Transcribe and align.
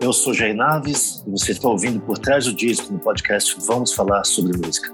Eu 0.00 0.12
sou 0.12 0.34
Jair 0.34 0.54
Naves 0.54 1.24
e 1.26 1.30
você 1.30 1.52
está 1.52 1.68
ouvindo 1.68 1.98
Por 2.00 2.18
Trás 2.18 2.44
do 2.44 2.54
Disco 2.54 2.92
no 2.92 2.98
podcast 2.98 3.56
Vamos 3.66 3.92
Falar 3.92 4.24
sobre 4.24 4.56
Música. 4.58 4.92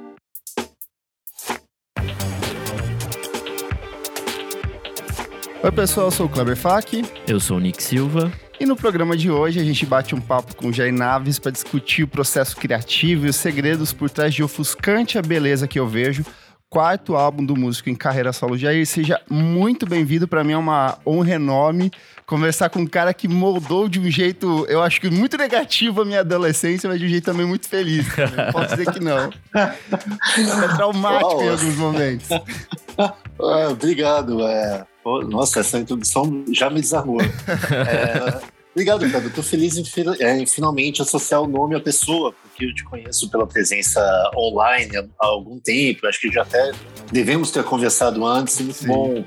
Oi, 5.63 5.73
pessoal, 5.73 6.07
eu 6.07 6.11
sou 6.11 6.27
o 6.27 6.29
Kleber 6.29 6.57
Fak. 6.57 7.05
Eu 7.29 7.39
sou 7.39 7.59
o 7.59 7.61
Nick 7.61 7.83
Silva. 7.83 8.33
E 8.61 8.65
no 8.65 8.77
programa 8.77 9.17
de 9.17 9.31
hoje 9.31 9.59
a 9.59 9.65
gente 9.65 9.85
bate 9.85 10.15
um 10.15 10.21
papo 10.21 10.55
com 10.55 10.69
o 10.69 10.73
Jair 10.73 10.93
Naves 10.93 11.39
para 11.39 11.51
discutir 11.51 12.03
o 12.03 12.09
processo 12.09 12.57
criativo 12.57 13.27
e 13.27 13.31
os 13.31 13.37
segredos 13.37 13.93
por 13.93 14.09
trás 14.11 14.33
de 14.33 14.43
ofuscante 14.43 15.19
a 15.19 15.23
beleza 15.23 15.67
que 15.67 15.79
eu 15.79 15.89
vejo 15.89 16.25
quarto 16.71 17.17
álbum 17.17 17.45
do 17.45 17.57
músico 17.57 17.91
em 17.91 17.97
carreira 17.97 18.33
solo. 18.33 18.57
Jair, 18.57 18.87
seja 18.87 19.21
muito 19.29 19.85
bem-vindo. 19.85 20.29
Para 20.29 20.45
mim 20.45 20.53
é 20.53 20.57
uma 20.57 20.97
honra 21.05 21.33
enorme 21.33 21.91
conversar 22.31 22.71
com 22.71 22.79
um 22.79 22.87
cara 22.87 23.13
que 23.13 23.27
moldou 23.27 23.89
de 23.89 23.99
um 23.99 24.09
jeito, 24.09 24.65
eu 24.69 24.81
acho 24.81 25.01
que 25.01 25.11
muito 25.11 25.37
negativo 25.37 26.03
a 26.03 26.05
minha 26.05 26.21
adolescência, 26.21 26.89
mas 26.89 27.01
de 27.01 27.07
um 27.07 27.09
jeito 27.09 27.25
também 27.25 27.45
muito 27.45 27.69
feliz. 27.69 28.07
Não 28.17 28.53
posso 28.55 28.77
dizer 28.77 28.93
que 28.93 29.01
não. 29.01 29.33
É 29.53 30.77
traumático 30.77 31.39
oh. 31.39 31.43
em 31.43 31.49
alguns 31.49 31.77
momentos. 31.77 32.29
Ah, 33.43 33.69
obrigado. 33.71 34.47
É... 34.47 34.85
Nossa, 35.27 35.61
essa 35.61 35.79
introdução 35.79 36.45
já 36.53 36.69
me 36.69 36.83
desarmou. 36.83 37.23
É... 37.23 38.39
Obrigado, 38.73 39.01
Pedro. 39.01 39.29
Estou 39.29 39.43
feliz 39.43 39.77
em, 39.77 39.85
é, 40.21 40.39
em, 40.39 40.47
finalmente 40.47 41.03
associar 41.03 41.43
o 41.43 41.49
nome 41.49 41.75
à 41.75 41.81
pessoa, 41.81 42.33
porque 42.33 42.65
eu 42.65 42.75
te 42.75 42.85
conheço 42.85 43.29
pela 43.29 43.47
presença 43.47 44.01
online 44.37 44.97
há, 44.97 45.07
algum 45.19 45.59
tempo. 45.59 46.07
Acho 46.07 46.21
que 46.21 46.31
já 46.31 46.43
até 46.43 46.71
devemos 47.11 47.51
ter 47.51 47.65
conversado 47.65 48.25
antes. 48.25 48.61
Muito 48.61 48.77
Sim. 48.77 48.87
bom 48.87 49.25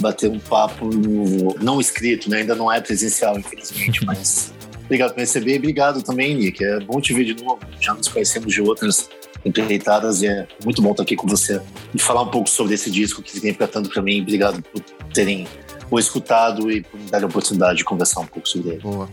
bater 0.00 0.30
um 0.30 0.38
papo 0.38 0.86
no, 0.86 1.54
não 1.60 1.78
escrito, 1.78 2.30
né? 2.30 2.38
Ainda 2.38 2.54
não 2.54 2.72
é 2.72 2.80
presencial, 2.80 3.38
infelizmente, 3.38 4.04
mas 4.06 4.52
obrigado 4.84 5.12
por 5.12 5.20
receber. 5.20 5.58
Obrigado 5.58 6.02
também, 6.02 6.34
Nick. 6.34 6.64
É 6.64 6.80
bom 6.80 6.98
te 6.98 7.12
ver 7.12 7.24
de 7.24 7.44
novo. 7.44 7.60
Já 7.80 7.92
nos 7.92 8.08
conhecemos 8.08 8.52
de 8.54 8.62
outras 8.62 9.10
empreitadas 9.44 10.22
e 10.22 10.26
é 10.26 10.48
muito 10.64 10.80
bom 10.80 10.92
estar 10.92 11.02
aqui 11.02 11.14
com 11.14 11.26
você 11.26 11.60
e 11.94 11.98
falar 12.00 12.22
um 12.22 12.30
pouco 12.30 12.48
sobre 12.48 12.74
esse 12.74 12.90
disco 12.90 13.22
que 13.22 13.30
significa 13.30 13.68
tanto 13.68 13.90
para 13.90 14.00
mim. 14.00 14.22
Obrigado 14.22 14.62
por 14.62 14.80
terem 15.12 15.46
o 15.90 15.98
escutado 15.98 16.70
e 16.70 16.84
me 16.92 17.10
dar 17.10 17.22
a 17.22 17.26
oportunidade 17.26 17.78
de 17.78 17.84
conversar 17.84 18.20
um 18.20 18.26
pouco 18.26 18.48
sobre 18.48 18.70
ele. 18.70 18.80
Boa. 18.80 19.08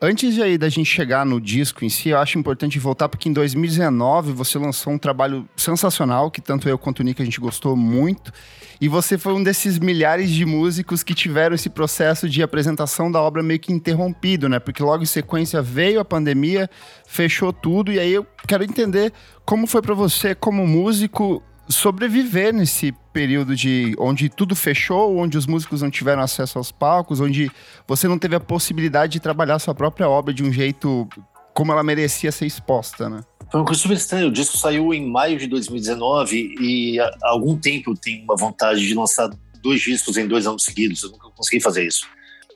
Antes 0.00 0.38
aí 0.38 0.56
da 0.56 0.68
gente 0.68 0.86
chegar 0.86 1.26
no 1.26 1.40
disco 1.40 1.84
em 1.84 1.88
si, 1.88 2.10
eu 2.10 2.18
acho 2.18 2.38
importante 2.38 2.78
voltar 2.78 3.08
porque 3.08 3.28
em 3.28 3.32
2019 3.32 4.30
você 4.30 4.56
lançou 4.56 4.92
um 4.92 4.98
trabalho 4.98 5.48
sensacional 5.56 6.30
que 6.30 6.40
tanto 6.40 6.68
eu 6.68 6.78
quanto 6.78 7.00
o 7.00 7.02
Nick 7.02 7.20
a 7.20 7.24
gente 7.24 7.40
gostou 7.40 7.76
muito. 7.76 8.32
E 8.80 8.86
você 8.86 9.18
foi 9.18 9.32
um 9.32 9.42
desses 9.42 9.76
milhares 9.76 10.30
de 10.30 10.44
músicos 10.44 11.02
que 11.02 11.12
tiveram 11.14 11.56
esse 11.56 11.68
processo 11.68 12.28
de 12.28 12.44
apresentação 12.44 13.10
da 13.10 13.20
obra 13.20 13.42
meio 13.42 13.58
que 13.58 13.72
interrompido, 13.72 14.48
né? 14.48 14.60
Porque 14.60 14.84
logo 14.84 15.02
em 15.02 15.06
sequência 15.06 15.60
veio 15.60 15.98
a 15.98 16.04
pandemia, 16.04 16.70
fechou 17.04 17.52
tudo 17.52 17.92
e 17.92 17.98
aí 17.98 18.12
eu 18.12 18.24
quero 18.46 18.62
entender 18.62 19.12
como 19.44 19.66
foi 19.66 19.82
para 19.82 19.94
você 19.94 20.32
como 20.32 20.64
músico 20.64 21.42
sobreviver 21.68 22.52
nesse 22.52 22.92
período 23.12 23.54
de 23.54 23.94
onde 23.98 24.28
tudo 24.28 24.56
fechou, 24.56 25.16
onde 25.16 25.36
os 25.36 25.46
músicos 25.46 25.82
não 25.82 25.90
tiveram 25.90 26.22
acesso 26.22 26.58
aos 26.58 26.72
palcos, 26.72 27.20
onde 27.20 27.50
você 27.86 28.08
não 28.08 28.18
teve 28.18 28.36
a 28.36 28.40
possibilidade 28.40 29.14
de 29.14 29.20
trabalhar 29.20 29.58
sua 29.58 29.74
própria 29.74 30.08
obra 30.08 30.32
de 30.32 30.42
um 30.42 30.52
jeito 30.52 31.08
como 31.54 31.72
ela 31.72 31.82
merecia 31.82 32.30
ser 32.30 32.46
exposta, 32.46 33.08
né? 33.08 33.20
Foi 33.50 33.60
uma 33.60 33.66
coisa 33.66 33.80
super 33.80 33.96
estranha. 33.96 34.28
O 34.28 34.30
disco 34.30 34.56
saiu 34.56 34.94
em 34.94 35.10
maio 35.10 35.38
de 35.38 35.46
2019 35.46 36.54
e 36.60 37.00
há 37.00 37.10
algum 37.22 37.56
tempo 37.56 37.90
eu 37.90 37.96
tenho 37.96 38.22
uma 38.22 38.36
vontade 38.36 38.86
de 38.86 38.94
lançar 38.94 39.28
dois 39.62 39.80
discos 39.80 40.16
em 40.16 40.28
dois 40.28 40.46
anos 40.46 40.64
seguidos. 40.64 41.02
Eu 41.02 41.10
nunca 41.10 41.30
consegui 41.30 41.60
fazer 41.60 41.86
isso. 41.86 42.06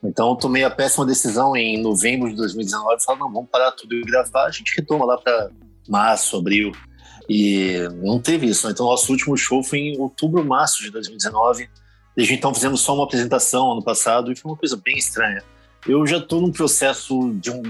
Então 0.04 0.30
eu 0.30 0.36
tomei 0.36 0.64
a 0.64 0.70
péssima 0.70 1.06
decisão 1.06 1.56
em 1.56 1.80
novembro 1.82 2.28
de 2.28 2.36
2019 2.36 2.96
e 2.96 3.04
falei, 3.04 3.20
não, 3.20 3.32
vamos 3.32 3.50
parar 3.50 3.72
tudo 3.72 3.94
e 3.94 4.02
gravar. 4.02 4.46
A 4.46 4.50
gente 4.50 4.74
retoma 4.76 5.04
lá 5.04 5.16
para 5.18 5.50
março, 5.88 6.36
abril. 6.36 6.72
E 7.28 7.88
não 8.02 8.20
teve 8.20 8.46
isso. 8.46 8.66
Né? 8.66 8.72
Então, 8.72 8.86
nosso 8.86 9.10
último 9.10 9.36
show 9.36 9.62
foi 9.62 9.78
em 9.78 9.98
outubro, 9.98 10.44
março 10.44 10.82
de 10.82 10.90
2019. 10.90 11.68
Desde 12.16 12.34
então, 12.34 12.54
fizemos 12.54 12.80
só 12.80 12.94
uma 12.94 13.04
apresentação 13.04 13.72
ano 13.72 13.82
passado 13.82 14.30
e 14.30 14.36
foi 14.36 14.50
uma 14.50 14.56
coisa 14.56 14.80
bem 14.82 14.96
estranha. 14.96 15.42
Eu 15.86 16.06
já 16.06 16.18
estou 16.18 16.40
num 16.40 16.52
processo 16.52 17.32
de 17.34 17.50
um, 17.50 17.62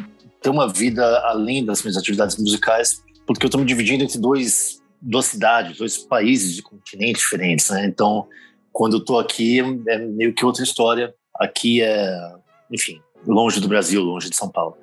ter 0.43 0.51
uma 0.51 0.69
vida 0.69 1.05
além 1.25 1.65
das 1.65 1.83
minhas 1.83 1.97
atividades 1.97 2.37
musicais, 2.37 3.03
porque 3.27 3.45
eu 3.45 3.49
estou 3.49 3.61
me 3.61 3.67
dividindo 3.67 4.03
entre 4.03 4.19
dois, 4.19 4.83
duas 5.01 5.27
cidades, 5.27 5.79
dois 5.79 5.99
países 5.99 6.55
de 6.55 6.63
continentes 6.63 7.23
diferentes. 7.23 7.71
Né? 7.71 7.87
Então, 7.87 8.27
quando 8.73 8.95
eu 8.95 9.01
estou 9.01 9.19
aqui, 9.19 9.61
é 9.89 9.99
meio 9.99 10.35
que 10.35 10.45
outra 10.45 10.65
história. 10.65 11.15
Aqui 11.39 11.83
é, 11.83 12.35
enfim, 12.71 13.01
longe 13.27 13.61
do 13.61 13.69
Brasil, 13.69 14.03
longe 14.03 14.29
de 14.29 14.37
São 14.37 14.49
Paulo. 14.49 14.77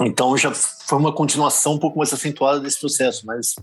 Então, 0.00 0.36
já 0.36 0.52
foi 0.52 0.98
uma 0.98 1.12
continuação 1.12 1.74
um 1.74 1.78
pouco 1.78 1.98
mais 1.98 2.12
acentuada 2.12 2.60
desse 2.60 2.80
processo, 2.80 3.26
mas 3.26 3.54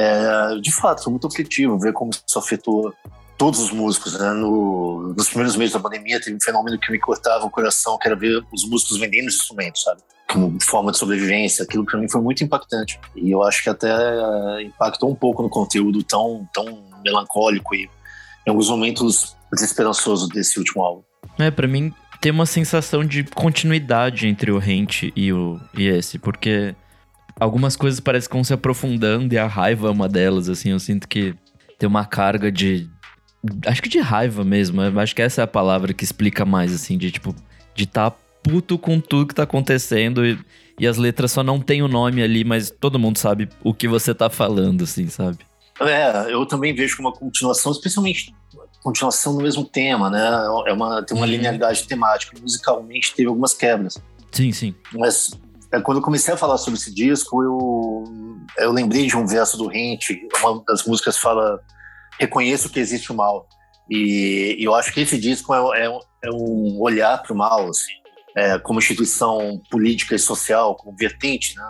é, 0.00 0.60
de 0.60 0.70
fato, 0.70 1.02
foi 1.02 1.10
muito 1.10 1.26
aflitivo 1.26 1.76
ver 1.76 1.92
como 1.92 2.10
isso 2.12 2.38
afetou 2.38 2.94
todos 3.36 3.58
os 3.58 3.72
músicos. 3.72 4.16
Né? 4.16 4.30
No, 4.30 5.12
nos 5.16 5.26
primeiros 5.26 5.56
meses 5.56 5.72
da 5.72 5.80
pandemia, 5.80 6.20
teve 6.20 6.36
um 6.36 6.40
fenômeno 6.40 6.78
que 6.78 6.92
me 6.92 7.00
cortava 7.00 7.44
o 7.44 7.50
coração, 7.50 7.98
que 7.98 8.06
era 8.06 8.14
ver 8.14 8.44
os 8.52 8.64
músicos 8.68 8.96
vendendo 8.98 9.26
os 9.26 9.34
instrumentos, 9.34 9.82
sabe? 9.82 10.00
Como 10.30 10.56
forma 10.62 10.92
de 10.92 10.98
sobrevivência. 10.98 11.64
Aquilo 11.64 11.84
para 11.84 11.98
mim 11.98 12.08
foi 12.08 12.20
muito 12.20 12.44
impactante. 12.44 13.00
E 13.16 13.32
eu 13.32 13.42
acho 13.42 13.60
que 13.60 13.70
até 13.70 13.90
é, 13.90 14.62
impactou 14.62 15.10
um 15.10 15.16
pouco 15.16 15.42
no 15.42 15.50
conteúdo 15.50 16.00
tão, 16.04 16.48
tão 16.54 16.84
melancólico 17.04 17.74
e, 17.74 17.90
em 18.46 18.50
alguns 18.50 18.70
momentos, 18.70 19.36
desesperançoso 19.52 20.28
desse 20.28 20.60
último 20.60 20.84
álbum. 20.84 21.02
É, 21.40 21.50
para 21.50 21.66
mim, 21.66 21.92
tem 22.20 22.30
uma 22.30 22.46
sensação 22.46 23.04
de 23.04 23.24
continuidade 23.24 24.28
entre 24.28 24.52
o 24.52 24.58
Rente 24.58 25.12
e, 25.16 25.32
o, 25.32 25.60
e 25.76 25.88
esse, 25.88 26.20
porque 26.20 26.76
algumas 27.38 27.76
coisas 27.76 28.00
parecem 28.00 28.28
que 28.28 28.34
vão 28.34 28.44
se 28.44 28.52
aprofundando 28.52 29.34
e 29.34 29.38
a 29.38 29.46
raiva 29.46 29.88
é 29.88 29.90
uma 29.90 30.08
delas, 30.08 30.48
assim. 30.48 30.70
Eu 30.70 30.80
sinto 30.80 31.08
que 31.08 31.34
tem 31.78 31.88
uma 31.88 32.04
carga 32.04 32.50
de. 32.50 32.88
Acho 33.66 33.82
que 33.82 33.88
de 33.88 34.00
raiva 34.00 34.44
mesmo. 34.44 34.80
Acho 35.00 35.14
que 35.14 35.22
essa 35.22 35.40
é 35.42 35.44
a 35.44 35.48
palavra 35.48 35.92
que 35.92 36.04
explica 36.04 36.44
mais, 36.44 36.74
assim, 36.74 36.98
de 36.98 37.10
tipo, 37.10 37.34
de 37.74 37.84
estar 37.84 38.10
tá 38.10 38.16
puto 38.42 38.78
com 38.78 39.00
tudo 39.00 39.28
que 39.28 39.34
tá 39.34 39.42
acontecendo 39.44 40.24
e, 40.24 40.38
e 40.78 40.86
as 40.86 40.96
letras 40.96 41.32
só 41.32 41.42
não 41.42 41.60
tem 41.60 41.82
o 41.82 41.88
nome 41.88 42.22
ali, 42.22 42.44
mas 42.44 42.70
todo 42.70 42.98
mundo 42.98 43.18
sabe 43.18 43.48
o 43.62 43.74
que 43.74 43.86
você 43.86 44.14
tá 44.14 44.30
falando, 44.30 44.84
assim, 44.84 45.08
sabe? 45.08 45.38
É, 45.80 46.32
eu 46.32 46.44
também 46.46 46.74
vejo 46.74 46.96
como 46.96 47.08
uma 47.08 47.14
continuação, 47.14 47.70
especialmente 47.70 48.34
continuação 48.82 49.34
no 49.34 49.42
mesmo 49.42 49.64
tema, 49.64 50.08
né? 50.08 50.24
É 50.66 50.72
uma, 50.72 51.02
tem 51.02 51.16
uma 51.16 51.26
uhum. 51.26 51.32
linearidade 51.32 51.84
temática. 51.84 52.36
Musicalmente 52.40 53.14
teve 53.14 53.28
algumas 53.28 53.52
quebras. 53.54 53.98
Sim, 54.30 54.52
sim. 54.52 54.74
Mas 54.92 55.32
quando 55.84 55.98
eu 55.98 56.02
comecei 56.02 56.32
a 56.32 56.36
falar 56.36 56.56
sobre 56.58 56.78
esse 56.78 56.94
disco, 56.94 57.42
eu, 57.42 58.04
eu 58.58 58.72
lembrei 58.72 59.06
de 59.06 59.16
um 59.16 59.26
verso 59.26 59.56
do 59.56 59.66
Rente, 59.66 60.26
uma 60.42 60.62
das 60.66 60.84
músicas 60.84 61.18
fala 61.18 61.60
reconheço 62.18 62.70
que 62.70 62.80
existe 62.80 63.12
o 63.12 63.14
mal. 63.14 63.46
E, 63.88 64.56
e 64.58 64.64
eu 64.64 64.74
acho 64.74 64.92
que 64.92 65.00
esse 65.00 65.18
disco 65.18 65.54
é, 65.54 65.86
é, 65.86 65.98
é 66.24 66.30
um 66.32 66.80
olhar 66.80 67.22
para 67.22 67.32
o 67.32 67.36
mal, 67.36 67.68
assim, 67.68 67.92
é, 68.36 68.58
como 68.58 68.78
instituição 68.78 69.60
política 69.70 70.14
e 70.14 70.18
social, 70.18 70.74
como 70.74 70.96
vertente 70.96 71.56
né, 71.56 71.68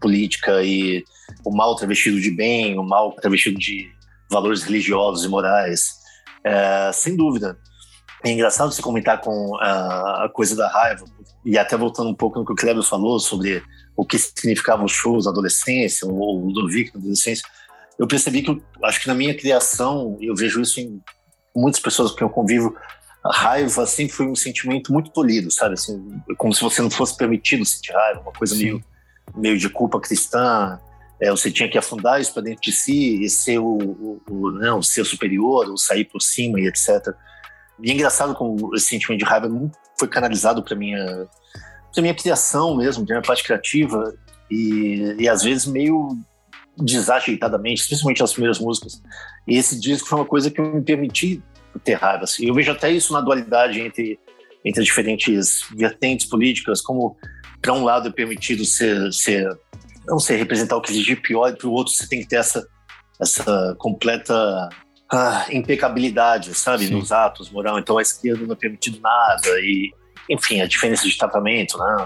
política 0.00 0.62
e 0.62 1.04
o 1.44 1.54
mal 1.54 1.74
travestido 1.76 2.20
de 2.20 2.30
bem, 2.30 2.78
o 2.78 2.82
mal 2.82 3.12
travestido 3.12 3.58
de 3.58 3.90
valores 4.30 4.62
religiosos 4.62 5.24
e 5.24 5.28
morais, 5.28 5.94
é, 6.44 6.90
sem 6.92 7.16
dúvida. 7.16 7.58
É 8.24 8.30
engraçado 8.30 8.72
você 8.72 8.82
comentar 8.82 9.20
com 9.20 9.56
a, 9.60 10.24
a 10.24 10.28
coisa 10.28 10.56
da 10.56 10.68
raiva, 10.68 11.04
e 11.46 11.56
até 11.56 11.76
voltando 11.76 12.10
um 12.10 12.14
pouco 12.14 12.40
no 12.40 12.44
que 12.44 12.52
o 12.52 12.56
Kleber 12.56 12.82
falou 12.82 13.20
sobre 13.20 13.62
o 13.96 14.04
que 14.04 14.18
significavam 14.18 14.84
os 14.84 14.90
shows 14.90 15.26
na 15.26 15.30
adolescência, 15.30 16.06
ou 16.06 16.42
o 16.42 16.46
Ludovic 16.46 16.92
na 16.92 17.00
adolescência, 17.00 17.46
eu 17.96 18.06
percebi 18.08 18.42
que, 18.42 18.50
eu, 18.50 18.60
acho 18.82 19.00
que 19.00 19.06
na 19.06 19.14
minha 19.14 19.32
criação, 19.32 20.18
eu 20.20 20.34
vejo 20.34 20.60
isso 20.60 20.80
em 20.80 21.00
muitas 21.54 21.80
pessoas 21.80 22.10
com 22.10 22.16
quem 22.16 22.26
eu 22.26 22.32
convivo, 22.32 22.76
a 23.24 23.32
raiva 23.32 23.86
sempre 23.86 24.12
foi 24.12 24.26
um 24.26 24.34
sentimento 24.34 24.92
muito 24.92 25.12
polido, 25.12 25.48
sabe? 25.50 25.74
Assim, 25.74 26.20
como 26.36 26.52
se 26.52 26.60
você 26.60 26.82
não 26.82 26.90
fosse 26.90 27.16
permitido 27.16 27.64
sentir 27.64 27.92
raiva, 27.92 28.20
uma 28.20 28.32
coisa 28.32 28.56
meio, 28.56 28.84
meio 29.36 29.56
de 29.56 29.68
culpa 29.68 30.00
cristã. 30.00 30.80
É, 31.20 31.30
você 31.30 31.50
tinha 31.50 31.68
que 31.68 31.78
afundar 31.78 32.20
isso 32.20 32.32
para 32.32 32.42
dentro 32.42 32.60
de 32.60 32.72
si 32.72 33.22
e 33.22 33.30
ser 33.30 33.58
o, 33.58 33.78
o, 33.78 34.22
o, 34.28 34.50
não, 34.52 34.82
ser 34.82 35.04
superior, 35.04 35.68
ou 35.70 35.78
sair 35.78 36.04
por 36.04 36.20
cima 36.20 36.60
e 36.60 36.66
etc. 36.66 37.14
E 37.82 37.90
é 37.90 37.94
engraçado 37.94 38.34
como 38.34 38.74
esse 38.74 38.86
sentimento 38.86 39.20
de 39.20 39.24
raiva 39.24 39.48
foi 39.98 40.08
canalizado 40.08 40.62
para 40.62 40.74
minha 40.76 41.26
para 41.92 42.02
minha 42.02 42.14
criação 42.14 42.76
mesmo, 42.76 43.06
para 43.06 43.14
minha 43.14 43.26
parte 43.26 43.42
criativa 43.42 44.14
e, 44.50 45.16
e 45.18 45.28
às 45.28 45.42
vezes 45.42 45.66
meio 45.66 46.10
desajeitadamente, 46.76 47.80
especialmente 47.80 48.22
as 48.22 48.32
primeiras 48.32 48.58
músicas. 48.58 49.02
E 49.48 49.56
esse 49.56 49.80
disco 49.80 50.08
foi 50.08 50.18
uma 50.18 50.26
coisa 50.26 50.50
que 50.50 50.60
me 50.60 50.82
permiti 50.82 51.42
ter 51.84 51.94
raiva. 51.94 52.24
Assim. 52.24 52.46
Eu 52.46 52.54
vejo 52.54 52.70
até 52.70 52.90
isso 52.90 53.12
na 53.12 53.20
dualidade 53.20 53.80
entre 53.80 54.18
entre 54.64 54.82
diferentes 54.82 55.64
vertentes 55.76 56.26
políticas, 56.26 56.80
como 56.80 57.16
para 57.62 57.72
um 57.72 57.84
lado 57.84 58.08
é 58.08 58.12
permitido 58.12 58.64
ser, 58.64 59.12
ser 59.12 59.48
não 60.08 60.18
sei 60.18 60.36
representar 60.36 60.76
o 60.76 60.80
que 60.80 60.90
existe 60.90 61.14
de 61.14 61.20
pior, 61.20 61.48
e 61.48 61.56
para 61.56 61.68
o 61.68 61.72
outro 61.72 61.92
você 61.92 62.08
tem 62.08 62.20
que 62.20 62.26
ter 62.26 62.36
essa 62.36 62.66
essa 63.20 63.74
completa 63.78 64.68
ah, 65.10 65.46
impecabilidade, 65.50 66.54
sabe, 66.54 66.86
Sim. 66.86 66.94
nos 66.94 67.12
atos 67.12 67.50
moral. 67.50 67.78
Então 67.78 67.98
a 67.98 68.02
esquerda 68.02 68.44
não 68.44 68.52
é 68.52 68.56
permitido 68.56 69.00
nada 69.00 69.48
e 69.60 69.92
enfim, 70.28 70.60
a 70.60 70.66
diferença 70.66 71.06
de 71.08 71.16
tratamento, 71.16 71.78
né? 71.78 71.96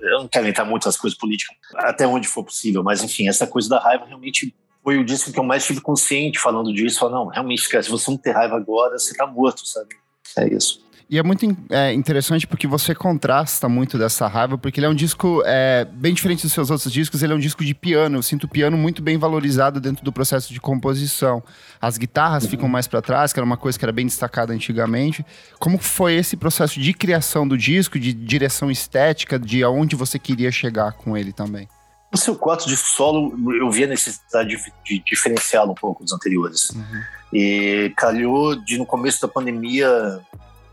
Eu 0.00 0.20
não 0.20 0.28
quero 0.28 0.46
entrar 0.46 0.64
muito 0.64 0.86
nas 0.86 0.96
coisas 0.96 1.18
políticas, 1.18 1.56
até 1.74 2.06
onde 2.06 2.28
for 2.28 2.44
possível, 2.44 2.82
mas 2.82 3.02
enfim, 3.02 3.28
essa 3.28 3.46
coisa 3.46 3.68
da 3.68 3.78
raiva 3.78 4.06
realmente 4.06 4.54
foi 4.82 4.96
o 4.96 5.04
disco 5.04 5.32
que 5.32 5.38
eu 5.38 5.44
mais 5.44 5.66
tive 5.66 5.80
consciente 5.80 6.38
falando 6.38 6.72
disso. 6.72 7.00
Falar, 7.00 7.12
não, 7.12 7.26
realmente, 7.26 7.68
cara, 7.68 7.82
se 7.82 7.90
você 7.90 8.10
não 8.10 8.16
ter 8.16 8.30
raiva 8.30 8.56
agora, 8.56 8.98
você 8.98 9.14
tá 9.14 9.26
morto, 9.26 9.66
sabe? 9.66 9.96
É 10.36 10.48
isso. 10.48 10.82
E 11.10 11.18
é 11.18 11.22
muito 11.22 11.46
é, 11.70 11.94
interessante 11.94 12.46
porque 12.46 12.66
você 12.66 12.94
contrasta 12.94 13.66
muito 13.66 13.96
dessa 13.96 14.26
raiva, 14.26 14.58
porque 14.58 14.78
ele 14.78 14.86
é 14.86 14.90
um 14.90 14.94
disco 14.94 15.42
é, 15.46 15.86
bem 15.90 16.12
diferente 16.12 16.42
dos 16.42 16.52
seus 16.52 16.70
outros 16.70 16.92
discos, 16.92 17.22
ele 17.22 17.32
é 17.32 17.36
um 17.36 17.38
disco 17.38 17.64
de 17.64 17.74
piano. 17.74 18.18
Eu 18.18 18.22
sinto 18.22 18.44
o 18.44 18.48
piano 18.48 18.76
muito 18.76 19.00
bem 19.00 19.16
valorizado 19.16 19.80
dentro 19.80 20.04
do 20.04 20.12
processo 20.12 20.52
de 20.52 20.60
composição. 20.60 21.42
As 21.80 21.96
guitarras 21.96 22.44
ficam 22.44 22.68
mais 22.68 22.86
para 22.86 23.00
trás, 23.00 23.32
que 23.32 23.38
era 23.38 23.46
uma 23.46 23.56
coisa 23.56 23.78
que 23.78 23.84
era 23.86 23.92
bem 23.92 24.04
destacada 24.04 24.52
antigamente. 24.52 25.24
Como 25.58 25.78
foi 25.78 26.14
esse 26.14 26.36
processo 26.36 26.78
de 26.78 26.92
criação 26.92 27.48
do 27.48 27.56
disco, 27.56 27.98
de 27.98 28.12
direção 28.12 28.70
estética, 28.70 29.38
de 29.38 29.62
aonde 29.62 29.96
você 29.96 30.18
queria 30.18 30.52
chegar 30.52 30.92
com 30.92 31.16
ele 31.16 31.32
também? 31.32 31.66
O 32.12 32.18
seu 32.18 32.36
quarto 32.36 32.66
disco 32.66 32.86
solo, 32.86 33.34
eu 33.54 33.70
vi 33.70 33.84
a 33.84 33.86
necessidade 33.86 34.50
de, 34.50 34.72
de 34.84 35.02
diferenciá-lo 35.04 35.72
um 35.72 35.74
pouco 35.74 36.04
dos 36.04 36.12
anteriores. 36.12 36.68
Uhum. 36.70 37.02
E 37.32 37.94
calhou 37.96 38.54
de, 38.54 38.76
no 38.76 38.84
começo 38.84 39.20
da 39.22 39.28
pandemia, 39.28 40.20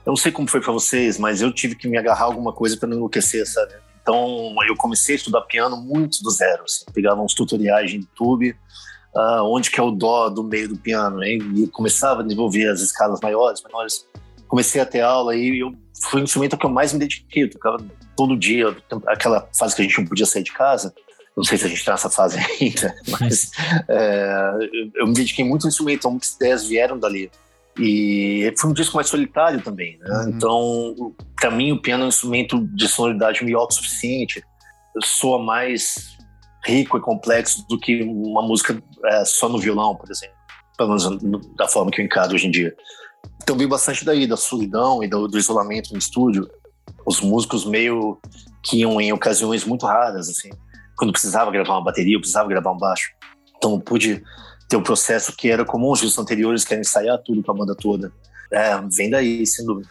eu 0.06 0.12
não 0.12 0.16
sei 0.16 0.32
como 0.32 0.48
foi 0.48 0.62
para 0.62 0.72
vocês, 0.72 1.18
mas 1.18 1.42
eu 1.42 1.52
tive 1.52 1.76
que 1.76 1.88
me 1.88 1.98
agarrar 1.98 2.26
a 2.26 2.28
alguma 2.28 2.54
coisa 2.54 2.78
para 2.78 2.88
não 2.88 2.98
enlouquecer, 2.98 3.46
sabe? 3.48 3.74
Então, 4.02 4.54
eu 4.68 4.76
comecei 4.76 5.16
a 5.16 5.18
estudar 5.18 5.42
piano 5.42 5.78
muito 5.78 6.22
do 6.22 6.30
zero. 6.30 6.64
Assim. 6.64 6.86
Pegava 6.94 7.24
uns 7.24 7.34
tutoriais 7.34 7.90
de 7.90 7.98
YouTube, 7.98 8.56
uh, 9.16 9.42
onde 9.46 9.72
que 9.72 9.80
é 9.80 9.84
o 9.84 9.90
dó 9.90 10.30
do 10.30 10.44
meio 10.44 10.70
do 10.70 10.78
piano, 10.78 11.24
hein? 11.24 11.40
e 11.56 11.68
começava 11.68 12.20
a 12.20 12.24
desenvolver 12.24 12.70
as 12.70 12.82
escalas 12.82 13.20
maiores, 13.20 13.64
menores. 13.64 14.06
Comecei 14.48 14.80
a 14.80 14.86
ter 14.86 15.02
aula 15.02 15.36
e 15.36 15.60
eu, 15.60 15.74
foi 16.12 16.22
o 16.22 16.24
instrumento 16.24 16.56
que 16.56 16.66
eu 16.68 16.70
mais 16.70 16.94
me 16.94 17.00
dediquei. 17.00 17.44
Eu 17.46 17.50
tocava 17.50 17.84
todo 18.16 18.38
dia, 18.38 18.78
aquela 19.08 19.50
fase 19.58 19.76
que 19.76 19.82
a 19.82 19.86
gente 19.86 19.98
não 19.98 20.06
podia 20.06 20.28
sair 20.28 20.44
de 20.44 20.52
casa. 20.52 20.94
Não 21.36 21.44
sei 21.44 21.58
se 21.58 21.66
a 21.66 21.68
gente 21.68 21.80
está 21.80 21.94
nessa 21.94 22.10
fase 22.10 22.38
ainda, 22.62 22.96
mas 23.20 23.52
é, 23.90 24.52
eu 24.96 25.08
me 25.08 25.14
dediquei 25.16 25.44
muito 25.44 25.66
ao 25.66 25.70
instrumento, 25.70 25.98
então 25.98 26.12
muitas 26.12 26.34
ideias 26.34 26.66
vieram 26.66 26.98
dali. 27.00 27.32
E 27.78 28.54
foi 28.58 28.70
um 28.70 28.74
disco 28.74 28.96
mais 28.96 29.10
solitário 29.10 29.62
também, 29.62 29.98
né? 30.00 30.10
Uhum. 30.10 30.30
Então, 30.30 31.16
para 31.40 31.52
mim, 31.52 31.74
o 31.74 31.82
piano 31.82 32.04
é 32.04 32.06
um 32.06 32.10
instrumento 32.10 32.66
de 32.74 32.88
sonoridade 32.88 33.44
meio 33.44 33.58
autossuficiente. 33.58 34.42
Soa 35.04 35.44
mais 35.44 36.16
rico 36.66 36.98
e 36.98 37.02
complexo 37.02 37.66
do 37.68 37.78
que 37.78 38.02
uma 38.04 38.42
música 38.42 38.82
é, 39.06 39.26
só 39.26 39.50
no 39.50 39.60
violão, 39.60 39.96
por 39.96 40.10
exemplo. 40.10 40.36
Pelo 40.78 40.90
menos 40.90 41.54
da 41.56 41.68
forma 41.68 41.92
que 41.92 42.02
eu 42.02 42.06
encaro 42.06 42.34
hoje 42.34 42.48
em 42.48 42.52
dia. 42.52 42.74
Então, 43.44 43.58
veio 43.58 43.70
bastante 43.70 44.06
daí, 44.06 44.26
da 44.26 44.38
solidão 44.38 45.04
e 45.04 45.08
do, 45.08 45.28
do 45.28 45.38
isolamento 45.38 45.92
no 45.92 46.00
estúdio. 46.00 46.50
Os 47.06 47.20
músicos 47.20 47.66
meio 47.66 48.18
que 48.64 48.80
iam 48.80 49.00
em 49.02 49.12
ocasiões 49.12 49.66
muito 49.66 49.86
raras, 49.86 50.30
assim. 50.30 50.50
Quando 50.98 51.12
precisava 51.12 51.52
gravar 51.52 51.74
uma 51.74 51.84
bateria, 51.84 52.16
eu 52.16 52.20
precisava 52.20 52.48
gravar 52.48 52.72
um 52.72 52.78
baixo. 52.78 53.10
Então, 53.58 53.74
eu 53.74 53.80
pude 53.82 54.24
ter 54.68 54.78
um 54.78 54.84
processo 54.84 55.36
que 55.36 55.50
era 55.50 55.64
comum 55.64 55.92
os 55.92 56.00
discos 56.00 56.18
anteriores, 56.20 56.64
que 56.64 56.74
era 56.74 56.82
ensaiar 56.82 57.18
tudo 57.20 57.44
com 57.44 57.52
a 57.52 57.56
banda 57.56 57.76
toda. 57.76 58.12
É, 58.52 58.80
vem 58.92 59.10
daí, 59.10 59.46
sem 59.46 59.66
dúvida. 59.66 59.90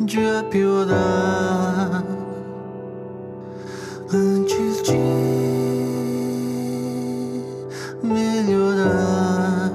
De 0.00 0.18
piorar 0.50 2.04
antes 4.12 4.82
de 4.82 4.92
melhorar. 8.06 9.72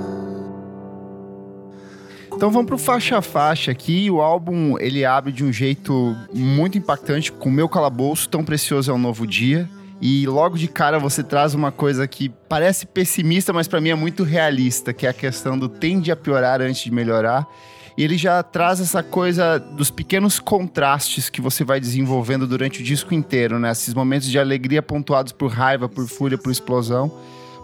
Então 2.34 2.50
vamos 2.50 2.66
pro 2.66 2.78
faixa 2.78 3.18
a 3.18 3.22
faixa 3.22 3.72
aqui. 3.72 4.10
O 4.10 4.22
álbum 4.22 4.78
ele 4.80 5.06
abre 5.06 5.32
de 5.32 5.44
um 5.44 5.52
jeito 5.52 6.16
muito 6.34 6.78
impactante 6.78 7.32
com 7.32 7.50
o 7.50 7.52
meu 7.52 7.70
calabouço, 7.70 8.30
tão 8.30 8.44
precioso 8.44 8.90
é 8.90 8.94
um 8.94 8.98
novo 8.98 9.28
dia. 9.28 9.70
E 10.02 10.26
logo 10.26 10.58
de 10.58 10.68
cara 10.68 10.98
você 10.98 11.24
traz 11.24 11.54
uma 11.54 11.72
coisa 11.72 12.08
que 12.08 12.30
parece 12.50 12.88
pessimista, 12.88 13.54
mas 13.54 13.68
para 13.68 13.80
mim 13.80 13.90
é 13.90 13.96
muito 13.96 14.24
realista, 14.24 14.92
que 14.92 15.06
é 15.06 15.10
a 15.10 15.14
questão 15.14 15.58
do 15.58 15.70
tende 15.70 16.12
a 16.12 16.16
piorar 16.16 16.60
antes 16.60 16.84
de 16.84 16.92
melhorar. 16.92 17.48
E 17.96 18.04
ele 18.04 18.18
já 18.18 18.42
traz 18.42 18.80
essa 18.80 19.04
coisa 19.04 19.60
dos 19.60 19.92
pequenos 19.92 20.40
contrastes 20.40 21.30
que 21.30 21.40
você 21.40 21.64
vai 21.64 21.80
desenvolvendo 21.80 22.48
durante 22.48 22.82
o 22.82 22.84
disco 22.84 23.14
inteiro, 23.14 23.60
né? 23.60 23.72
Esses 23.72 23.94
momentos 23.94 24.28
de 24.28 24.40
alegria 24.40 24.82
pontuados 24.82 25.34
por 25.34 25.52
raiva, 25.52 25.88
por 25.88 26.08
fúria, 26.08 26.38
por 26.38 26.52
explosão. 26.52 27.12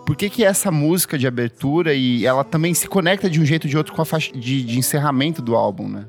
Por 0.06 0.16
que, 0.16 0.30
que 0.30 0.44
essa 0.44 0.72
música 0.72 1.18
de 1.18 1.26
abertura 1.26 1.94
e 1.94 2.26
ela 2.26 2.44
também 2.44 2.74
se 2.74 2.88
conecta 2.88 3.30
de 3.30 3.42
um 3.42 3.46
jeito 3.46 3.66
ou 3.66 3.70
de 3.70 3.78
outro 3.78 3.94
com 3.94 4.02
a 4.02 4.06
faixa 4.06 4.32
de, 4.32 4.64
de 4.64 4.78
encerramento 4.78 5.42
do 5.42 5.56
álbum, 5.56 5.88
né? 5.88 6.06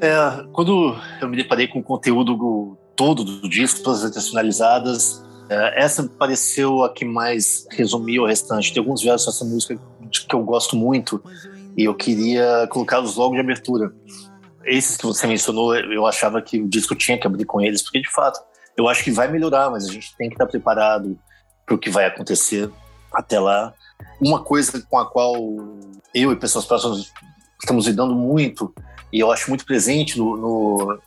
É, 0.00 0.44
quando 0.52 0.96
eu 1.20 1.28
me 1.28 1.36
deparei 1.36 1.68
com 1.68 1.78
o 1.78 1.82
conteúdo 1.82 2.76
todo 2.96 3.22
do 3.22 3.48
disco, 3.48 3.82
todas 3.82 4.02
as 4.02 4.10
intencionalizadas, 4.10 5.22
é, 5.22 5.27
essa 5.50 6.04
pareceu 6.04 6.82
a 6.82 6.92
que 6.92 7.04
mais 7.04 7.66
resumia 7.70 8.22
o 8.22 8.26
restante. 8.26 8.72
Tem 8.72 8.80
alguns 8.80 9.02
versos 9.02 9.32
dessa 9.32 9.44
música 9.44 9.78
que 10.28 10.34
eu 10.34 10.42
gosto 10.42 10.76
muito 10.76 11.22
e 11.76 11.84
eu 11.84 11.94
queria 11.94 12.66
colocá-los 12.70 13.16
logo 13.16 13.34
de 13.34 13.40
abertura. 13.40 13.92
Esses 14.64 14.96
que 14.96 15.06
você 15.06 15.26
mencionou, 15.26 15.74
eu 15.74 16.06
achava 16.06 16.42
que 16.42 16.60
o 16.60 16.68
disco 16.68 16.94
tinha 16.94 17.18
que 17.18 17.26
abrir 17.26 17.44
com 17.44 17.60
eles, 17.60 17.82
porque 17.82 18.00
de 18.00 18.10
fato, 18.10 18.40
eu 18.76 18.88
acho 18.88 19.02
que 19.02 19.10
vai 19.10 19.28
melhorar, 19.28 19.70
mas 19.70 19.86
a 19.86 19.92
gente 19.92 20.14
tem 20.16 20.28
que 20.28 20.34
estar 20.34 20.46
preparado 20.46 21.18
para 21.64 21.74
o 21.74 21.78
que 21.78 21.88
vai 21.88 22.04
acontecer 22.04 22.70
até 23.12 23.40
lá. 23.40 23.72
Uma 24.20 24.42
coisa 24.42 24.84
com 24.88 24.98
a 24.98 25.06
qual 25.06 25.36
eu 26.14 26.32
e 26.32 26.36
pessoas 26.36 26.64
próximas 26.64 27.12
estamos 27.60 27.86
lidando 27.86 28.14
muito, 28.14 28.74
e 29.12 29.20
eu 29.20 29.32
acho 29.32 29.48
muito 29.48 29.64
presente 29.64 30.18
no, 30.18 30.36
no, 30.36 30.98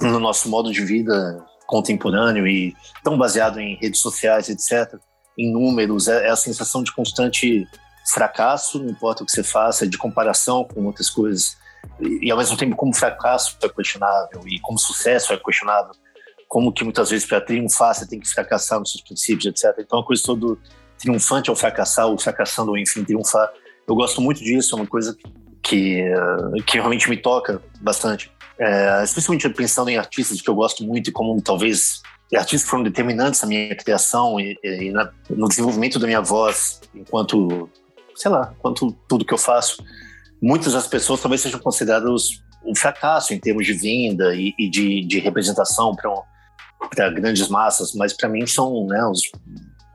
no 0.00 0.18
nosso 0.18 0.48
modo 0.48 0.72
de 0.72 0.82
vida 0.84 1.44
contemporâneo 1.70 2.48
e 2.48 2.74
tão 3.04 3.16
baseado 3.16 3.60
em 3.60 3.76
redes 3.76 4.00
sociais, 4.00 4.48
etc., 4.48 4.98
em 5.38 5.52
números, 5.52 6.08
é, 6.08 6.26
é 6.26 6.30
a 6.30 6.36
sensação 6.36 6.82
de 6.82 6.92
constante 6.92 7.66
fracasso, 8.12 8.80
não 8.80 8.90
importa 8.90 9.22
o 9.22 9.26
que 9.26 9.30
você 9.30 9.44
faça, 9.44 9.86
de 9.86 9.96
comparação 9.96 10.64
com 10.64 10.84
outras 10.84 11.08
coisas. 11.08 11.56
E, 12.00 12.26
e 12.26 12.30
ao 12.30 12.36
mesmo 12.36 12.56
tempo, 12.56 12.74
como 12.74 12.92
fracasso 12.92 13.56
é 13.62 13.68
questionável 13.68 14.42
e 14.46 14.58
como 14.58 14.78
sucesso 14.78 15.32
é 15.32 15.36
questionável, 15.36 15.92
como 16.48 16.72
que 16.72 16.82
muitas 16.82 17.10
vezes 17.10 17.24
para 17.24 17.40
triunfar 17.40 17.94
você 17.94 18.06
tem 18.06 18.18
que 18.18 18.28
fracassar 18.28 18.80
nos 18.80 18.90
seus 18.90 19.04
princípios, 19.04 19.46
etc. 19.46 19.78
Então 19.78 20.00
a 20.00 20.04
coisa 20.04 20.22
toda 20.24 20.58
triunfante 20.98 21.48
ao 21.48 21.56
fracassar, 21.56 22.08
ou 22.08 22.18
fracassando 22.18 22.72
ou 22.72 22.76
enfim 22.76 23.04
triunfar. 23.04 23.48
Eu 23.86 23.94
gosto 23.94 24.20
muito 24.20 24.42
disso, 24.42 24.74
é 24.74 24.80
uma 24.80 24.86
coisa 24.86 25.16
que, 25.62 26.04
que 26.66 26.78
realmente 26.78 27.08
me 27.08 27.16
toca 27.16 27.62
bastante 27.80 28.30
é, 28.60 29.02
especialmente 29.02 29.48
pensando 29.48 29.88
em 29.88 29.96
artistas 29.96 30.42
que 30.42 30.50
eu 30.50 30.54
gosto 30.54 30.84
muito 30.84 31.08
e 31.08 31.12
como 31.12 31.40
talvez 31.40 32.02
artistas 32.34 32.64
que 32.64 32.68
foram 32.68 32.84
determinantes 32.84 33.40
na 33.40 33.48
minha 33.48 33.74
criação 33.74 34.38
e, 34.38 34.56
e 34.62 34.92
na, 34.92 35.10
no 35.30 35.48
desenvolvimento 35.48 35.98
da 35.98 36.06
minha 36.06 36.20
voz 36.20 36.80
enquanto, 36.94 37.70
sei 38.14 38.30
lá, 38.30 38.52
enquanto 38.56 38.92
tudo 39.08 39.24
que 39.24 39.32
eu 39.32 39.38
faço. 39.38 39.82
Muitas 40.42 40.74
das 40.74 40.86
pessoas 40.86 41.20
talvez 41.20 41.40
sejam 41.40 41.58
consideradas 41.58 42.42
um 42.64 42.74
fracasso 42.74 43.32
em 43.32 43.38
termos 43.38 43.64
de 43.64 43.72
venda 43.72 44.34
e, 44.34 44.54
e 44.58 44.68
de, 44.68 45.06
de, 45.06 45.18
representação 45.18 45.96
para 46.94 47.10
grandes 47.10 47.48
massas, 47.48 47.94
mas 47.94 48.12
para 48.12 48.28
mim 48.28 48.46
são 48.46 48.86
né, 48.86 49.02
os, 49.06 49.22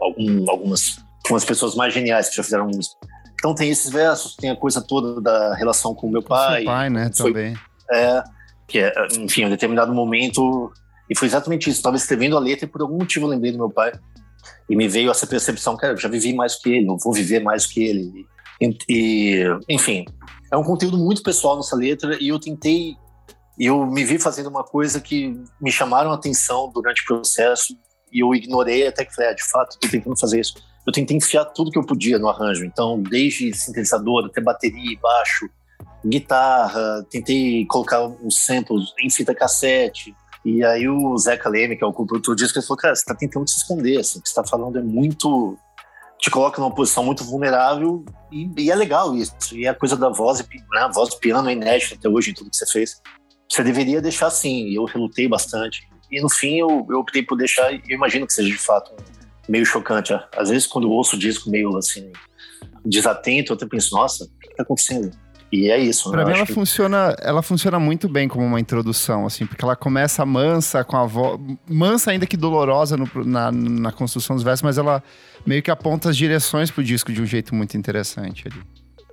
algum, 0.01 0.49
algumas, 0.49 0.97
algumas 1.23 1.45
pessoas 1.45 1.75
mais 1.75 1.93
geniais 1.93 2.29
que 2.29 2.35
já 2.35 2.43
fizeram 2.43 2.65
música. 2.65 2.95
Então 3.33 3.53
tem 3.53 3.69
esses 3.69 3.91
versos, 3.91 4.35
tem 4.35 4.49
a 4.49 4.55
coisa 4.55 4.81
toda 4.81 5.21
da 5.21 5.53
relação 5.53 5.93
com 5.93 6.07
o 6.07 6.11
meu 6.11 6.23
pai. 6.23 6.63
Seu 6.63 6.65
pai, 6.65 6.89
né, 6.89 7.11
foi, 7.13 7.31
também. 7.31 7.55
É, 7.91 8.23
que 8.67 8.79
é, 8.79 8.93
enfim, 9.19 9.41
em 9.41 9.45
um 9.45 9.49
determinado 9.49 9.93
momento, 9.93 10.71
e 11.09 11.17
foi 11.17 11.27
exatamente 11.27 11.69
isso, 11.69 11.79
estava 11.79 11.95
escrevendo 11.95 12.35
a 12.35 12.39
letra 12.39 12.65
e 12.65 12.69
por 12.69 12.81
algum 12.81 12.97
motivo 12.97 13.25
eu 13.25 13.29
lembrei 13.29 13.51
do 13.51 13.57
meu 13.57 13.69
pai, 13.69 13.91
e 14.69 14.75
me 14.75 14.87
veio 14.87 15.11
essa 15.11 15.27
percepção, 15.27 15.77
cara, 15.77 15.93
eu 15.93 15.97
já 15.97 16.09
vivi 16.09 16.33
mais 16.33 16.55
que 16.55 16.69
ele, 16.69 16.85
não 16.85 16.97
vou 16.97 17.13
viver 17.13 17.41
mais 17.41 17.65
que 17.65 17.83
ele, 17.83 18.25
e, 18.61 18.77
e 18.89 19.43
enfim, 19.69 20.05
é 20.51 20.57
um 20.57 20.63
conteúdo 20.63 20.97
muito 20.97 21.21
pessoal 21.21 21.57
nessa 21.57 21.75
letra, 21.75 22.17
e 22.21 22.29
eu 22.29 22.39
tentei, 22.39 22.95
eu 23.59 23.85
me 23.85 24.03
vi 24.03 24.19
fazendo 24.19 24.47
uma 24.47 24.63
coisa 24.63 24.99
que 24.99 25.35
me 25.61 25.71
chamaram 25.71 26.11
a 26.11 26.15
atenção 26.15 26.71
durante 26.73 27.01
o 27.03 27.05
processo, 27.05 27.75
e 28.11 28.19
eu 28.23 28.33
ignorei 28.33 28.87
até 28.87 29.03
que 29.03 29.13
falei, 29.13 29.31
ah, 29.31 29.33
de 29.33 29.43
fato, 29.43 29.71
estou 29.71 29.89
tentando 29.89 30.17
fazer 30.17 30.39
isso. 30.39 30.53
Eu 30.87 30.93
tentei 30.93 31.17
enfiar 31.17 31.45
tudo 31.45 31.71
que 31.71 31.77
eu 31.77 31.85
podia 31.85 32.17
no 32.17 32.29
arranjo, 32.29 32.63
então, 32.63 33.01
desde 33.01 33.53
sintetizador 33.53 34.25
até 34.25 34.39
bateria, 34.39 34.97
baixo, 35.01 35.49
guitarra, 36.07 37.05
tentei 37.09 37.65
colocar 37.65 38.05
uns 38.05 38.45
samples 38.45 38.93
em 39.01 39.09
fita 39.09 39.33
cassete. 39.33 40.15
E 40.43 40.63
aí 40.63 40.87
o 40.87 41.17
Zeca 41.17 41.49
Leme, 41.49 41.75
que 41.75 41.83
é 41.83 41.87
o 41.87 41.93
produtor 41.93 42.35
disso, 42.35 42.53
ele 42.55 42.65
falou, 42.65 42.77
cara, 42.77 42.95
você 42.95 43.03
tá 43.03 43.15
tentando 43.15 43.49
se 43.49 43.57
esconder, 43.57 43.99
assim, 43.99 44.19
o 44.19 44.21
que 44.21 44.29
você 44.29 44.35
tá 44.35 44.43
falando 44.43 44.77
é 44.77 44.81
muito... 44.81 45.57
te 46.19 46.29
coloca 46.29 46.61
numa 46.61 46.73
posição 46.73 47.03
muito 47.03 47.23
vulnerável 47.23 48.05
e, 48.31 48.49
e 48.57 48.69
é 48.69 48.75
legal 48.75 49.15
isso. 49.15 49.33
E 49.53 49.67
a 49.67 49.73
coisa 49.73 49.97
da 49.97 50.09
voz, 50.09 50.39
né, 50.39 50.79
a 50.79 50.87
voz 50.87 51.09
do 51.09 51.17
piano 51.17 51.49
é 51.49 51.53
inédita 51.53 51.95
até 51.95 52.07
hoje 52.07 52.29
em 52.29 52.33
tudo 52.35 52.51
que 52.51 52.57
você 52.57 52.67
fez. 52.67 53.01
Você 53.49 53.63
deveria 53.63 54.01
deixar 54.01 54.27
assim, 54.27 54.69
eu 54.71 54.85
relutei 54.85 55.27
bastante. 55.27 55.87
E 56.11 56.21
no 56.21 56.29
fim 56.29 56.59
eu, 56.59 56.85
eu 56.89 56.99
optei 56.99 57.23
por 57.23 57.35
deixar, 57.35 57.73
eu 57.73 57.81
imagino 57.89 58.27
que 58.27 58.33
seja 58.33 58.49
de 58.49 58.57
fato 58.57 58.95
meio 59.49 59.65
chocante. 59.65 60.13
Às 60.35 60.49
vezes 60.49 60.67
quando 60.67 60.87
eu 60.87 60.91
ouço 60.91 61.15
o 61.15 61.19
disco 61.19 61.49
meio 61.49 61.75
assim, 61.75 62.11
desatento, 62.85 63.51
eu 63.51 63.55
até 63.55 63.65
penso, 63.65 63.95
nossa, 63.95 64.25
o 64.25 64.39
que 64.39 64.55
tá 64.55 64.61
acontecendo? 64.61 65.11
E 65.51 65.69
é 65.69 65.77
isso. 65.77 66.09
Pra 66.11 66.23
né? 66.23 66.31
mim 66.31 66.37
ela 66.37 66.45
que... 66.45 66.53
funciona, 66.53 67.15
ela 67.21 67.41
funciona 67.41 67.79
muito 67.79 68.09
bem 68.09 68.27
como 68.27 68.45
uma 68.45 68.59
introdução, 68.59 69.25
assim, 69.25 69.45
porque 69.45 69.63
ela 69.63 69.75
começa 69.75 70.25
mansa 70.25 70.83
com 70.83 70.97
a 70.97 71.05
voz, 71.05 71.39
mansa 71.67 72.11
ainda 72.11 72.25
que 72.25 72.35
dolorosa 72.35 72.97
no, 72.97 73.09
na, 73.23 73.51
na 73.51 73.91
construção 73.91 74.35
dos 74.35 74.43
versos, 74.43 74.63
mas 74.63 74.77
ela 74.77 75.03
meio 75.45 75.61
que 75.61 75.71
aponta 75.71 76.09
as 76.09 76.17
direções 76.17 76.71
pro 76.71 76.83
disco 76.83 77.13
de 77.13 77.21
um 77.21 77.25
jeito 77.25 77.53
muito 77.53 77.77
interessante 77.77 78.47
ali. 78.47 78.61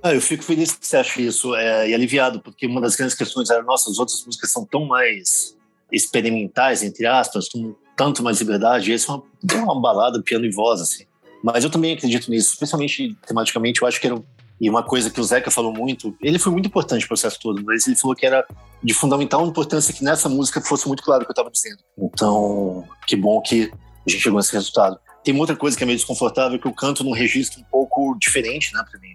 Ah, 0.01 0.13
eu 0.13 0.21
fico 0.21 0.43
feliz 0.43 0.73
que 0.73 0.85
você 0.85 0.97
acha 0.97 1.21
isso 1.21 1.55
é, 1.55 1.89
e 1.89 1.93
aliviado, 1.93 2.41
porque 2.41 2.67
uma 2.67 2.81
das 2.81 2.95
grandes 2.95 3.15
questões 3.15 3.49
era, 3.49 3.63
nossa, 3.63 3.89
as 3.89 3.97
outras 3.99 4.21
músicas 4.25 4.51
são 4.51 4.65
tão 4.65 4.85
mais 4.85 5.55
experimentais, 5.89 6.83
entre 6.83 7.05
aspas, 7.05 7.47
com 7.47 7.73
tanto 7.95 8.21
mais 8.21 8.39
liberdade, 8.41 8.91
e 8.91 8.93
esse 8.93 9.09
é 9.09 9.13
uma, 9.13 9.23
uma 9.63 9.79
balada, 9.79 10.21
piano 10.21 10.45
e 10.45 10.51
voz, 10.51 10.81
assim. 10.81 11.05
Mas 11.41 11.63
eu 11.63 11.69
também 11.69 11.93
acredito 11.93 12.29
nisso, 12.29 12.51
especialmente 12.51 13.15
tematicamente, 13.25 13.81
eu 13.81 13.87
acho 13.87 14.01
que 14.01 14.07
era 14.07 14.21
e 14.63 14.69
uma 14.69 14.81
coisa 14.81 15.09
que 15.09 15.19
o 15.19 15.23
Zeca 15.25 15.51
falou 15.51 15.73
muito, 15.73 16.15
ele 16.21 16.39
foi 16.39 16.49
muito 16.49 16.67
importante 16.67 17.01
no 17.01 17.07
processo 17.09 17.37
todo, 17.37 17.61
mas 17.65 17.85
ele 17.85 17.97
falou 17.97 18.15
que 18.15 18.25
era 18.25 18.47
de 18.81 18.93
fundamental 18.93 19.45
importância 19.45 19.93
que 19.93 20.01
nessa 20.01 20.29
música 20.29 20.61
fosse 20.61 20.87
muito 20.87 21.03
claro 21.03 21.21
o 21.21 21.25
que 21.25 21.31
eu 21.31 21.33
estava 21.33 21.51
dizendo. 21.51 21.79
Então, 21.97 22.87
que 23.05 23.17
bom 23.17 23.41
que 23.41 23.69
a 24.07 24.09
gente 24.09 24.21
chegou 24.21 24.39
nesse 24.39 24.53
resultado. 24.53 24.97
Tem 25.21 25.37
outra 25.37 25.53
coisa 25.53 25.75
que 25.75 25.83
é 25.83 25.85
meio 25.85 25.97
desconfortável, 25.97 26.57
que 26.57 26.65
eu 26.65 26.71
canto 26.71 27.03
num 27.03 27.11
registro 27.11 27.59
um 27.59 27.65
pouco 27.65 28.15
diferente, 28.17 28.73
né, 28.73 28.81
pra 28.89 28.97
mim. 29.01 29.09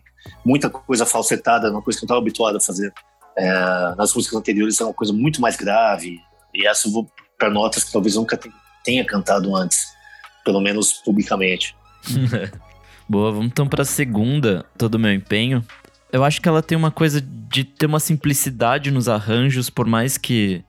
Muita 0.44 0.68
coisa 0.68 1.06
falsetada, 1.06 1.70
uma 1.70 1.80
coisa 1.80 1.98
que 1.98 2.04
eu 2.04 2.08
não 2.08 2.16
estava 2.16 2.20
habituado 2.20 2.56
a 2.58 2.60
fazer. 2.60 2.92
É, 3.34 3.94
nas 3.96 4.12
músicas 4.12 4.38
anteriores 4.38 4.78
era 4.78 4.88
uma 4.88 4.94
coisa 4.94 5.14
muito 5.14 5.40
mais 5.40 5.56
grave, 5.56 6.20
e 6.52 6.66
essa 6.66 6.88
eu 6.88 6.92
vou 6.92 7.10
para 7.38 7.48
notas 7.48 7.84
que 7.84 7.92
talvez 7.92 8.16
nunca 8.16 8.38
tenha 8.84 9.02
cantado 9.02 9.56
antes, 9.56 9.86
pelo 10.44 10.60
menos 10.60 10.92
publicamente. 10.92 11.74
Boa, 13.08 13.32
vamos 13.32 13.46
então 13.46 13.66
pra 13.66 13.84
segunda, 13.84 14.66
Todo 14.76 14.96
o 14.96 14.98
Meu 14.98 15.12
Empenho. 15.12 15.64
Eu 16.12 16.24
acho 16.24 16.42
que 16.42 16.48
ela 16.48 16.62
tem 16.62 16.76
uma 16.76 16.90
coisa 16.90 17.20
de 17.20 17.64
ter 17.64 17.86
uma 17.86 18.00
simplicidade 18.00 18.90
nos 18.90 19.08
arranjos, 19.08 19.70
por 19.70 19.86
mais 19.86 20.18
que. 20.18 20.62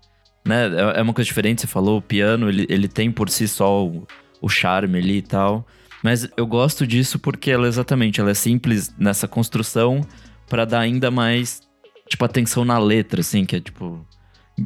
Né, 0.46 0.68
é, 0.68 1.00
é 1.00 1.02
uma 1.02 1.14
coisa 1.14 1.28
diferente, 1.28 1.62
você 1.62 1.68
falou, 1.68 1.98
o 1.98 2.02
piano, 2.02 2.48
ele, 2.48 2.66
ele 2.70 2.88
tem 2.88 3.12
por 3.12 3.30
si 3.30 3.48
só 3.48 3.86
o, 3.86 4.08
o 4.42 4.48
charme 4.48 4.98
ali 4.98 5.18
e 5.18 5.22
tal. 5.22 5.68
Mas 6.02 6.30
eu 6.38 6.48
gosto 6.48 6.88
disso 6.88 7.20
porque 7.20 7.52
ela 7.52 7.68
exatamente, 7.68 8.22
ela 8.22 8.32
é 8.32 8.34
simples 8.34 8.94
nessa 8.98 9.28
construção 9.28 10.02
para 10.48 10.64
dar 10.64 10.80
ainda 10.80 11.12
mais, 11.12 11.62
tipo, 12.08 12.24
atenção 12.24 12.64
na 12.64 12.80
letra, 12.80 13.20
assim, 13.20 13.46
que 13.46 13.58
é 13.58 13.60
tipo 13.60 14.06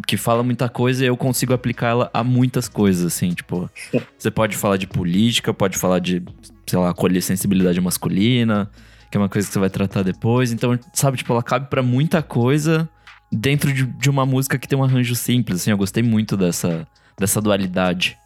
que 0.08 0.18
fala 0.18 0.42
muita 0.42 0.68
coisa 0.68 1.04
e 1.04 1.08
eu 1.08 1.16
consigo 1.16 1.54
aplicá-la 1.54 2.10
a 2.12 2.24
muitas 2.24 2.68
coisas, 2.68 3.06
assim, 3.14 3.30
tipo, 3.30 3.70
você 4.18 4.32
pode 4.32 4.58
falar 4.58 4.78
de 4.78 4.88
política, 4.88 5.54
pode 5.54 5.78
falar 5.78 6.00
de, 6.00 6.24
sei 6.68 6.80
lá, 6.80 6.90
acolher 6.90 7.22
sensibilidade 7.22 7.80
masculina, 7.80 8.70
que 9.10 9.18
é 9.18 9.20
uma 9.20 9.30
coisa 9.30 9.48
que 9.48 9.54
você 9.54 9.60
vai 9.60 9.70
tratar 9.70 10.04
depois. 10.04 10.52
Então, 10.52 10.78
sabe, 10.94 11.18
tipo, 11.18 11.32
ela 11.34 11.44
cabe 11.44 11.70
para 11.70 11.84
muita 11.84 12.22
coisa 12.22 12.90
dentro 13.32 13.74
de, 13.74 13.86
de, 13.86 14.10
uma 14.10 14.26
música 14.26 14.58
que 14.58 14.68
tem 14.68 14.78
um 14.78 14.84
arranjo 14.84 15.16
simples, 15.16 15.62
assim, 15.62 15.72
eu 15.72 15.78
gostei 15.78 16.04
muito 16.04 16.38
dessa, 16.38 16.88
dessa 17.18 17.42
dualidade. 17.42 18.18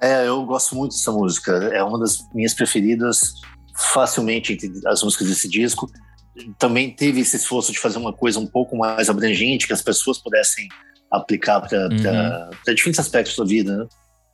É, 0.00 0.26
eu 0.28 0.44
gosto 0.44 0.74
muito 0.74 0.92
dessa 0.92 1.10
música, 1.12 1.52
é 1.72 1.82
uma 1.82 1.98
das 1.98 2.18
minhas 2.34 2.54
preferidas 2.54 3.34
facilmente 3.74 4.52
entre 4.52 4.70
as 4.86 5.02
músicas 5.02 5.28
desse 5.28 5.48
disco. 5.48 5.90
Também 6.58 6.90
teve 6.90 7.20
esse 7.20 7.36
esforço 7.36 7.72
de 7.72 7.78
fazer 7.78 7.98
uma 7.98 8.12
coisa 8.12 8.38
um 8.38 8.46
pouco 8.46 8.76
mais 8.76 9.08
abrangente, 9.08 9.66
que 9.66 9.72
as 9.72 9.82
pessoas 9.82 10.18
pudessem 10.18 10.68
aplicar 11.10 11.60
para 11.60 11.88
uhum. 11.88 12.74
diferentes 12.74 13.00
aspectos 13.00 13.36
da 13.36 13.44
vida. 13.44 13.76
Né? 13.76 13.86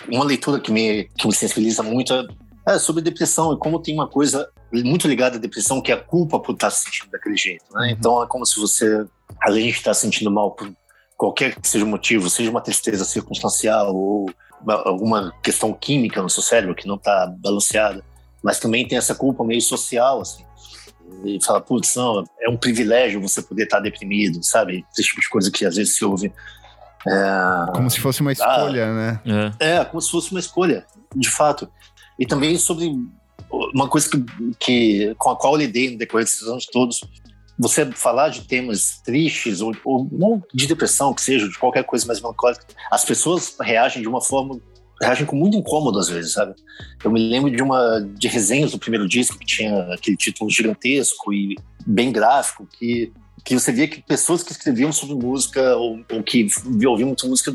Uma 0.09 0.25
leitura 0.25 0.61
que 0.61 0.71
me, 0.71 1.05
que 1.17 1.27
me 1.27 1.33
sensibiliza 1.33 1.83
muito 1.83 2.13
é, 2.13 2.27
é, 2.67 2.79
sobre 2.79 3.03
depressão 3.03 3.53
e 3.53 3.59
como 3.59 3.81
tem 3.81 3.95
uma 3.95 4.09
coisa 4.09 4.49
muito 4.73 5.07
ligada 5.07 5.37
à 5.37 5.39
depressão 5.39 5.81
que 5.81 5.93
é 5.93 5.95
a 5.95 6.01
culpa 6.01 6.39
por 6.41 6.53
estar 6.53 6.71
se 6.71 6.85
sentindo 6.85 7.11
daquele 7.11 7.37
jeito. 7.37 7.65
Né? 7.73 7.81
Uhum. 7.81 7.91
Então 7.91 8.23
é 8.23 8.27
como 8.27 8.45
se 8.45 8.59
você, 8.59 9.07
além 9.43 9.67
de 9.67 9.73
estar 9.73 9.95
se 9.95 10.01
sentindo 10.03 10.31
mal 10.31 10.51
por 10.53 10.73
qualquer 11.17 11.55
que 11.55 11.69
seja 11.69 11.85
o 11.85 11.89
motivo, 11.89 12.29
seja 12.29 12.51
uma 12.51 12.61
tristeza 12.61 13.05
circunstancial 13.05 13.95
ou 13.95 14.31
alguma 14.85 15.33
questão 15.43 15.73
química 15.73 16.21
no 16.21 16.29
seu 16.29 16.43
cérebro 16.43 16.75
que 16.75 16.89
não 16.89 16.97
está 16.97 17.33
balanceada, 17.39 18.05
mas 18.43 18.59
também 18.59 18.87
tem 18.87 18.99
essa 18.99 19.15
culpa 19.15 19.45
meio 19.45 19.63
social, 19.63 20.21
assim. 20.21 20.45
E 21.25 21.39
fala, 21.45 21.61
putz, 21.61 21.95
não, 21.95 22.25
é 22.41 22.49
um 22.49 22.57
privilégio 22.57 23.21
você 23.21 23.41
poder 23.41 23.65
estar 23.65 23.81
deprimido, 23.81 24.43
sabe? 24.43 24.85
Esse 24.93 25.09
tipo 25.09 25.21
de 25.21 25.29
coisa 25.29 25.51
que 25.51 25.65
às 25.65 25.77
vezes 25.77 25.97
se 25.97 26.05
ouve 26.05 26.33
é... 27.07 27.73
Como 27.73 27.89
se 27.89 28.01
fosse 28.01 28.21
uma 28.21 28.33
escolha, 28.33 28.87
ah, 28.87 28.95
né? 28.95 29.53
É. 29.61 29.77
é, 29.77 29.85
como 29.85 30.01
se 30.01 30.11
fosse 30.11 30.33
uma 30.33 30.41
escolha, 30.41 30.85
de 31.15 31.31
fato. 31.31 31.71
E 32.19 32.27
também 32.27 32.57
sobre 32.57 32.95
uma 33.75 33.89
coisa 33.89 34.09
que, 34.09 34.25
que, 34.59 35.15
com 35.19 35.31
a 35.31 35.37
qual 35.37 35.55
eu 35.55 35.61
lidei 35.61 35.91
no 35.91 35.99
decorrer 35.99 36.25
desses 36.25 36.43
anos 36.43 36.67
todos, 36.67 37.01
você 37.59 37.87
falar 37.93 38.29
de 38.29 38.43
temas 38.43 39.01
tristes 39.05 39.61
ou, 39.61 39.75
ou 39.85 40.09
não 40.13 40.43
de 40.53 40.67
depressão, 40.67 41.15
que 41.15 41.23
seja, 41.23 41.49
de 41.49 41.59
qualquer 41.59 41.85
coisa 41.85 42.07
mais 42.07 42.21
melancólica, 42.21 42.67
as 42.91 43.05
pessoas 43.05 43.57
reagem 43.61 44.03
de 44.03 44.09
uma 44.09 44.21
forma 44.21 44.61
reagem 45.01 45.27
com 45.27 45.37
muito 45.37 45.57
incômodo 45.57 45.99
às 45.99 46.09
vezes, 46.09 46.33
sabe? 46.33 46.55
Eu 47.05 47.11
me 47.11 47.21
lembro 47.29 47.51
de 47.51 47.63
uma 47.63 48.01
de 48.01 48.29
resenhas 48.29 48.73
do 48.73 48.79
primeiro 48.79 49.07
disco 49.07 49.39
que 49.39 49.45
tinha 49.45 49.93
aquele 49.93 50.17
título 50.17 50.51
gigantesco 50.51 51.33
e 51.33 51.55
bem 51.87 52.11
gráfico 52.11 52.67
que 52.79 53.13
que 53.45 53.55
você 53.55 53.71
via 53.71 53.87
que 53.87 54.03
pessoas 54.03 54.43
que 54.43 54.51
escreviam 54.51 54.91
sobre 54.91 55.15
música 55.15 55.77
ou, 55.77 56.01
ou 56.11 56.23
que 56.23 56.49
ouviam 56.85 57.07
muita 57.07 57.29
música 57.29 57.55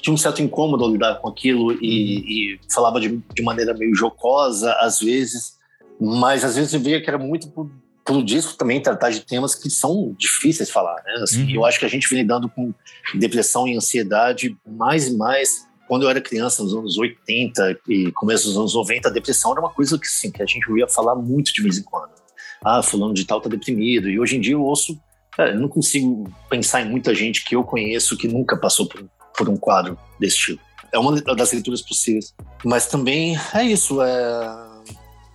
tinham 0.00 0.14
um 0.14 0.18
certo 0.18 0.42
incômodo 0.42 0.84
ao 0.84 0.90
lidar 0.90 1.16
com 1.16 1.28
aquilo 1.28 1.72
e, 1.72 2.54
e 2.54 2.60
falava 2.72 3.00
de, 3.00 3.22
de, 3.34 3.42
maneira 3.42 3.74
meio 3.74 3.94
jocosa 3.94 4.72
às 4.74 5.00
vezes, 5.00 5.58
mas 6.00 6.44
às 6.44 6.56
vezes 6.56 6.72
eu 6.72 6.80
via 6.80 7.00
que 7.00 7.08
era 7.08 7.18
muito 7.18 7.48
por, 7.50 7.70
pelo 8.04 8.24
disco 8.24 8.54
também 8.54 8.80
tratar 8.80 9.10
de 9.10 9.20
temas 9.20 9.54
que 9.54 9.68
são 9.70 10.14
difíceis 10.18 10.68
de 10.68 10.72
falar, 10.72 11.02
né? 11.04 11.14
Assim, 11.22 11.44
uhum. 11.44 11.50
Eu 11.50 11.64
acho 11.64 11.78
que 11.78 11.84
a 11.84 11.88
gente 11.88 12.08
vem 12.08 12.20
lidando 12.20 12.48
com 12.48 12.72
depressão 13.14 13.66
e 13.66 13.76
ansiedade 13.76 14.56
mais 14.66 15.08
e 15.08 15.16
mais 15.16 15.66
quando 15.88 16.04
eu 16.04 16.10
era 16.10 16.20
criança, 16.20 16.62
nos 16.62 16.74
anos 16.74 16.96
80 16.96 17.80
e 17.88 18.10
começo 18.12 18.46
dos 18.46 18.56
anos 18.56 18.74
90, 18.74 19.08
a 19.08 19.12
depressão 19.12 19.52
era 19.52 19.60
uma 19.60 19.70
coisa 19.70 19.98
que, 19.98 20.06
sim, 20.06 20.30
que 20.30 20.42
a 20.42 20.46
gente 20.46 20.64
ia 20.72 20.88
falar 20.88 21.14
muito 21.14 21.52
de 21.52 21.60
vez 21.60 21.76
em 21.76 21.82
quando. 21.82 22.12
Ah, 22.64 22.82
fulano 22.82 23.12
de 23.12 23.26
tal 23.26 23.40
tá 23.40 23.48
deprimido. 23.48 24.08
E 24.08 24.18
hoje 24.18 24.36
em 24.36 24.40
dia 24.40 24.54
eu 24.54 24.62
ouço 24.62 24.98
Cara, 25.32 25.52
eu 25.52 25.60
não 25.60 25.68
consigo 25.68 26.30
pensar 26.50 26.82
em 26.82 26.90
muita 26.90 27.14
gente 27.14 27.44
que 27.44 27.56
eu 27.56 27.64
conheço 27.64 28.16
que 28.18 28.28
nunca 28.28 28.56
passou 28.56 28.86
por, 28.86 29.02
por 29.36 29.48
um 29.48 29.56
quadro 29.56 29.98
desse 30.18 30.36
tipo. 30.36 30.62
É 30.92 30.98
uma 30.98 31.20
das 31.20 31.52
leituras 31.52 31.80
possíveis. 31.80 32.34
Mas 32.64 32.86
também 32.86 33.36
é 33.54 33.64
isso. 33.64 34.02
É... 34.02 34.72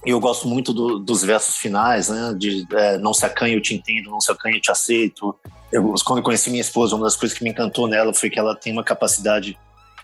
Eu 0.05 0.19
gosto 0.19 0.47
muito 0.47 0.71
do, 0.71 0.99
dos 0.99 1.23
versos 1.23 1.57
finais, 1.57 2.09
né? 2.09 2.33
De 2.37 2.65
é, 2.73 2.97
não 2.97 3.13
se 3.13 3.25
acanhe, 3.25 3.55
eu 3.55 3.61
te 3.61 3.73
entendo, 3.73 4.11
não 4.11 4.21
se 4.21 4.31
acanhe, 4.31 4.57
eu 4.57 4.61
te 4.61 4.71
aceito. 4.71 5.35
Eu, 5.71 5.93
quando 6.05 6.19
eu 6.19 6.23
conheci 6.23 6.49
minha 6.49 6.61
esposa, 6.61 6.95
uma 6.95 7.05
das 7.05 7.15
coisas 7.15 7.37
que 7.37 7.43
me 7.43 7.49
encantou 7.49 7.87
nela 7.87 8.13
foi 8.13 8.29
que 8.29 8.39
ela 8.39 8.55
tem 8.55 8.71
uma 8.71 8.83
capacidade 8.83 9.57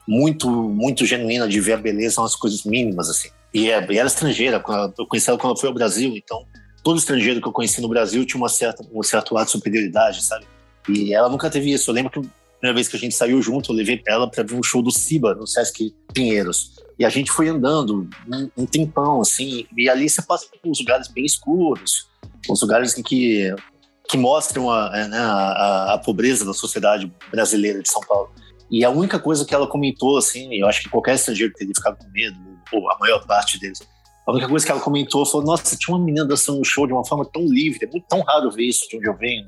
muito, 0.08 0.50
muito 0.50 1.06
genuína 1.06 1.48
de 1.48 1.60
ver 1.62 1.74
a 1.74 1.78
beleza 1.78 2.22
nas 2.22 2.36
coisas 2.36 2.64
mínimas, 2.64 3.10
assim. 3.10 3.30
E, 3.54 3.70
é, 3.70 3.80
e 3.92 3.98
ela 3.98 4.10
é 4.10 4.12
estrangeira, 4.12 4.62
eu 4.98 5.08
conheci 5.08 5.30
ela 5.30 5.38
quando 5.38 5.52
ela 5.52 5.60
foi 5.60 5.70
ao 5.70 5.76
Brasil, 5.76 6.14
então 6.18 6.46
todo 6.84 6.98
estrangeiro 6.98 7.40
que 7.40 7.48
eu 7.48 7.52
conheci 7.52 7.82
no 7.82 7.88
Brasil 7.88 8.26
tinha 8.26 8.42
uma 8.42 8.50
certa, 8.50 8.84
um 8.92 9.02
certo 9.02 9.38
ato 9.38 9.46
de 9.46 9.52
superioridade, 9.52 10.24
sabe? 10.24 10.46
E 10.90 11.14
ela 11.14 11.30
nunca 11.30 11.50
teve 11.50 11.72
isso. 11.72 11.90
Eu 11.90 11.96
lembro 11.96 12.12
que 12.12 12.30
primeira 12.64 12.76
vez 12.76 12.88
que 12.88 12.96
a 12.96 13.00
gente 13.00 13.14
saiu 13.14 13.42
junto, 13.42 13.72
eu 13.72 13.76
levei 13.76 14.02
ela 14.08 14.30
para 14.30 14.42
ver 14.42 14.56
um 14.56 14.64
show 14.64 14.82
do 14.82 14.90
Siba, 14.90 15.36
no 15.36 15.46
Sesc 15.46 15.94
Pinheiros. 16.14 16.72
E 16.98 17.04
a 17.04 17.10
gente 17.10 17.30
foi 17.30 17.50
andando 17.50 18.08
um, 18.56 18.66
tempão, 18.66 19.20
assim, 19.20 19.68
e 19.78 19.90
ali 19.90 20.10
você 20.10 20.22
passa 20.22 20.46
por 20.48 20.70
uns 20.70 20.80
lugares 20.80 21.10
bem 21.10 21.26
escuros, 21.26 22.08
uns 22.50 22.62
lugares 22.62 22.94
que, 22.94 23.54
que 24.08 24.18
mostram 24.18 24.72
a, 24.72 24.90
né, 25.10 25.18
a, 25.18 25.94
a 25.96 25.98
pobreza 25.98 26.46
da 26.46 26.54
sociedade 26.54 27.12
brasileira 27.30 27.82
de 27.82 27.90
São 27.90 28.00
Paulo. 28.02 28.32
E 28.72 28.86
a 28.86 28.90
única 28.90 29.20
coisa 29.20 29.44
que 29.44 29.54
ela 29.54 29.68
comentou, 29.68 30.18
assim, 30.18 30.56
eu 30.56 30.66
acho 30.66 30.84
que 30.84 30.90
qualquer 30.90 31.16
estrangeiro 31.16 31.52
teria 31.54 31.74
ficado 31.76 31.98
com 31.98 32.10
medo, 32.12 32.38
ou 32.72 32.90
a 32.90 32.98
maior 32.98 33.26
parte 33.28 33.60
deles, 33.60 33.80
a 34.26 34.32
única 34.32 34.48
coisa 34.48 34.66
que 34.66 34.72
ela 34.72 34.80
comentou 34.80 35.26
foi: 35.26 35.44
Nossa, 35.44 35.76
tinha 35.76 35.98
uma 35.98 36.04
menina 36.04 36.26
dançando 36.26 36.60
no 36.60 36.66
show 36.66 36.88
de 36.88 36.94
uma 36.94 37.06
forma 37.06 37.26
tão 37.26 37.46
livre, 37.46 37.86
é 37.86 37.92
muito 37.92 38.06
tão 38.08 38.22
raro 38.22 38.50
ver 38.50 38.64
isso 38.64 38.88
de 38.88 38.96
onde 38.96 39.10
eu 39.10 39.18
venho. 39.18 39.46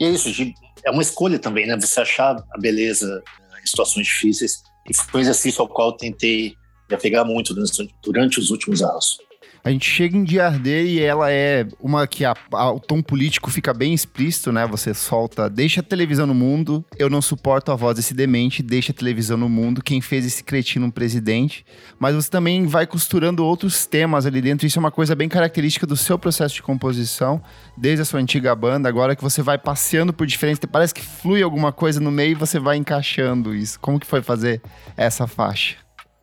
E 0.00 0.04
é 0.06 0.08
isso, 0.08 0.32
de, 0.32 0.54
é 0.84 0.90
uma 0.90 1.02
escolha 1.02 1.38
também, 1.38 1.66
né? 1.66 1.76
Você 1.78 2.00
achar 2.00 2.36
a 2.50 2.58
beleza 2.58 3.22
em 3.62 3.66
situações 3.66 4.06
difíceis. 4.06 4.62
E 4.88 4.94
foi 4.94 5.20
um 5.20 5.22
exercício 5.22 5.62
ao 5.62 5.68
qual 5.68 5.90
eu 5.90 5.96
tentei 5.96 6.54
me 6.88 6.96
apegar 6.96 7.24
muito 7.24 7.54
durante, 8.02 8.38
os 8.38 8.50
últimos 8.50 8.82
anos. 8.82 9.18
A 9.64 9.70
gente 9.70 9.88
chega 9.88 10.16
em 10.16 10.24
Diarder 10.24 10.84
e 10.84 11.00
ela 11.00 11.30
é 11.30 11.64
uma 11.80 12.04
que 12.04 12.24
a, 12.24 12.34
a, 12.52 12.72
o 12.72 12.80
tom 12.80 13.00
político 13.00 13.48
fica 13.48 13.72
bem 13.72 13.94
explícito, 13.94 14.50
né? 14.50 14.66
Você 14.66 14.92
solta, 14.92 15.48
deixa 15.48 15.78
a 15.78 15.84
televisão 15.84 16.26
no 16.26 16.34
mundo, 16.34 16.84
eu 16.98 17.08
não 17.08 17.22
suporto 17.22 17.70
a 17.70 17.76
voz 17.76 17.94
desse 17.94 18.12
demente, 18.12 18.60
deixa 18.60 18.90
a 18.90 18.94
televisão 18.94 19.36
no 19.36 19.48
mundo, 19.48 19.80
quem 19.80 20.00
fez 20.00 20.26
esse 20.26 20.42
cretino 20.42 20.86
um 20.86 20.90
presidente. 20.90 21.64
Mas 21.96 22.16
você 22.16 22.28
também 22.28 22.66
vai 22.66 22.88
costurando 22.88 23.44
outros 23.44 23.86
temas 23.86 24.26
ali 24.26 24.40
dentro, 24.40 24.66
isso 24.66 24.80
é 24.80 24.80
uma 24.80 24.90
coisa 24.90 25.14
bem 25.14 25.28
característica 25.28 25.86
do 25.86 25.96
seu 25.96 26.18
processo 26.18 26.56
de 26.56 26.62
composição, 26.62 27.40
desde 27.76 28.02
a 28.02 28.04
sua 28.04 28.18
antiga 28.18 28.52
banda, 28.56 28.88
agora 28.88 29.14
que 29.14 29.22
você 29.22 29.42
vai 29.42 29.58
passeando 29.58 30.12
por 30.12 30.26
diferentes, 30.26 30.60
parece 30.70 30.92
que 30.92 31.02
flui 31.02 31.40
alguma 31.40 31.70
coisa 31.70 32.00
no 32.00 32.10
meio 32.10 32.32
e 32.32 32.34
você 32.34 32.58
vai 32.58 32.78
encaixando 32.78 33.54
isso. 33.54 33.78
Como 33.78 34.00
que 34.00 34.08
foi 34.08 34.22
fazer 34.22 34.60
essa 34.96 35.28
faixa? 35.28 35.76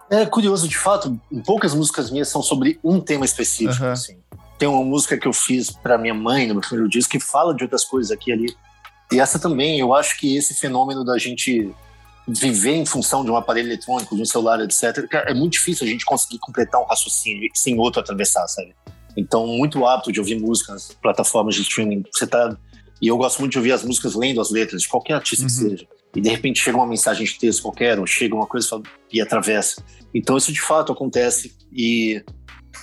É 0.10 0.26
curioso, 0.26 0.68
de 0.68 0.78
fato, 0.78 1.20
poucas 1.46 1.74
músicas 1.74 2.10
minhas 2.10 2.28
são 2.30 2.42
sobre 2.42 2.80
um 2.84 3.00
tema 3.00 3.26
específico. 3.26 3.84
Uhum. 3.84 3.92
Assim. 3.92 4.18
Tem 4.58 4.68
uma 4.68 4.84
música 4.84 5.18
que 5.18 5.28
eu 5.28 5.34
fiz 5.34 5.72
para 5.72 5.98
minha 5.98 6.14
mãe 6.14 6.48
no 6.48 6.56
meu 6.56 6.62
primeiro 6.62 6.90
disco 6.90 7.12
que 7.12 7.20
fala 7.20 7.54
de 7.54 7.64
outras 7.64 7.86
coisas 7.86 8.12
aqui 8.12 8.32
e 8.32 8.34
ali. 8.34 8.56
E 9.12 9.20
essa 9.20 9.40
também, 9.40 9.80
eu 9.80 9.94
acho 9.94 10.20
que 10.20 10.36
esse 10.36 10.54
fenômeno 10.54 11.04
da 11.04 11.18
gente 11.18 11.74
viver 12.28 12.76
em 12.76 12.86
função 12.86 13.24
de 13.24 13.32
um 13.32 13.36
aparelho 13.36 13.68
eletrônico, 13.70 14.16
de 14.16 14.22
um 14.22 14.26
celular, 14.26 14.60
etc., 14.62 15.08
é 15.26 15.34
muito 15.34 15.54
difícil 15.54 15.86
a 15.86 15.90
gente 15.90 16.06
conseguir 16.06 16.38
completar 16.40 16.82
um 16.82 16.86
raciocínio 16.86 17.50
sem 17.54 17.80
outro 17.80 18.02
atravessar, 18.02 18.48
sabe? 18.48 18.76
Então, 19.18 19.48
muito 19.48 19.86
apto 19.86 20.12
de 20.12 20.20
ouvir 20.20 20.40
música 20.40 20.74
nas 20.74 20.94
plataformas 21.02 21.56
de 21.56 21.62
streaming. 21.62 22.04
Você 22.14 22.28
tá. 22.28 22.56
E 23.02 23.08
eu 23.08 23.18
gosto 23.18 23.40
muito 23.40 23.54
de 23.54 23.58
ouvir 23.58 23.72
as 23.72 23.84
músicas 23.84 24.16
lendo 24.16 24.42
as 24.42 24.50
letras, 24.50 24.82
de 24.82 24.88
qualquer 24.88 25.14
artista 25.14 25.44
uhum. 25.44 25.48
que 25.48 25.54
seja. 25.54 25.88
E 26.16 26.22
de 26.22 26.30
repente 26.30 26.60
chega 26.60 26.78
uma 26.78 26.88
mensagem 26.88 27.26
de 27.26 27.38
texto 27.38 27.62
qualquer, 27.62 28.00
ou 28.00 28.08
chega 28.08 28.36
uma 28.36 28.48
coisa 28.48 28.82
e 29.12 29.22
atravessa. 29.22 29.84
Então, 30.14 30.38
isso 30.38 30.52
de 30.52 30.62
fato 30.62 30.92
acontece. 30.92 31.56
E 31.72 32.22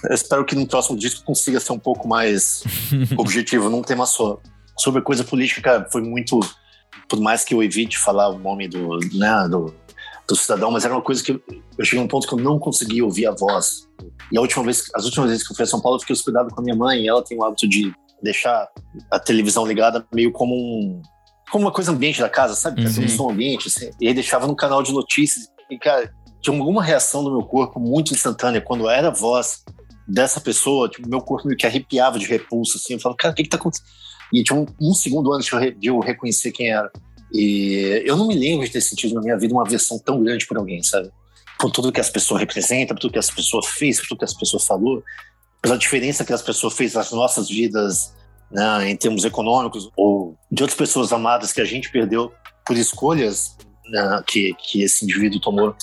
eu 0.04 0.14
espero 0.14 0.44
que 0.44 0.54
no 0.54 0.66
próximo 0.66 0.96
disco 0.96 1.24
consiga 1.24 1.58
ser 1.60 1.72
um 1.72 1.78
pouco 1.78 2.06
mais 2.06 2.62
objetivo, 3.16 3.68
num 3.68 3.82
tema 3.82 4.06
só. 4.06 4.38
Sobre 4.78 5.02
coisa 5.02 5.24
política, 5.24 5.86
foi 5.90 6.02
muito. 6.02 6.40
Por 7.08 7.20
mais 7.20 7.44
que 7.44 7.54
eu 7.54 7.62
evite 7.62 7.98
falar 7.98 8.28
o 8.28 8.38
nome 8.38 8.68
do, 8.68 8.98
né, 9.12 9.48
do, 9.48 9.72
do 10.26 10.34
cidadão, 10.34 10.70
mas 10.70 10.84
era 10.84 10.94
uma 10.94 11.02
coisa 11.02 11.22
que 11.22 11.32
eu, 11.32 11.40
eu 11.78 11.84
cheguei 11.84 12.00
a 12.00 12.04
um 12.04 12.08
ponto 12.08 12.26
que 12.26 12.34
eu 12.34 12.38
não 12.38 12.58
conseguia 12.58 13.04
ouvir 13.04 13.26
a 13.26 13.32
voz. 13.32 13.88
E 14.32 14.36
a 14.36 14.40
última 14.40 14.64
vez, 14.64 14.84
as 14.94 15.04
últimas 15.04 15.30
vezes 15.30 15.46
que 15.46 15.52
eu 15.52 15.56
fui 15.56 15.64
a 15.64 15.68
São 15.68 15.80
Paulo, 15.80 15.96
eu 15.96 16.00
fiquei 16.00 16.14
hospedado 16.14 16.50
com 16.50 16.60
a 16.60 16.64
minha 16.64 16.74
mãe, 16.74 17.02
e 17.02 17.08
ela 17.08 17.22
tem 17.22 17.38
o 17.38 17.44
hábito 17.44 17.68
de 17.68 17.94
deixar 18.22 18.68
a 19.10 19.18
televisão 19.18 19.66
ligada 19.66 20.06
meio 20.12 20.32
como 20.32 20.54
um 20.54 21.02
como 21.50 21.64
uma 21.64 21.72
coisa 21.72 21.92
ambiente 21.92 22.20
da 22.20 22.28
casa, 22.28 22.54
sabe? 22.54 22.84
Uhum. 22.84 23.04
Um 23.04 23.08
som 23.08 23.30
ambiente, 23.30 23.68
assim. 23.68 23.90
E 24.00 24.08
aí 24.08 24.14
deixava 24.14 24.46
no 24.46 24.56
canal 24.56 24.82
de 24.82 24.92
notícias. 24.92 25.46
E, 25.70 25.78
cara, 25.78 26.12
tinha 26.40 26.56
alguma 26.56 26.82
reação 26.82 27.22
do 27.22 27.30
meu 27.30 27.42
corpo 27.42 27.78
muito 27.78 28.12
instantânea 28.12 28.60
quando 28.60 28.88
era 28.88 29.08
a 29.08 29.12
voz 29.12 29.64
dessa 30.08 30.40
pessoa, 30.40 30.88
tipo, 30.88 31.08
meu 31.08 31.20
corpo 31.20 31.46
meio 31.46 31.56
que 31.56 31.66
arrepiava 31.66 32.18
de 32.18 32.26
repulso, 32.26 32.76
assim. 32.76 32.94
Eu 32.94 33.00
falava, 33.00 33.16
cara, 33.16 33.32
o 33.32 33.36
que 33.36 33.44
que 33.44 33.48
tá 33.48 33.56
acontecendo? 33.56 33.88
E 34.32 34.42
tinha 34.42 34.58
um, 34.58 34.66
um 34.80 34.92
segundo 34.92 35.32
antes 35.32 35.46
de 35.46 35.54
eu, 35.54 35.70
de 35.72 35.86
eu 35.86 35.98
reconhecer 36.00 36.50
quem 36.50 36.70
era. 36.72 36.90
E 37.32 38.02
eu 38.04 38.16
não 38.16 38.26
me 38.26 38.34
lembro 38.34 38.66
de 38.66 38.72
ter 38.72 38.80
sentido 38.80 39.14
na 39.14 39.20
minha 39.20 39.38
vida 39.38 39.52
uma 39.52 39.62
aversão 39.62 39.98
tão 39.98 40.22
grande 40.22 40.46
por 40.46 40.56
alguém, 40.56 40.82
sabe? 40.82 41.10
Por 41.58 41.70
tudo 41.70 41.92
que 41.92 42.00
as 42.00 42.10
pessoas 42.10 42.40
representam, 42.40 42.94
por 42.94 43.02
tudo 43.02 43.12
que 43.12 43.18
as 43.18 43.30
pessoas 43.30 43.66
fez, 43.66 44.00
por 44.00 44.08
tudo 44.08 44.18
que 44.18 44.24
as 44.24 44.34
pessoas 44.34 44.66
falou, 44.66 45.02
pela 45.62 45.78
diferença 45.78 46.24
que 46.24 46.32
as 46.32 46.42
pessoas 46.42 46.74
fez 46.74 46.94
nas 46.94 47.10
nossas 47.10 47.48
vidas, 47.48 48.14
né, 48.50 48.90
em 48.90 48.96
termos 48.96 49.24
econômicos, 49.24 49.90
ou 49.96 50.36
de 50.50 50.62
outras 50.62 50.78
pessoas 50.78 51.12
amadas 51.12 51.52
que 51.52 51.60
a 51.60 51.64
gente 51.64 51.90
perdeu 51.90 52.32
por 52.64 52.76
escolhas 52.76 53.56
né, 53.88 54.22
que, 54.26 54.54
que 54.54 54.82
esse 54.82 55.04
indivíduo 55.04 55.40
tomou. 55.40 55.74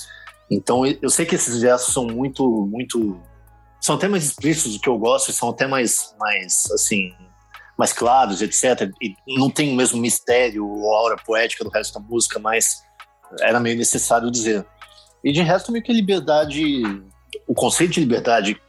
Então, 0.50 0.84
eu 0.86 1.10
sei 1.10 1.24
que 1.26 1.34
esses 1.34 1.60
versos 1.60 1.92
são 1.92 2.06
muito, 2.06 2.66
muito. 2.66 3.20
São 3.80 3.96
até 3.96 4.08
mais 4.08 4.24
explícitos 4.24 4.74
do 4.74 4.80
que 4.80 4.88
eu 4.88 4.98
gosto, 4.98 5.32
são 5.32 5.50
até 5.50 5.66
mais, 5.66 6.14
mais 6.18 6.64
assim, 6.72 7.12
mais 7.76 7.92
claros, 7.92 8.40
etc. 8.40 8.90
E 9.02 9.14
não 9.36 9.50
tem 9.50 9.72
o 9.72 9.76
mesmo 9.76 10.00
mistério 10.00 10.66
ou 10.66 10.94
aura 10.94 11.16
poética 11.16 11.64
do 11.64 11.70
resto 11.70 11.94
da 11.94 12.00
música, 12.00 12.38
mas 12.38 12.82
era 13.40 13.60
meio 13.60 13.76
necessário 13.76 14.30
dizer. 14.30 14.64
E 15.22 15.32
de 15.32 15.42
resto, 15.42 15.72
meio 15.72 15.84
que 15.84 15.90
a 15.90 15.94
liberdade, 15.94 16.82
o 17.46 17.54
conceito 17.54 17.94
de 17.94 18.00
liberdade 18.00 18.60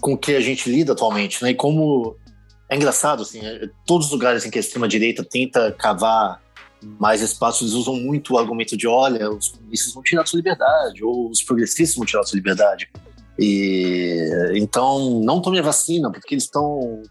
com 0.00 0.16
que 0.16 0.34
a 0.34 0.40
gente 0.40 0.70
lida 0.70 0.92
atualmente, 0.92 1.42
né? 1.42 1.50
E 1.50 1.54
como 1.54 2.16
é 2.68 2.76
engraçado, 2.76 3.22
assim, 3.22 3.40
é, 3.44 3.68
todos 3.86 4.06
os 4.06 4.12
lugares 4.12 4.44
em 4.44 4.50
que 4.50 4.58
a 4.58 4.60
extrema-direita 4.60 5.24
tenta 5.24 5.72
cavar 5.72 6.42
mais 6.82 7.22
espaços, 7.22 7.62
eles 7.62 7.74
usam 7.74 7.96
muito 7.96 8.34
o 8.34 8.38
argumento 8.38 8.76
de: 8.76 8.86
olha, 8.86 9.30
os 9.30 9.48
comunistas 9.48 9.92
vão 9.92 10.02
tirar 10.02 10.26
sua 10.26 10.36
liberdade, 10.36 11.02
ou 11.02 11.30
os 11.30 11.42
progressistas 11.42 11.96
vão 11.96 12.04
tirar 12.04 12.22
sua 12.24 12.36
liberdade. 12.36 12.88
E 13.38 14.52
então 14.54 15.20
não 15.20 15.40
tome 15.40 15.58
a 15.58 15.62
vacina, 15.62 16.10
porque 16.10 16.34
eles 16.34 16.44
estão 16.44 17.02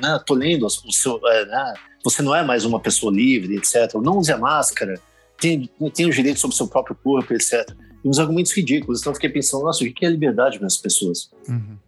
né, 0.00 0.20
tolhendo 0.26 0.66
o 0.66 0.92
seu. 0.92 1.20
É, 1.26 1.46
né, 1.46 1.74
você 2.02 2.22
não 2.22 2.34
é 2.34 2.42
mais 2.42 2.64
uma 2.64 2.80
pessoa 2.80 3.12
livre, 3.12 3.56
etc. 3.56 3.94
Não 3.94 4.18
use 4.18 4.32
a 4.32 4.38
máscara, 4.38 5.00
tem, 5.38 5.70
tem 5.94 6.08
os 6.08 6.14
direitos 6.14 6.40
sobre 6.40 6.54
o 6.54 6.56
seu 6.56 6.68
próprio 6.68 6.96
corpo, 7.02 7.32
etc. 7.32 7.70
E 8.04 8.08
uns 8.08 8.18
argumentos 8.18 8.52
ridículos. 8.52 9.00
Então 9.00 9.10
eu 9.10 9.14
fiquei 9.14 9.30
pensando, 9.30 9.64
nossa, 9.64 9.84
o 9.84 9.92
que 9.92 10.04
é 10.04 10.10
liberdade 10.10 10.58
para 10.58 10.66
as 10.66 10.76
pessoas? 10.76 11.30
Uhum. 11.48 11.78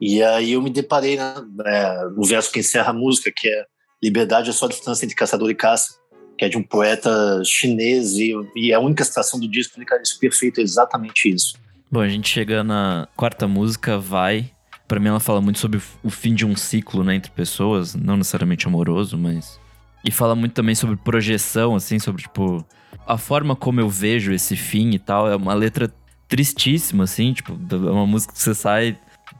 E 0.00 0.22
aí 0.22 0.52
eu 0.52 0.62
me 0.62 0.70
deparei 0.70 1.16
né, 1.16 1.34
é, 1.66 2.04
no 2.14 2.24
verso 2.24 2.52
que 2.52 2.60
encerra 2.60 2.90
a 2.90 2.94
música, 2.94 3.32
que 3.34 3.48
é 3.48 3.64
Liberdade 4.02 4.50
é 4.50 4.52
só 4.52 4.66
a 4.66 4.68
distância 4.68 5.04
entre 5.04 5.16
caçador 5.16 5.50
e 5.50 5.54
caça, 5.54 5.94
que 6.38 6.44
é 6.44 6.48
de 6.48 6.58
um 6.58 6.62
poeta 6.62 7.42
chinês, 7.44 8.12
e, 8.12 8.34
e 8.54 8.72
a 8.72 8.78
única 8.78 9.02
citação 9.04 9.40
do 9.40 9.48
disco, 9.48 9.82
cara, 9.86 10.02
isso 10.02 10.18
perfeito, 10.18 10.60
é 10.60 10.62
exatamente 10.62 11.28
isso. 11.28 11.58
Bom, 11.90 12.00
a 12.00 12.08
gente 12.08 12.28
chega 12.28 12.62
na 12.62 13.08
quarta 13.16 13.48
música, 13.48 13.98
Vai. 13.98 14.50
Para 14.86 15.00
mim 15.00 15.08
ela 15.08 15.18
fala 15.18 15.40
muito 15.40 15.58
sobre 15.58 15.80
o 16.04 16.10
fim 16.10 16.32
de 16.34 16.46
um 16.46 16.54
ciclo, 16.54 17.02
né, 17.02 17.16
entre 17.16 17.30
pessoas, 17.32 17.94
não 17.94 18.16
necessariamente 18.16 18.66
amoroso, 18.66 19.18
mas 19.18 19.58
e 20.04 20.12
fala 20.12 20.36
muito 20.36 20.52
também 20.52 20.76
sobre 20.76 20.94
projeção, 20.96 21.74
assim, 21.74 21.98
sobre 21.98 22.22
tipo 22.22 22.64
a 23.04 23.18
forma 23.18 23.56
como 23.56 23.80
eu 23.80 23.88
vejo 23.88 24.32
esse 24.32 24.54
fim 24.54 24.90
e 24.90 24.98
tal. 25.00 25.28
É 25.28 25.34
uma 25.34 25.54
letra 25.54 25.92
tristíssima, 26.28 27.02
assim, 27.02 27.32
tipo, 27.32 27.58
é 27.72 27.90
uma 27.90 28.06
música 28.06 28.32
que 28.32 28.38
você 28.40 28.54
sai 28.54 28.96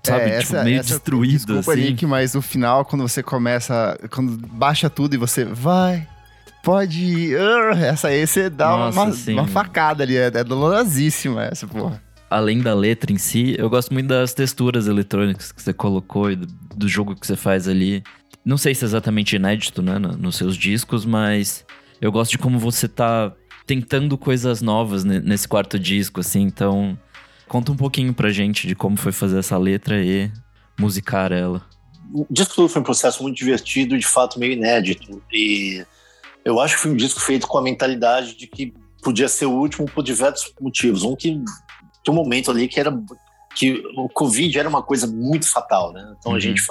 sabe? 0.07 0.31
É, 0.31 0.38
tipo, 0.38 0.55
essa, 0.55 0.64
meio 0.64 0.81
essa, 0.81 0.88
destruído, 0.95 1.33
desculpa, 1.33 1.73
assim. 1.73 1.81
Nick, 1.83 2.07
mas 2.07 2.35
o 2.35 2.42
final, 2.42 2.85
quando 2.85 3.03
você 3.03 3.23
começa, 3.23 3.99
quando 4.11 4.37
baixa 4.49 4.88
tudo 4.88 5.14
e 5.14 5.19
você 5.19 5.45
vai, 5.45 6.07
pode 6.62 7.05
ir, 7.05 7.37
essa 7.79 8.09
aí 8.09 8.27
você 8.27 8.49
dá 8.51 8.71
Nossa, 8.71 9.31
uma, 9.31 9.42
uma, 9.42 9.49
facada 9.49 10.03
ali, 10.03 10.16
é, 10.16 10.27
é 10.27 10.45
dolorosíssima 10.45 11.45
essa 11.45 11.66
porra 11.66 12.03
além 12.31 12.61
da 12.61 12.75
letra 12.75 13.12
em 13.12 13.19
si, 13.19 13.55
eu 13.59 13.71
gosto 13.71 13.92
muito 13.92 14.09
das 14.09 14.35
texturas 14.35 14.87
eletrônicas 14.87 15.53
que 15.53 15.62
você 15.62 15.73
colocou 15.73 16.31
e 16.31 16.37
do, 16.37 16.47
do 16.75 16.88
jogo 16.88 17.14
que 17.14 17.27
você 17.27 17.37
faz 17.37 17.69
ali. 17.69 18.03
Não 18.45 18.57
sei 18.57 18.75
se 18.75 18.85
é 18.85 18.87
exatamente 18.87 19.37
inédito, 19.37 19.83
né, 19.83 19.99
no, 19.99 20.16
nos 20.16 20.37
seus 20.37 20.57
discos, 20.57 21.05
mas 21.05 21.64
eu 22.01 22.11
gosto 22.12 22.33
de 22.33 22.38
como 22.38 22.59
você 22.59 22.88
tá 22.88 23.33
tentando 23.66 24.16
coisas 24.16 24.62
novas 24.62 25.05
nesse 25.05 25.49
quarto 25.49 25.79
disco, 25.79 26.21
assim. 26.21 26.42
Então, 26.42 26.97
conta 27.48 27.72
um 27.72 27.76
pouquinho 27.76 28.12
pra 28.12 28.30
gente 28.30 28.66
de 28.66 28.74
como 28.74 28.96
foi 28.96 29.12
fazer 29.12 29.38
essa 29.38 29.56
letra 29.59 30.02
e 30.02 30.30
musicar 30.78 31.32
ela. 31.32 31.64
O 32.12 32.26
disco 32.30 32.54
todo 32.54 32.68
foi 32.68 32.80
um 32.80 32.85
processo 32.85 33.22
muito 33.22 33.37
divertido 33.37 33.96
e, 33.96 33.98
de 33.98 34.06
fato, 34.06 34.38
meio 34.38 34.52
inédito. 34.52 35.22
E 35.32 35.85
eu 36.44 36.61
acho 36.61 36.76
que 36.76 36.82
foi 36.82 36.90
um 36.92 36.96
disco 36.96 37.20
feito 37.20 37.46
com 37.46 37.59
a 37.59 37.62
mentalidade 37.62 38.37
de 38.37 38.46
que 38.46 38.72
podia 39.02 39.28
ser 39.28 39.46
o 39.46 39.52
último 39.52 39.87
por 39.90 40.02
diversos 40.02 40.52
motivos. 40.61 41.02
Um 41.02 41.16
que 41.16 41.30
tinha 41.30 42.12
um 42.12 42.14
momento 42.14 42.50
ali 42.50 42.68
que 42.68 42.78
era 42.78 42.96
que 43.54 43.82
o 43.96 44.09
Covid 44.09 44.59
era 44.59 44.68
uma 44.68 44.82
coisa 44.82 45.06
muito 45.06 45.50
fatal, 45.50 45.92
né? 45.92 46.14
Então 46.18 46.32
uhum. 46.32 46.37
a 46.37 46.40
gente 46.40 46.62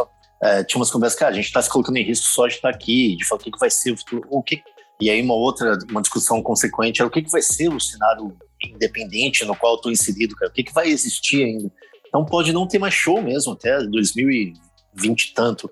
é, 0.42 0.64
tinha 0.64 0.80
umas 0.80 0.92
conversas, 0.92 1.18
cara, 1.18 1.32
a 1.32 1.36
gente 1.36 1.46
está 1.46 1.62
se 1.62 1.70
colocando 1.70 1.98
em 1.98 2.04
risco 2.04 2.28
só 2.28 2.48
de 2.48 2.54
estar 2.54 2.70
aqui, 2.70 3.16
de 3.18 3.26
falar 3.26 3.42
o 3.42 3.44
que, 3.44 3.52
que 3.52 3.60
vai 3.60 3.72
ser 3.72 3.92
o 3.92 3.98
futuro, 3.98 4.24
o 4.30 4.44
que 4.44 4.62
e 5.02 5.10
aí 5.10 5.22
uma 5.22 5.34
outra, 5.34 5.78
uma 5.90 6.02
discussão 6.02 6.42
consequente 6.42 7.02
era 7.02 7.08
o 7.08 7.12
que, 7.12 7.22
que 7.22 7.32
vai 7.32 7.42
ser 7.42 7.68
o 7.70 7.80
cenário 7.80 8.36
independente 8.74 9.46
no 9.46 9.56
qual 9.56 9.74
eu 9.74 9.78
estou 9.78 9.92
inserido, 9.92 10.36
cara, 10.36 10.52
o 10.52 10.54
que, 10.54 10.64
que 10.64 10.74
vai 10.74 10.88
existir 10.88 11.44
ainda. 11.44 11.72
Então 12.08 12.26
pode 12.26 12.54
não 12.54 12.68
ter 12.68 12.80
mais 12.80 12.94
show 12.94 13.22
mesmo 13.22 13.54
até 13.54 13.78
2020 13.84 15.24
e 15.24 15.34
tanto. 15.34 15.70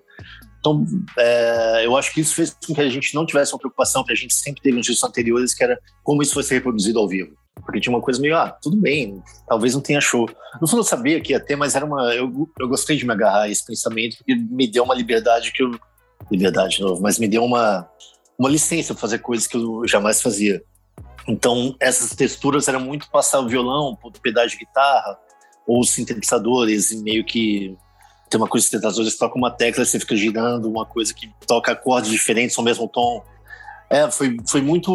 Então, 0.59 0.85
é, 1.17 1.85
eu 1.85 1.97
acho 1.97 2.13
que 2.13 2.21
isso 2.21 2.33
fez 2.33 2.51
com 2.65 2.73
que 2.73 2.79
a 2.79 2.89
gente 2.89 3.13
não 3.13 3.25
tivesse 3.25 3.53
uma 3.53 3.59
preocupação 3.59 4.01
que 4.01 4.13
a 4.13 4.15
gente 4.15 4.33
sempre 4.33 4.61
teve 4.61 4.77
nos 4.77 4.85
discos 4.85 5.03
anteriores, 5.03 5.53
que 5.53 5.61
era 5.61 5.77
como 6.01 6.21
isso 6.21 6.41
ser 6.41 6.55
reproduzido 6.55 6.99
ao 6.99 7.07
vivo. 7.07 7.35
Porque 7.55 7.81
tinha 7.81 7.93
uma 7.93 8.01
coisa 8.01 8.21
meio, 8.21 8.37
ah, 8.37 8.49
tudo 8.61 8.77
bem, 8.77 9.21
talvez 9.45 9.73
não 9.73 9.81
tenha 9.81 9.99
show. 9.99 10.25
No 10.61 10.67
fundo 10.67 10.79
eu 10.79 10.85
sabia 10.85 11.19
que 11.19 11.33
ia 11.33 11.39
ter, 11.39 11.57
mas 11.57 11.75
era 11.75 11.85
uma. 11.85 12.13
Eu, 12.15 12.49
eu 12.57 12.67
gostei 12.69 12.95
de 12.95 13.05
me 13.05 13.11
agarrar 13.11 13.43
a 13.43 13.49
esse 13.49 13.65
pensamento, 13.65 14.17
porque 14.17 14.35
me 14.35 14.65
deu 14.65 14.85
uma 14.85 14.95
liberdade 14.95 15.51
que 15.51 15.63
eu. 15.63 15.71
Liberdade 16.31 16.77
de 16.77 16.81
novo, 16.81 17.01
mas 17.01 17.19
me 17.19 17.27
deu 17.27 17.43
uma, 17.43 17.85
uma 18.39 18.49
licença 18.49 18.93
para 18.93 19.01
fazer 19.01 19.19
coisas 19.19 19.45
que 19.45 19.57
eu 19.57 19.85
jamais 19.85 20.21
fazia. 20.21 20.63
Então, 21.27 21.75
essas 21.79 22.15
texturas 22.15 22.67
eram 22.67 22.81
muito 22.81 23.09
passar 23.09 23.39
o 23.39 23.47
violão, 23.47 23.97
o 24.01 24.11
pedal 24.11 24.45
de 24.47 24.57
guitarra, 24.57 25.17
ou 25.65 25.83
sintetizadores, 25.83 26.91
e 26.91 26.97
meio 27.01 27.23
que 27.23 27.77
tem 28.29 28.39
uma 28.39 28.47
coisa 28.47 28.65
de 28.65 28.71
sintetizadores, 28.71 29.17
toca 29.17 29.37
uma 29.37 29.51
tecla, 29.51 29.85
você 29.85 29.99
fica 29.99 30.15
girando, 30.15 30.69
uma 30.69 30.85
coisa 30.85 31.13
que 31.13 31.31
toca 31.47 31.71
acordes 31.71 32.11
diferentes 32.11 32.57
ao 32.57 32.63
mesmo 32.63 32.87
tom. 32.87 33.23
É, 33.89 34.09
foi, 34.09 34.35
foi 34.47 34.61
muito 34.61 34.91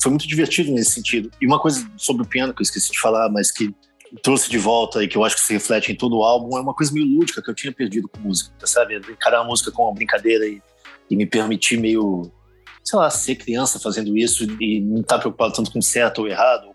foi 0.00 0.10
muito 0.10 0.26
divertido 0.26 0.72
nesse 0.72 0.92
sentido. 0.92 1.30
E 1.40 1.46
uma 1.46 1.58
coisa 1.58 1.88
sobre 1.96 2.22
o 2.22 2.26
piano 2.26 2.52
que 2.52 2.60
eu 2.60 2.64
esqueci 2.64 2.92
de 2.92 3.00
falar, 3.00 3.28
mas 3.28 3.50
que 3.50 3.74
trouxe 4.22 4.50
de 4.50 4.58
volta 4.58 5.02
e 5.02 5.08
que 5.08 5.16
eu 5.16 5.24
acho 5.24 5.36
que 5.36 5.42
se 5.42 5.52
reflete 5.52 5.90
em 5.90 5.94
todo 5.94 6.18
o 6.18 6.24
álbum 6.24 6.56
é 6.56 6.60
uma 6.60 6.74
coisa 6.74 6.92
meio 6.92 7.06
lúdica 7.06 7.42
que 7.42 7.50
eu 7.50 7.54
tinha 7.54 7.72
perdido 7.72 8.08
com 8.08 8.20
música, 8.20 8.52
sabe? 8.64 8.96
Encarar 8.96 9.40
a 9.40 9.44
música 9.44 9.70
como 9.72 9.88
uma 9.88 9.94
brincadeira 9.94 10.46
e, 10.46 10.62
e 11.10 11.16
me 11.16 11.26
permitir 11.26 11.78
meio, 11.78 12.30
sei 12.84 12.98
lá, 12.98 13.10
ser 13.10 13.36
criança 13.36 13.80
fazendo 13.80 14.16
isso 14.16 14.44
e 14.60 14.80
não 14.80 15.00
estar 15.00 15.16
tá 15.16 15.20
preocupado 15.20 15.54
tanto 15.54 15.72
com 15.72 15.80
certo 15.80 16.20
ou 16.20 16.28
errado, 16.28 16.68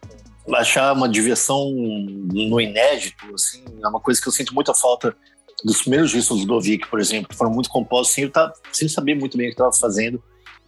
achar 0.55 0.91
uma 0.93 1.07
diversão 1.07 1.71
no 1.71 2.59
inédito, 2.59 3.23
assim, 3.33 3.63
é 3.81 3.87
uma 3.87 3.99
coisa 3.99 4.19
que 4.19 4.27
eu 4.27 4.31
sinto 4.31 4.53
muita 4.53 4.73
falta 4.73 5.15
dos 5.63 5.81
primeiros 5.81 6.09
discos 6.11 6.39
do 6.39 6.47
Dovic, 6.47 6.87
por 6.89 6.99
exemplo, 6.99 7.29
que 7.29 7.35
foram 7.35 7.51
muito 7.51 7.69
compostos 7.69 8.15
sem, 8.15 8.27
tá, 8.29 8.51
sem 8.71 8.87
saber 8.87 9.13
muito 9.13 9.37
bem 9.37 9.47
o 9.47 9.49
que 9.49 9.53
estava 9.53 9.71
fazendo 9.71 10.21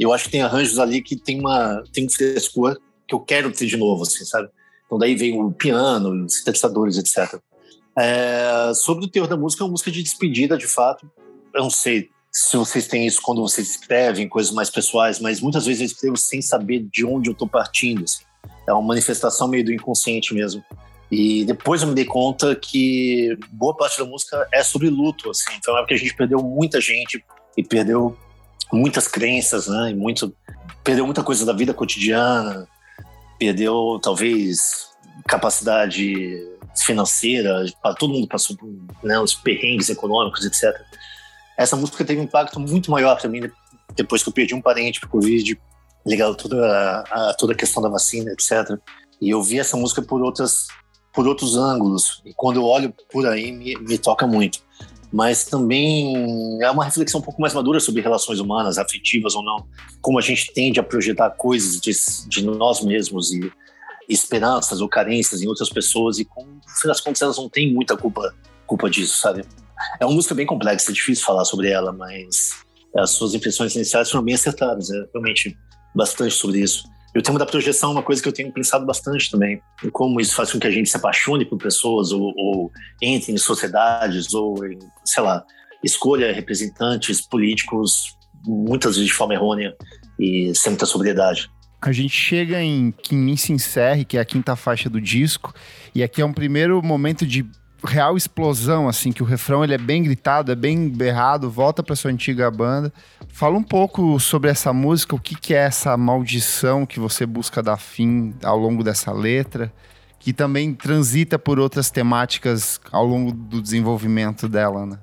eu 0.04 0.12
acho 0.12 0.26
que 0.26 0.32
tem 0.32 0.42
arranjos 0.42 0.80
ali 0.80 1.02
que 1.02 1.16
tem 1.16 1.40
uma 1.40 1.84
tem 1.94 2.06
um 2.06 2.10
frescor 2.10 2.78
que 3.08 3.14
eu 3.14 3.20
quero 3.20 3.52
ter 3.52 3.68
de 3.68 3.78
novo, 3.78 4.04
assim, 4.04 4.26
sabe? 4.26 4.50
Então 4.86 4.98
daí 4.98 5.16
vem 5.16 5.40
o 5.42 5.52
piano, 5.52 6.26
os 6.26 6.36
sintetizadores, 6.36 6.98
etc. 6.98 7.40
É, 7.98 8.72
sobre 8.74 9.06
o 9.06 9.08
teor 9.08 9.28
da 9.28 9.38
música, 9.38 9.64
é 9.64 9.66
uma 9.66 9.72
música 9.72 9.92
de 9.92 10.02
despedida, 10.02 10.58
de 10.58 10.68
fato. 10.68 11.10
Eu 11.54 11.64
não 11.64 11.70
sei 11.70 12.10
se 12.32 12.56
vocês 12.56 12.88
têm 12.88 13.06
isso 13.06 13.22
quando 13.22 13.42
vocês 13.42 13.72
escrevem 13.72 14.30
coisas 14.30 14.54
mais 14.54 14.70
pessoais, 14.70 15.20
mas 15.20 15.42
muitas 15.42 15.66
vezes 15.66 15.82
eu 15.82 15.88
escrevo 15.88 16.18
sem 16.18 16.42
saber 16.42 16.88
de 16.92 17.06
onde 17.06 17.30
eu 17.30 17.34
estou 17.34 17.48
partindo. 17.48 18.06
Assim. 18.06 18.24
É 18.68 18.72
uma 18.72 18.82
manifestação 18.82 19.48
meio 19.48 19.66
do 19.66 19.74
inconsciente 19.74 20.34
mesmo. 20.34 20.64
E 21.12 21.44
depois 21.44 21.82
eu 21.82 21.90
me 21.90 21.94
dei 21.94 22.06
conta 22.06 22.56
que 22.56 23.38
boa 23.52 23.76
parte 23.76 24.00
da 24.00 24.06
música 24.06 24.48
é 24.54 24.64
sobre 24.64 24.90
luto. 24.90 25.30
Assim. 25.30 25.52
Foi 25.64 25.74
uma 25.74 25.80
época 25.80 25.90
que 25.90 25.96
a 25.96 25.98
gente 25.98 26.16
perdeu 26.16 26.42
muita 26.42 26.80
gente 26.80 27.24
e 27.58 27.64
perdeu 27.64 28.18
muitas 28.72 29.10
crenças, 29.10 29.68
né? 29.68 29.92
E 29.92 29.94
muito, 29.94 30.34
perdeu 30.86 31.06
muita 31.06 31.22
coisa 31.22 31.46
da 31.46 31.52
vida 31.52 31.74
cotidiana, 31.74 32.66
perdeu 33.38 34.00
talvez 34.02 34.90
capacidade 35.28 36.48
financeira, 36.78 37.66
todo 38.00 38.14
mundo 38.14 38.28
passou 38.28 38.56
por 38.56 38.70
né, 39.04 39.20
os 39.20 39.34
perrengues 39.34 39.90
econômicos, 39.90 40.46
etc. 40.46 40.74
Essa 41.62 41.76
música 41.76 42.04
teve 42.04 42.20
um 42.20 42.24
impacto 42.24 42.60
muito 42.60 42.90
maior 42.90 43.20
mim 43.28 43.50
depois 43.96 44.24
que 44.24 44.30
eu 44.30 44.34
perdi 44.34 44.56
um 44.56 44.62
parente 44.62 45.00
para 45.00 45.10
Covid, 45.10 45.60
ligado 46.06 46.36
toda 46.36 46.66
a, 46.66 47.30
a, 47.30 47.34
toda 47.34 47.54
a 47.54 47.56
questão 47.56 47.84
da 47.84 47.90
vacina, 47.90 48.32
etc. 48.32 48.80
E 49.22 49.30
eu 49.30 49.44
vi 49.44 49.60
essa 49.60 49.78
música 49.78 50.02
por 50.02 50.22
outras 50.22 50.68
por 51.14 51.28
outros 51.28 51.58
ângulos. 51.58 52.22
E 52.26 52.34
quando 52.34 52.58
eu 52.58 52.64
olho 52.64 52.94
por 53.12 53.28
aí, 53.28 53.52
me, 53.52 53.76
me 53.78 53.98
toca 53.98 54.26
muito. 54.26 54.60
Mas 55.12 55.44
também 55.44 56.58
é 56.62 56.72
uma 56.72 56.86
reflexão 56.86 57.20
um 57.20 57.24
pouco 57.24 57.42
mais 57.42 57.54
madura 57.54 57.82
sobre 57.82 58.02
relações 58.02 58.40
humanas, 58.40 58.78
afetivas 58.78 59.36
ou 59.36 59.44
não. 59.44 59.68
Como 60.02 60.18
a 60.18 60.22
gente 60.22 60.54
tende 60.54 60.80
a 60.80 60.84
projetar 60.84 61.32
coisas 61.32 61.82
de, 61.82 61.92
de 62.30 62.46
nós 62.46 62.82
mesmos 62.82 63.34
e 63.34 63.52
esperanças 64.08 64.80
ou 64.80 64.88
carências 64.88 65.42
em 65.42 65.48
outras 65.48 65.70
pessoas 65.70 66.18
e, 66.18 66.24
com, 66.24 66.46
no 66.46 66.62
fim 66.82 66.88
das 66.88 67.02
contas, 67.02 67.22
elas 67.22 67.38
não 67.38 67.50
têm 67.50 67.74
muita 67.74 67.98
culpa, 67.98 68.34
culpa 68.66 68.90
disso, 68.90 69.18
sabe? 69.18 69.44
É 70.00 70.06
uma 70.06 70.16
música 70.16 70.36
bem 70.36 70.46
complexa, 70.46 70.92
é 70.92 70.94
difícil 70.94 71.26
falar 71.26 71.46
sobre 71.46 71.70
ela, 71.70 71.92
mas 71.92 72.52
as 72.96 73.12
suas 73.12 73.34
impressões 73.34 73.76
iniciais 73.76 74.10
foram 74.10 74.24
bem 74.24 74.36
acertadas. 74.36 74.90
É 74.90 75.06
realmente 75.14 75.58
bastante 75.96 76.34
sobre 76.34 76.60
isso. 76.60 76.84
E 77.14 77.20
o 77.20 77.22
tema 77.22 77.38
da 77.38 77.46
projeção 77.46 77.90
é 77.90 77.94
uma 77.94 78.04
coisa 78.04 78.22
que 78.22 78.28
eu 78.28 78.34
tenho 78.34 78.52
pensado 78.54 78.86
bastante 78.86 79.30
também. 79.30 79.62
Como 79.92 80.20
isso 80.22 80.34
faz 80.34 80.52
com 80.52 80.60
que 80.60 80.68
a 80.68 80.72
gente 80.72 80.90
se 80.90 80.96
apaixone 80.96 81.46
por 81.46 81.58
pessoas, 81.58 82.12
ou, 82.12 82.34
ou 82.36 82.72
entre 83.02 83.34
em 83.34 83.38
sociedades, 83.38 84.34
ou, 84.34 84.66
em, 84.66 84.80
sei 85.04 85.22
lá, 85.22 85.44
escolha 85.84 86.32
representantes 86.32 87.22
políticos, 87.22 88.16
muitas 88.46 88.96
vezes 88.96 89.10
de 89.10 89.16
forma 89.16 89.34
errônea 89.34 89.76
e 90.18 90.54
sem 90.56 90.72
muita 90.72 90.86
sobriedade. 90.86 91.50
A 91.82 91.92
gente 91.92 92.14
chega 92.14 92.62
em 92.62 92.92
Que 92.92 93.16
Me 93.16 93.38
Se 93.38 93.52
Encerre, 93.52 94.06
que 94.06 94.18
é 94.18 94.22
a 94.22 94.26
quinta 94.26 94.56
faixa 94.56 94.90
do 94.90 95.02
disco, 95.02 95.54
e 95.94 96.04
aqui 96.04 96.22
é 96.22 96.26
um 96.26 96.32
primeiro 96.32 96.82
momento 96.82 97.26
de 97.26 97.46
real 97.84 98.16
explosão, 98.16 98.88
assim, 98.88 99.12
que 99.12 99.24
o 99.24 99.26
refrão 99.26 99.64
ele 99.64 99.74
é 99.74 99.78
bem 99.78 100.04
gritado, 100.04 100.52
é 100.52 100.56
bem 100.56 100.90
berrado, 100.90 101.50
volta 101.50 101.82
para 101.82 101.96
sua 101.96 102.12
antiga 102.12 102.50
banda. 102.52 102.94
Fala 103.30 103.58
um 103.58 103.64
pouco 103.64 104.20
sobre 104.20 104.50
essa 104.50 104.72
música, 104.72 105.16
o 105.16 105.20
que, 105.20 105.36
que 105.36 105.54
é 105.54 105.58
essa 105.58 105.96
maldição 105.98 106.86
que 106.86 107.00
você 107.00 107.26
busca 107.26 107.62
dar 107.62 107.78
fim 107.78 108.34
ao 108.44 108.58
longo 108.58 108.84
dessa 108.84 109.12
letra, 109.12 109.74
que 110.20 110.32
também 110.32 110.74
transita 110.74 111.40
por 111.40 111.60
outras 111.60 111.90
temáticas 111.90 112.80
ao 112.92 113.06
longo 113.06 113.32
do 113.32 113.62
desenvolvimento 113.62 114.48
dela, 114.48 114.86
né? 114.86 115.00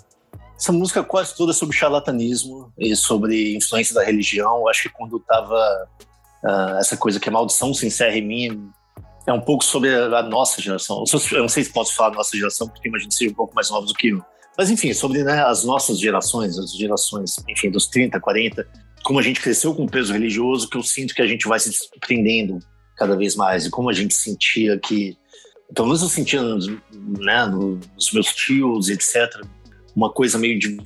Essa 0.56 0.72
música 0.72 1.00
é 1.00 1.04
quase 1.04 1.36
toda 1.36 1.52
sobre 1.52 1.76
charlatanismo 1.76 2.72
e 2.76 2.96
sobre 2.96 3.56
influência 3.56 3.94
da 3.94 4.02
religião. 4.02 4.58
Eu 4.58 4.68
acho 4.68 4.82
que 4.82 4.88
quando 4.88 5.20
tava 5.20 5.88
uh, 6.44 6.78
essa 6.78 6.96
coisa 6.96 7.20
que 7.20 7.28
a 7.28 7.32
maldição 7.32 7.72
se 7.72 7.86
encerra 7.86 8.16
em 8.16 8.26
mim, 8.26 8.70
é 9.28 9.32
um 9.32 9.40
pouco 9.40 9.62
sobre 9.64 9.94
a 9.94 10.22
nossa 10.22 10.60
geração. 10.60 11.04
Eu 11.32 11.40
não 11.40 11.48
sei 11.48 11.64
se 11.64 11.72
posso 11.72 11.94
falar 11.94 12.14
nossa 12.14 12.36
geração, 12.36 12.68
porque 12.68 12.88
imagino 12.88 13.10
que 13.10 13.14
seja 13.14 13.30
um 13.30 13.34
pouco 13.34 13.54
mais 13.54 13.70
novos 13.70 13.92
do 13.92 13.94
que 13.94 14.08
eu. 14.08 14.22
Mas, 14.56 14.70
enfim, 14.70 14.92
sobre 14.92 15.22
né, 15.22 15.44
as 15.44 15.64
nossas 15.64 16.00
gerações, 16.00 16.58
as 16.58 16.74
gerações, 16.74 17.36
enfim, 17.48 17.70
dos 17.70 17.86
30, 17.86 18.18
40, 18.18 18.66
como 19.04 19.18
a 19.18 19.22
gente 19.22 19.40
cresceu 19.40 19.74
com 19.74 19.84
o 19.84 19.90
peso 19.90 20.12
religioso, 20.12 20.68
que 20.68 20.76
eu 20.76 20.82
sinto 20.82 21.14
que 21.14 21.22
a 21.22 21.26
gente 21.26 21.46
vai 21.46 21.60
se 21.60 21.68
desprendendo 21.68 22.58
cada 22.96 23.16
vez 23.16 23.36
mais. 23.36 23.66
E 23.66 23.70
como 23.70 23.90
a 23.90 23.92
gente 23.92 24.14
sentia 24.14 24.78
que, 24.78 25.16
pelo 25.74 25.88
menos 25.88 26.02
eu 26.02 26.08
sentia 26.08 26.42
né, 26.42 27.46
nos 27.46 28.12
meus 28.12 28.34
tios, 28.34 28.88
etc., 28.88 29.42
uma 29.94 30.10
coisa 30.10 30.38
meio 30.38 30.58
de 30.58 30.78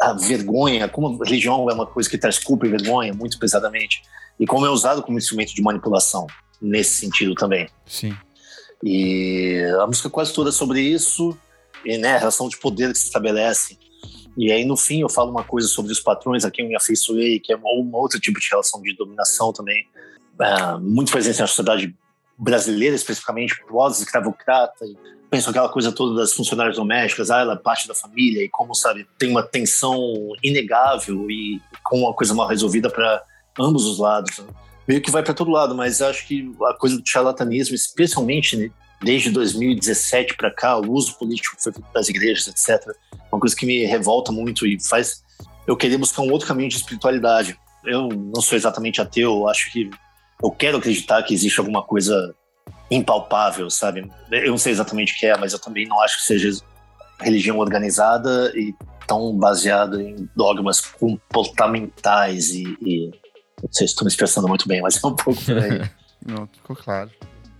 a 0.00 0.12
vergonha, 0.12 0.88
como 0.88 1.20
a 1.20 1.26
religião 1.26 1.68
é 1.68 1.74
uma 1.74 1.86
coisa 1.86 2.08
que 2.08 2.16
traz 2.16 2.38
culpa 2.38 2.66
e 2.66 2.70
vergonha 2.70 3.12
muito 3.12 3.38
pesadamente, 3.38 4.00
e 4.38 4.46
como 4.46 4.64
é 4.64 4.70
usado 4.70 5.02
como 5.02 5.18
instrumento 5.18 5.52
de 5.52 5.60
manipulação 5.60 6.26
nesse 6.60 7.00
sentido 7.00 7.34
também. 7.34 7.68
Sim. 7.86 8.16
E 8.82 9.60
a 9.80 9.86
música 9.86 10.08
é 10.08 10.10
quase 10.10 10.32
toda 10.32 10.50
é 10.50 10.52
sobre 10.52 10.80
isso, 10.80 11.36
e 11.84 11.98
né, 11.98 12.14
a 12.14 12.18
relação 12.18 12.48
de 12.48 12.58
poder 12.58 12.92
que 12.92 12.98
se 12.98 13.06
estabelece. 13.06 13.78
E 14.36 14.52
aí, 14.52 14.64
no 14.64 14.76
fim, 14.76 15.00
eu 15.00 15.08
falo 15.08 15.30
uma 15.30 15.42
coisa 15.42 15.66
sobre 15.66 15.90
os 15.90 16.00
patrões 16.00 16.44
a 16.44 16.50
quem 16.50 16.64
eu 16.64 16.68
me 16.68 16.76
afeiçoei, 16.76 17.40
que 17.40 17.52
é 17.52 17.56
um 17.56 17.90
outro 17.92 18.20
tipo 18.20 18.38
de 18.38 18.48
relação 18.48 18.80
de 18.80 18.94
dominação 18.94 19.52
também, 19.52 19.84
é, 20.40 20.78
muito 20.78 21.10
presente 21.10 21.40
na 21.40 21.46
sociedade 21.48 21.94
brasileira, 22.38 22.94
especificamente 22.94 23.60
pós-escravocrata. 23.66 24.86
Penso 25.28 25.50
aquela 25.50 25.68
coisa 25.68 25.90
toda 25.90 26.20
das 26.20 26.32
funcionárias 26.32 26.76
domésticas, 26.76 27.30
ah, 27.30 27.40
ela 27.40 27.54
é 27.54 27.56
parte 27.56 27.88
da 27.88 27.94
família, 27.94 28.44
e 28.44 28.48
como, 28.48 28.74
sabe, 28.74 29.06
tem 29.18 29.28
uma 29.28 29.42
tensão 29.42 29.98
inegável 30.42 31.28
e 31.28 31.60
com 31.82 32.02
uma 32.02 32.14
coisa 32.14 32.32
mal 32.32 32.46
resolvida 32.46 32.88
para 32.88 33.22
ambos 33.58 33.86
os 33.86 33.98
lados. 33.98 34.38
Né? 34.38 34.46
Meio 34.88 35.02
que 35.02 35.10
vai 35.10 35.22
para 35.22 35.34
todo 35.34 35.50
lado, 35.50 35.74
mas 35.74 36.00
acho 36.00 36.26
que 36.26 36.50
a 36.64 36.72
coisa 36.72 36.96
do 36.96 37.06
charlatanismo, 37.06 37.74
especialmente 37.74 38.56
né, 38.56 38.70
desde 39.02 39.30
2017 39.30 40.34
para 40.34 40.50
cá, 40.50 40.78
o 40.78 40.90
uso 40.90 41.18
político 41.18 41.56
que 41.56 41.62
foi 41.62 41.72
feito 41.72 41.92
das 41.92 42.08
igrejas, 42.08 42.48
etc., 42.48 42.88
é 43.12 43.18
uma 43.30 43.38
coisa 43.38 43.54
que 43.54 43.66
me 43.66 43.84
revolta 43.84 44.32
muito 44.32 44.66
e 44.66 44.82
faz 44.82 45.22
eu 45.66 45.76
querer 45.76 45.98
buscar 45.98 46.22
um 46.22 46.32
outro 46.32 46.48
caminho 46.48 46.70
de 46.70 46.76
espiritualidade. 46.76 47.54
Eu 47.84 48.08
não 48.08 48.40
sou 48.40 48.56
exatamente 48.56 49.00
ateu, 49.00 49.46
acho 49.46 49.70
que 49.70 49.90
eu 50.42 50.50
quero 50.50 50.78
acreditar 50.78 51.22
que 51.22 51.34
existe 51.34 51.60
alguma 51.60 51.82
coisa 51.82 52.34
impalpável, 52.90 53.68
sabe? 53.68 54.10
Eu 54.30 54.50
não 54.50 54.58
sei 54.58 54.72
exatamente 54.72 55.12
o 55.12 55.16
que 55.18 55.26
é, 55.26 55.36
mas 55.36 55.52
eu 55.52 55.58
também 55.58 55.86
não 55.86 56.00
acho 56.00 56.16
que 56.16 56.22
seja 56.22 56.64
religião 57.20 57.58
organizada 57.58 58.50
e 58.56 58.74
tão 59.06 59.36
baseada 59.36 60.02
em 60.02 60.28
dogmas 60.34 60.80
comportamentais 60.80 62.50
e, 62.50 62.64
e 62.80 63.10
não 63.62 63.72
sei 63.72 63.86
se 63.86 63.92
estou 63.92 64.04
me 64.04 64.10
expressando 64.10 64.48
muito 64.48 64.68
bem, 64.68 64.80
mas 64.80 65.02
é 65.02 65.06
um 65.06 65.14
pouco 65.14 65.44
por 65.44 65.58
aí. 65.58 65.82
Não, 66.26 66.48
ficou 66.52 66.74
claro. 66.76 67.10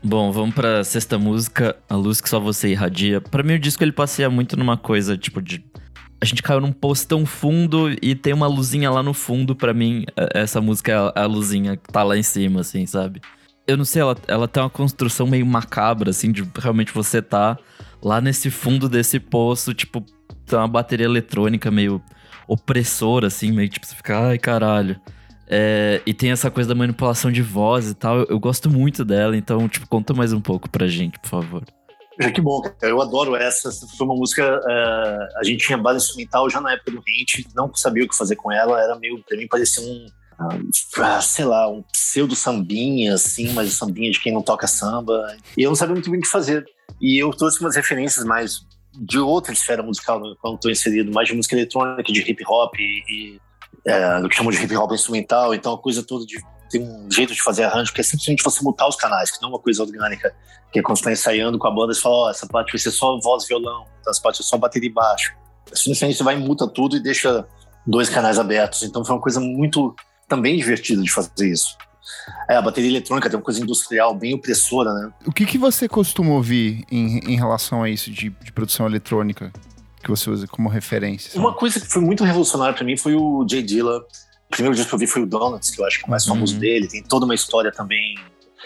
Bom, 0.02 0.30
vamos 0.30 0.54
pra 0.54 0.84
sexta 0.84 1.18
música, 1.18 1.76
A 1.88 1.96
Luz 1.96 2.20
Que 2.20 2.28
Só 2.28 2.38
Você 2.38 2.68
Irradia. 2.68 3.20
Pra 3.20 3.42
mim, 3.42 3.54
o 3.54 3.58
disco 3.58 3.82
ele 3.82 3.92
passeia 3.92 4.30
muito 4.30 4.56
numa 4.56 4.76
coisa, 4.76 5.16
tipo, 5.16 5.40
de. 5.42 5.64
A 6.20 6.24
gente 6.24 6.42
caiu 6.42 6.60
num 6.60 6.72
poço 6.72 7.06
tão 7.06 7.24
fundo 7.24 7.90
e 8.02 8.14
tem 8.14 8.32
uma 8.32 8.46
luzinha 8.46 8.90
lá 8.90 9.02
no 9.02 9.14
fundo. 9.14 9.54
Pra 9.56 9.72
mim, 9.72 10.04
é, 10.16 10.40
essa 10.40 10.60
música 10.60 10.92
é 10.92 10.96
a, 10.96 11.12
é 11.16 11.20
a 11.22 11.26
luzinha 11.26 11.76
que 11.76 11.92
tá 11.92 12.02
lá 12.02 12.16
em 12.16 12.22
cima, 12.22 12.60
assim, 12.60 12.86
sabe? 12.86 13.20
Eu 13.66 13.76
não 13.76 13.84
sei, 13.84 14.02
ela, 14.02 14.16
ela 14.26 14.48
tem 14.48 14.62
uma 14.62 14.70
construção 14.70 15.26
meio 15.26 15.46
macabra, 15.46 16.10
assim, 16.10 16.32
de 16.32 16.48
realmente 16.58 16.92
você 16.92 17.20
tá 17.20 17.58
lá 18.02 18.20
nesse 18.20 18.50
fundo 18.50 18.88
desse 18.88 19.20
poço, 19.20 19.74
tipo, 19.74 20.04
tem 20.46 20.58
uma 20.58 20.68
bateria 20.68 21.04
eletrônica 21.04 21.70
meio 21.70 22.02
opressora, 22.46 23.26
assim, 23.26 23.52
meio 23.52 23.68
tipo, 23.68 23.86
você 23.86 23.94
fica, 23.94 24.18
ai 24.18 24.38
caralho. 24.38 24.98
É, 25.50 26.02
e 26.04 26.12
tem 26.12 26.30
essa 26.30 26.50
coisa 26.50 26.68
da 26.68 26.74
manipulação 26.74 27.32
de 27.32 27.42
voz 27.42 27.90
e 27.90 27.94
tal. 27.94 28.18
Eu, 28.18 28.26
eu, 28.30 28.38
gosto 28.38 28.68
muito 28.68 29.04
dela, 29.04 29.36
então, 29.36 29.68
tipo, 29.68 29.88
conta 29.88 30.12
mais 30.12 30.32
um 30.32 30.40
pouco 30.40 30.68
pra 30.68 30.86
gente, 30.86 31.18
por 31.18 31.28
favor. 31.28 31.64
Já 32.20 32.30
que 32.30 32.40
bom. 32.40 32.60
Eu 32.82 33.00
adoro 33.00 33.34
essa. 33.34 33.70
Foi 33.96 34.06
uma 34.06 34.16
música. 34.16 34.58
Uh, 34.58 35.38
a 35.38 35.44
gente 35.44 35.64
tinha 35.64 35.78
base 35.78 36.04
instrumental 36.04 36.50
já 36.50 36.60
na 36.60 36.72
época 36.72 36.90
do 36.90 37.02
Rente, 37.06 37.46
não 37.54 37.72
sabia 37.74 38.04
o 38.04 38.08
que 38.08 38.16
fazer 38.16 38.36
com 38.36 38.52
ela. 38.52 38.82
Era 38.82 38.98
meio. 38.98 39.22
Pra 39.26 39.36
mim 39.36 39.46
parecia 39.48 39.82
um. 39.82 40.06
Uh, 40.40 41.22
sei 41.22 41.44
lá, 41.44 41.68
um 41.68 41.82
pseudo 41.92 42.36
sambinha, 42.36 43.14
assim, 43.14 43.52
mas 43.52 43.72
sambinha 43.72 44.10
de 44.10 44.20
quem 44.20 44.32
não 44.32 44.42
toca 44.42 44.66
samba. 44.66 45.36
E 45.56 45.62
eu 45.62 45.70
não 45.70 45.76
sabia 45.76 45.94
muito 45.94 46.10
bem 46.10 46.18
o 46.18 46.22
que 46.22 46.28
fazer. 46.28 46.64
E 47.00 47.22
eu 47.22 47.30
trouxe 47.30 47.60
umas 47.60 47.76
referências 47.76 48.24
mais 48.24 48.60
de 49.00 49.18
outra 49.18 49.52
esfera 49.52 49.82
musical, 49.82 50.20
né, 50.20 50.34
quando 50.40 50.56
estou 50.56 50.70
inserido, 50.70 51.12
mais 51.12 51.28
de 51.28 51.34
música 51.34 51.54
eletrônica, 51.54 52.12
de 52.12 52.20
hip 52.20 52.42
hop 52.48 52.74
e, 52.78 53.02
e 53.08 53.40
é, 53.84 54.20
do 54.20 54.28
que 54.28 54.36
chamam 54.36 54.52
de 54.52 54.62
hip 54.62 54.76
hop 54.76 54.92
instrumental, 54.92 55.54
então 55.54 55.74
a 55.74 55.78
coisa 55.78 56.02
toda 56.02 56.24
de 56.26 56.38
tem 56.70 56.82
um 56.82 57.10
jeito 57.10 57.34
de 57.34 57.42
fazer 57.42 57.64
arranjo 57.64 57.92
que 57.92 58.00
é 58.00 58.04
simplesmente 58.04 58.42
você 58.42 58.62
mutar 58.62 58.86
os 58.88 58.96
canais, 58.96 59.30
que 59.30 59.40
não 59.40 59.48
é 59.48 59.52
uma 59.52 59.58
coisa 59.58 59.82
orgânica, 59.82 60.34
que 60.70 60.78
é 60.78 60.82
quando 60.82 60.98
você 60.98 61.00
está 61.00 61.12
ensaiando 61.12 61.58
com 61.58 61.66
a 61.66 61.70
banda, 61.70 61.94
você 61.94 62.00
fala, 62.00 62.14
ó, 62.14 62.26
oh, 62.26 62.30
essa 62.30 62.46
parte 62.46 62.72
vai 62.72 62.78
ser 62.78 62.90
só 62.90 63.18
voz 63.20 63.44
e 63.44 63.48
violão, 63.48 63.86
essa 64.06 64.20
parte 64.20 64.42
é 64.42 64.44
só 64.44 64.58
bateria 64.58 64.88
e 64.88 64.92
baixo. 64.92 65.34
Simplesmente 65.72 66.16
você 66.16 66.22
vai 66.22 66.34
e 66.34 66.38
muta 66.38 66.66
tudo 66.68 66.96
e 66.96 67.00
deixa 67.00 67.46
dois 67.86 68.08
canais 68.08 68.38
abertos, 68.38 68.82
então 68.82 69.04
foi 69.04 69.14
uma 69.14 69.22
coisa 69.22 69.40
muito 69.40 69.94
também 70.28 70.56
divertida 70.56 71.02
de 71.02 71.10
fazer 71.10 71.50
isso. 71.50 71.76
É, 72.48 72.56
a 72.56 72.62
bateria 72.62 72.90
eletrônica 72.90 73.28
tem 73.28 73.38
uma 73.38 73.44
coisa 73.44 73.60
industrial 73.60 74.14
bem 74.14 74.34
opressora, 74.34 74.92
né? 74.92 75.10
O 75.26 75.32
que, 75.32 75.44
que 75.44 75.58
você 75.58 75.88
costuma 75.88 76.32
ouvir 76.32 76.84
em, 76.90 77.18
em 77.18 77.36
relação 77.36 77.82
a 77.82 77.88
isso 77.88 78.10
de, 78.10 78.30
de 78.30 78.52
produção 78.52 78.86
eletrônica? 78.86 79.52
Que 80.08 80.10
você 80.10 80.30
usa 80.30 80.46
como 80.46 80.68
referência? 80.68 81.38
Uma 81.38 81.52
coisa 81.52 81.78
que 81.78 81.86
foi 81.86 82.00
muito 82.00 82.24
revolucionária 82.24 82.74
para 82.74 82.84
mim 82.84 82.96
foi 82.96 83.14
o 83.14 83.46
Jay 83.48 83.62
Dilla. 83.62 83.98
O 83.98 84.50
primeiro 84.50 84.74
disco 84.74 84.88
que 84.88 84.94
eu 84.94 84.98
vi 84.98 85.06
foi 85.06 85.22
o 85.22 85.26
Donuts, 85.26 85.70
que 85.70 85.80
eu 85.80 85.84
acho 85.84 85.98
que 85.98 86.04
é 86.04 86.06
o 86.06 86.10
mais 86.10 86.26
uhum. 86.26 86.34
famoso 86.34 86.58
dele. 86.58 86.88
Tem 86.88 87.02
toda 87.02 87.26
uma 87.26 87.34
história 87.34 87.70
também. 87.70 88.14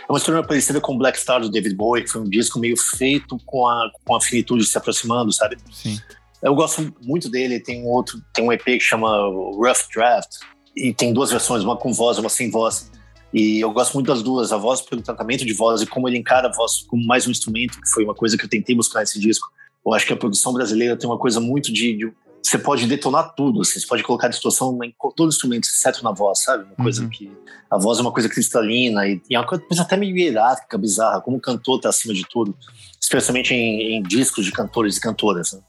É 0.09 0.13
uma 0.13 0.19
história 0.19 0.43
parecida 0.45 0.81
com 0.81 0.97
Black 0.97 1.19
Star 1.19 1.41
do 1.41 1.51
David 1.51 1.75
Bowie, 1.75 2.05
que 2.05 2.11
foi 2.11 2.21
um 2.21 2.29
disco 2.29 2.61
meio 2.61 2.77
feito 2.77 3.37
com 3.45 3.67
a, 3.67 3.91
com 4.05 4.15
a 4.15 4.21
finitude 4.21 4.65
se 4.65 4.79
aproximando, 4.79 5.33
sabe? 5.33 5.57
Sim. 5.73 5.99
Eu 6.41 6.55
gosto 6.55 6.95
muito 7.03 7.29
dele, 7.29 7.61
tem 7.61 7.83
um 7.83 7.87
outro, 7.87 8.21
tem 8.33 8.45
um 8.45 8.53
EP 8.53 8.65
que 8.65 8.81
chama 8.81 9.09
Rough 9.55 9.89
Draft, 9.95 10.31
e 10.77 10.93
tem 10.93 11.13
duas 11.13 11.31
versões, 11.31 11.63
uma 11.63 11.77
com 11.77 11.93
voz, 11.93 12.19
uma 12.19 12.29
sem 12.29 12.51
voz. 12.51 12.91
E 13.33 13.61
eu 13.61 13.71
gosto 13.73 13.95
muito 13.95 14.09
das 14.09 14.23
duas, 14.23 14.53
a 14.53 14.57
voz 14.57 14.81
pelo 14.81 15.03
tratamento 15.03 15.45
de 15.45 15.53
voz 15.53 15.83
e 15.83 15.87
como 15.87 16.09
ele 16.09 16.19
encara 16.19 16.49
a 16.49 16.53
voz 16.53 16.83
como 16.89 17.07
mais 17.07 17.27
um 17.27 17.31
instrumento, 17.31 17.81
que 17.81 17.89
foi 17.89 18.05
uma 18.05 18.15
coisa 18.15 18.37
que 18.37 18.45
eu 18.45 18.49
tentei 18.49 18.75
buscar 18.75 19.01
nesse 19.01 19.21
disco. 19.21 19.49
Eu 19.85 19.93
acho 19.95 20.07
que 20.07 20.13
a 20.13 20.17
produção 20.17 20.53
brasileira 20.53 20.97
tem 20.97 21.09
uma 21.09 21.19
coisa 21.19 21.41
muito 21.41 21.73
de, 21.73 21.97
de 21.97 22.13
você 22.43 22.59
pode 22.59 22.87
detonar 22.87 23.35
tudo, 23.35 23.61
assim, 23.63 23.79
você 23.79 23.87
pode 23.87 24.03
colocar 24.03 24.29
distorção 24.29 24.77
em 24.83 24.93
todo 25.17 25.29
instrumento, 25.29 25.65
exceto 25.65 26.03
na 26.03 26.11
voz, 26.11 26.41
sabe? 26.41 26.65
Uma 26.65 26.85
coisa 26.85 27.03
uhum. 27.03 27.09
que 27.09 27.33
a 27.71 27.79
voz 27.79 27.99
é 27.99 28.03
uma 28.03 28.13
coisa 28.13 28.29
cristalina 28.29 29.07
e, 29.07 29.23
e 29.31 29.37
é 29.37 29.39
uma 29.39 29.47
coisa 29.47 29.65
até 29.81 29.97
meio 29.97 30.17
hierárquica, 30.17 30.77
bizarra, 30.77 31.21
como 31.21 31.37
o 31.37 31.41
cantor 31.41 31.81
tá 31.81 31.89
acima 31.89 32.13
de 32.13 32.25
tudo, 32.29 32.55
especialmente 33.01 33.55
em, 33.55 33.97
em 33.97 34.03
discos 34.03 34.45
de 34.45 34.51
cantores 34.51 34.97
e 34.97 35.01
cantoras. 35.01 35.53
Né? 35.53 35.61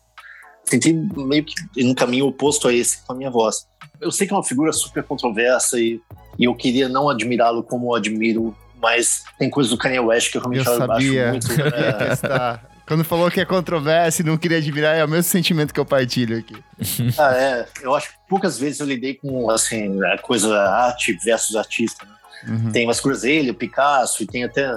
Tentei 0.65 0.93
meio 0.93 1.45
que 1.45 1.53
ir 1.77 1.83
num 1.83 1.93
caminho 1.93 2.25
oposto 2.25 2.67
a 2.67 2.73
esse 2.73 3.05
com 3.05 3.13
a 3.13 3.15
minha 3.15 3.29
voz. 3.29 3.67
Eu 4.01 4.11
sei 4.11 4.25
que 4.25 4.33
é 4.33 4.35
uma 4.35 4.43
figura 4.43 4.73
super 4.73 5.03
controversa 5.03 5.79
e, 5.79 6.01
e 6.39 6.45
eu 6.45 6.55
queria 6.55 6.89
não 6.89 7.07
admirá-lo 7.07 7.63
como 7.63 7.91
eu 7.91 7.95
admiro, 7.95 8.55
mas 8.81 9.23
tem 9.37 9.49
coisas 9.49 9.69
do 9.69 9.77
Kanye 9.77 9.99
West 9.99 10.31
que 10.31 10.37
eu 10.37 10.41
realmente 10.41 10.67
eu 10.67 11.29
muito. 11.29 11.47
É, 11.61 12.72
Quando 12.85 13.03
falou 13.03 13.31
que 13.31 13.39
é 13.39 13.45
controvérsia 13.45 14.21
e 14.21 14.25
não 14.25 14.37
queria 14.37 14.57
admirar, 14.57 14.97
é 14.97 15.05
o 15.05 15.07
mesmo 15.07 15.23
sentimento 15.23 15.73
que 15.73 15.79
eu 15.79 15.85
partilho 15.85 16.37
aqui. 16.37 16.55
ah, 17.17 17.33
é. 17.35 17.67
Eu 17.81 17.95
acho 17.95 18.09
que 18.09 18.15
poucas 18.27 18.59
vezes 18.59 18.79
eu 18.79 18.85
lidei 18.85 19.13
com, 19.15 19.49
assim, 19.49 20.01
a 20.03 20.17
coisa 20.17 20.53
arte 20.57 21.13
versus 21.23 21.55
artista, 21.55 22.05
né? 22.05 22.13
Uhum. 22.47 22.71
Tem 22.71 22.85
umas 22.85 22.99
coisas 22.99 23.23
dele, 23.23 23.51
o 23.51 23.55
Picasso, 23.55 24.21
e 24.21 24.27
tem 24.27 24.43
até 24.43 24.69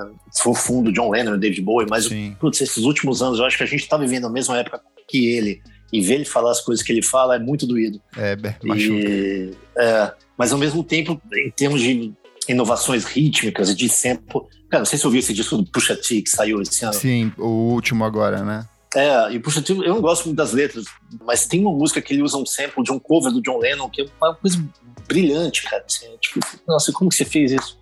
o 0.45 0.55
fundo 0.55 0.93
John 0.93 1.11
Lennon, 1.11 1.37
David 1.37 1.63
Bowie, 1.63 1.89
mas 1.91 2.09
putz, 2.39 2.61
esses 2.61 2.85
últimos 2.85 3.23
anos 3.23 3.41
eu 3.41 3.45
acho 3.45 3.57
que 3.57 3.65
a 3.65 3.67
gente 3.67 3.81
está 3.81 3.97
vivendo 3.97 4.27
a 4.27 4.31
mesma 4.31 4.57
época 4.59 4.81
que 5.09 5.27
ele. 5.35 5.61
E 5.93 6.01
ver 6.01 6.15
ele 6.15 6.25
falar 6.25 6.51
as 6.51 6.61
coisas 6.61 6.85
que 6.85 6.93
ele 6.93 7.03
fala 7.03 7.37
é 7.37 7.39
muito 7.39 7.67
doído. 7.67 8.01
É, 8.17 8.37
machuca. 8.63 9.09
E, 9.09 9.55
é, 9.77 10.13
mas 10.37 10.53
ao 10.53 10.59
mesmo 10.59 10.83
tempo, 10.85 11.21
em 11.33 11.51
termos 11.51 11.81
de 11.81 12.13
inovações 12.49 13.05
rítmicas 13.05 13.71
e 13.71 13.75
de 13.75 13.89
tempo. 13.89 14.49
Cara, 14.71 14.81
não 14.81 14.87
sei 14.87 14.99
se 14.99 15.07
ouviu 15.07 15.21
esse 15.21 15.33
disco 15.33 15.57
do 15.57 15.65
Pusha 15.65 15.97
T 15.97 16.23
que 16.23 16.31
saiu 16.31 16.61
esse 16.61 16.85
ano. 16.85 16.95
Sim, 16.95 17.33
o 17.39 17.73
último 17.73 18.05
agora, 18.05 18.43
né? 18.43 18.67
É, 18.95 19.33
e 19.33 19.39
Pusha 19.39 19.63
T, 19.63 19.73
eu 19.73 19.95
não 19.95 20.01
gosto 20.01 20.25
muito 20.25 20.37
das 20.37 20.53
letras, 20.53 20.87
mas 21.25 21.47
tem 21.47 21.61
uma 21.61 21.73
música 21.73 22.01
que 22.01 22.13
ele 22.13 22.23
usa 22.23 22.37
um 22.37 22.47
sample 22.47 22.83
de 22.83 22.93
um 22.93 22.99
cover 22.99 23.33
do 23.33 23.43
John 23.43 23.59
Lennon 23.59 23.89
que 23.89 24.03
é 24.03 24.07
uma 24.21 24.35
coisa 24.35 24.65
brilhante, 25.07 25.63
cara. 25.65 25.85
Assim, 25.87 26.07
tipo, 26.21 26.41
nossa, 26.67 26.93
como 26.93 27.11
que 27.11 27.17
você 27.17 27.25
fez 27.25 27.53
isso? 27.53 27.79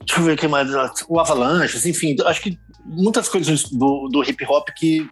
Deixa 0.00 0.20
eu 0.20 0.24
ver 0.24 0.32
o 0.32 0.36
que 0.36 0.46
mais. 0.46 0.68
O 1.08 1.18
Avalanche, 1.18 1.88
enfim, 1.88 2.16
acho 2.24 2.42
que 2.42 2.58
muitas 2.84 3.28
coisas 3.28 3.64
do, 3.64 4.08
do 4.08 4.22
hip 4.22 4.44
hop 4.46 4.68
que 4.76 5.08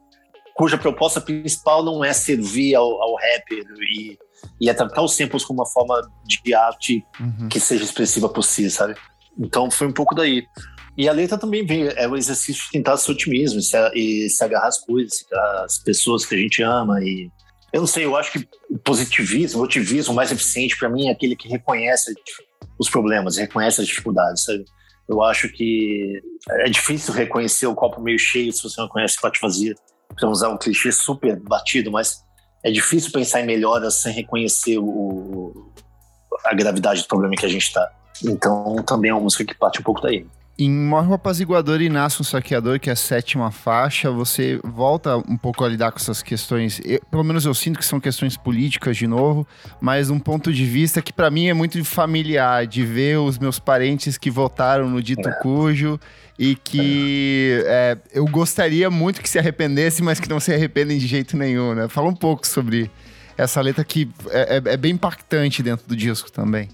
cuja 0.54 0.78
proposta 0.78 1.20
principal 1.20 1.82
não 1.82 2.04
é 2.04 2.12
servir 2.12 2.76
ao, 2.76 3.02
ao 3.02 3.16
rapper 3.16 3.64
e 3.90 4.16
e 4.60 4.68
é 4.68 4.74
tratar 4.74 5.02
os 5.02 5.14
samples 5.14 5.44
como 5.44 5.60
uma 5.60 5.66
forma 5.66 6.00
de 6.24 6.54
arte 6.54 7.04
uhum. 7.20 7.48
que 7.48 7.60
seja 7.60 7.84
expressiva 7.84 8.28
por 8.28 8.42
si, 8.42 8.70
sabe? 8.70 8.94
Então 9.38 9.70
foi 9.70 9.86
um 9.86 9.92
pouco 9.92 10.14
daí. 10.14 10.44
E 10.96 11.08
a 11.08 11.12
letra 11.12 11.36
também 11.36 11.66
vem, 11.66 11.88
é 11.96 12.06
o 12.06 12.16
exercício 12.16 12.64
de 12.64 12.70
tentar 12.70 12.96
ser 12.96 13.10
otimismo 13.12 13.60
se, 13.60 13.76
e 13.94 14.28
se 14.28 14.44
agarrar 14.44 14.68
às 14.68 14.78
coisas, 14.78 15.24
às 15.64 15.78
pessoas 15.78 16.24
que 16.24 16.34
a 16.34 16.38
gente 16.38 16.62
ama. 16.62 17.02
E 17.02 17.28
eu 17.72 17.80
não 17.80 17.86
sei, 17.86 18.04
eu 18.04 18.16
acho 18.16 18.30
que 18.32 18.48
o 18.70 18.78
positivismo, 18.78 19.60
o 19.60 19.64
otimismo 19.64 20.14
mais 20.14 20.30
eficiente 20.30 20.78
para 20.78 20.88
mim 20.88 21.08
é 21.08 21.12
aquele 21.12 21.34
que 21.34 21.48
reconhece 21.48 22.14
os 22.78 22.88
problemas, 22.88 23.36
reconhece 23.36 23.80
as 23.80 23.86
dificuldades, 23.88 24.44
sabe? 24.44 24.64
Eu 25.08 25.22
acho 25.22 25.48
que 25.48 26.22
é 26.50 26.70
difícil 26.70 27.12
reconhecer 27.12 27.66
o 27.66 27.74
copo 27.74 28.00
meio 28.00 28.18
cheio 28.18 28.52
se 28.52 28.62
você 28.62 28.80
não 28.80 28.88
conhece 28.88 29.18
o 29.18 29.20
pote 29.20 29.40
vazio. 29.40 29.74
Para 30.14 30.28
usar 30.28 30.48
um 30.48 30.56
clichê 30.56 30.92
super 30.92 31.38
batido, 31.40 31.90
mas 31.90 32.22
é 32.62 32.70
difícil 32.70 33.10
pensar 33.10 33.40
em 33.40 33.46
melhoras 33.46 33.94
sem 33.94 34.12
reconhecer 34.12 34.78
o, 34.78 35.72
a 36.44 36.54
gravidade 36.54 37.02
do 37.02 37.08
problema 37.08 37.34
que 37.34 37.44
a 37.44 37.48
gente 37.48 37.66
está. 37.66 37.90
Então, 38.24 38.76
também 38.86 39.10
é 39.10 39.14
uma 39.14 39.22
música 39.22 39.44
que 39.44 39.54
parte 39.54 39.80
um 39.80 39.82
pouco 39.82 40.00
daí. 40.00 40.24
Em 40.56 40.70
Morre 40.70 41.08
o 41.08 41.14
Apaziguador 41.14 41.82
e 41.82 41.88
Nasce 41.88 42.20
um 42.20 42.24
Saqueador, 42.24 42.78
que 42.78 42.88
é 42.88 42.92
a 42.92 42.96
sétima 42.96 43.50
faixa, 43.50 44.08
você 44.08 44.60
volta 44.62 45.16
um 45.16 45.36
pouco 45.36 45.64
a 45.64 45.68
lidar 45.68 45.90
com 45.90 45.98
essas 45.98 46.22
questões. 46.22 46.80
Eu, 46.84 47.00
pelo 47.10 47.24
menos 47.24 47.44
eu 47.44 47.52
sinto 47.52 47.80
que 47.80 47.84
são 47.84 47.98
questões 47.98 48.36
políticas 48.36 48.96
de 48.96 49.08
novo, 49.08 49.44
mas 49.80 50.10
um 50.10 50.18
ponto 50.20 50.52
de 50.52 50.64
vista 50.64 51.02
que 51.02 51.12
para 51.12 51.28
mim 51.28 51.48
é 51.48 51.54
muito 51.54 51.84
familiar, 51.84 52.68
de 52.68 52.86
ver 52.86 53.18
os 53.18 53.36
meus 53.36 53.58
parentes 53.58 54.16
que 54.16 54.30
votaram 54.30 54.88
no 54.88 55.02
dito 55.02 55.28
é. 55.28 55.32
cujo 55.42 55.98
e 56.38 56.54
que 56.54 57.60
é, 57.66 57.98
eu 58.12 58.24
gostaria 58.24 58.88
muito 58.88 59.20
que 59.20 59.28
se 59.28 59.40
arrependesse, 59.40 60.04
mas 60.04 60.20
que 60.20 60.28
não 60.28 60.38
se 60.38 60.54
arrependem 60.54 60.98
de 60.98 61.08
jeito 61.08 61.36
nenhum, 61.36 61.74
né? 61.74 61.88
Fala 61.88 62.08
um 62.08 62.14
pouco 62.14 62.46
sobre 62.46 62.88
essa 63.36 63.60
letra 63.60 63.84
que 63.84 64.08
é, 64.30 64.58
é, 64.58 64.72
é 64.72 64.76
bem 64.76 64.92
impactante 64.92 65.64
dentro 65.64 65.84
do 65.88 65.96
disco 65.96 66.30
também. 66.30 66.68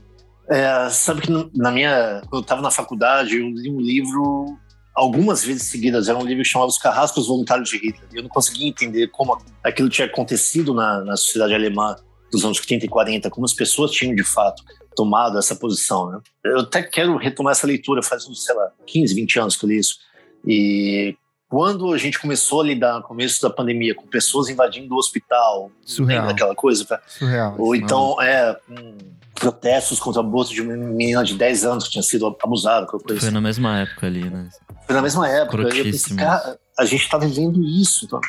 É, 0.51 0.91
sabe 0.91 1.23
que 1.23 1.31
na 1.55 1.71
minha, 1.71 2.21
quando 2.23 2.35
eu 2.35 2.41
estava 2.41 2.61
na 2.61 2.71
faculdade, 2.71 3.37
eu 3.37 3.49
li 3.49 3.71
um 3.71 3.81
livro 3.81 4.59
algumas 4.95 5.45
vezes 5.45 5.65
seguidas. 5.65 6.09
Era 6.09 6.19
um 6.19 6.25
livro 6.25 6.45
chamado 6.45 6.69
Os 6.69 6.79
Carrascos 6.79 7.29
Voluntários 7.29 7.71
de 7.71 7.77
Hitler. 7.77 8.09
Eu 8.13 8.23
não 8.25 8.29
conseguia 8.29 8.69
entender 8.69 9.09
como 9.09 9.41
aquilo 9.63 9.89
tinha 9.89 10.07
acontecido 10.07 10.75
na, 10.75 11.05
na 11.05 11.17
sociedade 11.17 11.55
alemã 11.55 11.95
dos 12.33 12.45
anos 12.45 12.61
30 12.61 12.87
e 12.87 12.89
40, 12.89 13.31
como 13.31 13.45
as 13.45 13.55
pessoas 13.55 13.91
tinham 13.93 14.15
de 14.15 14.25
fato 14.25 14.63
tomado 14.95 15.39
essa 15.39 15.55
posição. 15.55 16.11
Né? 16.11 16.21
Eu 16.45 16.61
até 16.61 16.83
quero 16.83 17.17
retomar 17.17 17.53
essa 17.53 17.67
leitura, 17.67 18.03
faz, 18.03 18.25
sei 18.25 18.55
lá, 18.55 18.71
15, 18.87 19.15
20 19.15 19.39
anos 19.39 19.57
que 19.57 19.65
eu 19.65 19.69
li 19.69 19.79
isso. 19.79 19.99
E 20.47 21.17
quando 21.49 21.93
a 21.93 21.99
gente 21.99 22.19
começou 22.19 22.61
a 22.61 22.65
lidar 22.65 22.95
no 22.95 23.03
começo 23.03 23.41
da 23.43 23.51
pandemia 23.51 23.95
com 23.95 24.07
pessoas 24.07 24.49
invadindo 24.49 24.95
o 24.95 24.99
hospital, 24.99 25.71
Surreal. 25.85 26.29
aquela 26.29 26.55
coisa, 26.55 27.01
Surreal, 27.07 27.57
ou 27.59 27.75
então 27.75 28.21
é, 28.23 28.57
um, 28.69 28.97
protestos 29.41 29.99
contra 29.99 30.21
o 30.21 30.25
aborto 30.25 30.53
de 30.53 30.61
uma 30.61 30.77
menina 30.77 31.25
de 31.25 31.35
10 31.35 31.65
anos 31.65 31.85
que 31.85 31.93
tinha 31.93 32.03
sido 32.03 32.27
abusada. 32.43 32.87
Foi 32.87 33.17
assim. 33.17 33.31
na 33.31 33.41
mesma 33.41 33.79
época 33.81 34.07
ali, 34.07 34.29
né? 34.29 34.49
Foi 34.87 34.95
na 34.95 35.01
mesma 35.01 35.27
época. 35.27 35.63
Eu 35.63 35.85
pensei, 35.85 36.15
cara, 36.15 36.59
a 36.79 36.85
gente 36.85 37.03
está 37.03 37.17
vivendo 37.17 37.63
isso. 37.63 38.05
Então. 38.05 38.21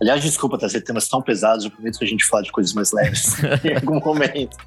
Aliás, 0.00 0.22
desculpa 0.22 0.58
trazer 0.58 0.82
temas 0.82 1.08
tão 1.08 1.22
pesados, 1.22 1.64
eu 1.64 1.70
prometo 1.70 1.98
que 1.98 2.04
a 2.04 2.08
gente 2.08 2.24
fala 2.24 2.42
de 2.42 2.52
coisas 2.52 2.74
mais 2.74 2.92
leves 2.92 3.42
em 3.64 3.74
algum 3.74 3.98
momento. 3.98 4.58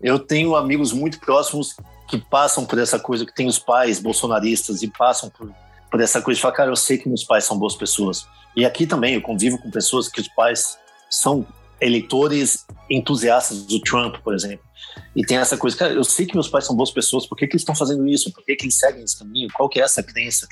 Eu 0.00 0.20
tenho 0.20 0.54
amigos 0.54 0.92
muito 0.92 1.18
próximos 1.18 1.74
que 2.08 2.16
passam 2.16 2.64
por 2.64 2.78
essa 2.78 2.98
coisa, 2.98 3.26
que 3.26 3.34
tem 3.34 3.48
os 3.48 3.58
pais 3.58 3.98
bolsonaristas 3.98 4.82
e 4.82 4.88
passam 4.88 5.28
por, 5.28 5.52
por 5.90 6.00
essa 6.00 6.22
coisa 6.22 6.36
de 6.36 6.42
falar, 6.42 6.54
cara, 6.54 6.70
eu 6.70 6.76
sei 6.76 6.98
que 6.98 7.08
meus 7.08 7.24
pais 7.24 7.44
são 7.44 7.58
boas 7.58 7.74
pessoas. 7.74 8.26
E 8.56 8.64
aqui 8.64 8.86
também 8.86 9.14
eu 9.14 9.20
convivo 9.20 9.58
com 9.58 9.70
pessoas 9.70 10.08
que 10.08 10.20
os 10.20 10.28
pais 10.28 10.78
são 11.10 11.44
eleitores 11.80 12.66
entusiastas 12.90 13.64
do 13.66 13.80
Trump, 13.80 14.16
por 14.22 14.34
exemplo. 14.34 14.66
E 15.14 15.24
tem 15.24 15.38
essa 15.38 15.56
coisa, 15.56 15.76
cara, 15.76 15.92
eu 15.92 16.04
sei 16.04 16.26
que 16.26 16.34
meus 16.34 16.48
pais 16.48 16.64
são 16.64 16.74
boas 16.74 16.90
pessoas, 16.90 17.26
por 17.26 17.36
que, 17.36 17.46
que 17.46 17.54
eles 17.54 17.62
estão 17.62 17.74
fazendo 17.74 18.06
isso? 18.06 18.32
Por 18.32 18.44
que, 18.44 18.56
que 18.56 18.64
eles 18.64 18.76
seguem 18.76 19.02
esse 19.02 19.18
caminho? 19.18 19.48
Qual 19.52 19.68
que 19.68 19.80
é 19.80 19.84
essa 19.84 20.02
crença? 20.02 20.46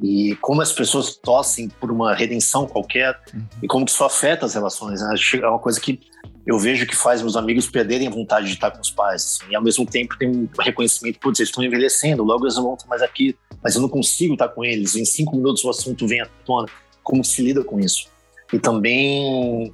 E 0.00 0.36
como 0.36 0.62
as 0.62 0.72
pessoas 0.72 1.16
tossem 1.16 1.68
por 1.68 1.90
uma 1.90 2.14
redenção 2.14 2.66
qualquer 2.66 3.18
uhum. 3.34 3.44
e 3.62 3.66
como 3.66 3.84
que 3.84 3.90
isso 3.90 4.04
afeta 4.04 4.46
as 4.46 4.54
relações. 4.54 5.00
Né? 5.00 5.14
É 5.42 5.48
uma 5.48 5.58
coisa 5.58 5.80
que 5.80 6.00
eu 6.46 6.58
vejo 6.58 6.86
que 6.86 6.94
faz 6.94 7.20
meus 7.20 7.36
amigos 7.36 7.68
perderem 7.68 8.06
a 8.06 8.10
vontade 8.10 8.46
de 8.46 8.54
estar 8.54 8.70
com 8.70 8.80
os 8.80 8.90
pais. 8.90 9.22
Assim, 9.24 9.52
e 9.52 9.56
ao 9.56 9.62
mesmo 9.62 9.84
tempo 9.84 10.16
tem 10.16 10.28
um 10.28 10.48
reconhecimento, 10.58 11.18
putz, 11.18 11.40
eles 11.40 11.50
estão 11.50 11.64
envelhecendo, 11.64 12.22
logo 12.22 12.44
eles 12.44 12.56
não 12.56 12.62
vão 12.62 12.74
estar 12.74 12.88
mais 12.88 13.02
aqui, 13.02 13.36
mas 13.62 13.74
eu 13.74 13.82
não 13.82 13.88
consigo 13.88 14.34
estar 14.34 14.48
com 14.48 14.64
eles. 14.64 14.94
Em 14.94 15.04
cinco 15.04 15.36
minutos 15.36 15.64
o 15.64 15.70
assunto 15.70 16.06
vem 16.06 16.20
à 16.20 16.26
tona. 16.46 16.68
Como 17.02 17.24
se 17.24 17.42
lida 17.42 17.64
com 17.64 17.80
isso? 17.80 18.08
E 18.52 18.58
também 18.58 19.72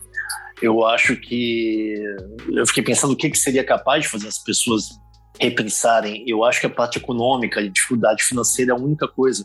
eu 0.62 0.84
acho 0.86 1.16
que 1.16 1.94
eu 2.52 2.66
fiquei 2.66 2.82
pensando 2.82 3.12
o 3.12 3.16
que, 3.16 3.30
que 3.30 3.38
seria 3.38 3.64
capaz 3.64 4.02
de 4.02 4.08
fazer 4.08 4.28
as 4.28 4.38
pessoas 4.38 4.88
repensarem. 5.40 6.24
Eu 6.26 6.44
acho 6.44 6.60
que 6.60 6.66
a 6.66 6.70
parte 6.70 6.98
econômica 6.98 7.60
e 7.60 7.70
dificuldade 7.70 8.22
financeira 8.22 8.72
é 8.72 8.74
a 8.74 8.78
única 8.78 9.08
coisa. 9.08 9.44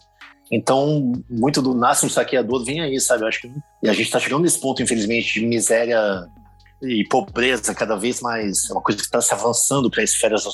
Então, 0.51 1.11
muito 1.29 1.61
do 1.61 1.75
nasce 1.75 2.05
um 2.05 2.09
saqueador 2.09 2.63
vem 2.63 2.81
aí, 2.81 2.99
sabe? 2.99 3.23
Eu 3.23 3.27
acho 3.27 3.41
que 3.41 3.51
e 3.83 3.89
a 3.89 3.93
gente 3.93 4.07
está 4.07 4.19
chegando 4.19 4.41
nesse 4.41 4.59
ponto, 4.59 4.81
infelizmente, 4.81 5.39
de 5.39 5.45
miséria 5.45 5.99
e 6.81 7.05
pobreza 7.07 7.73
cada 7.75 7.95
vez 7.95 8.21
mais, 8.21 8.69
é 8.69 8.73
uma 8.73 8.81
coisa 8.81 8.99
que 8.99 9.05
está 9.05 9.21
se 9.21 9.33
avançando 9.33 9.89
para 9.89 10.01
as 10.01 10.11
esferas 10.11 10.45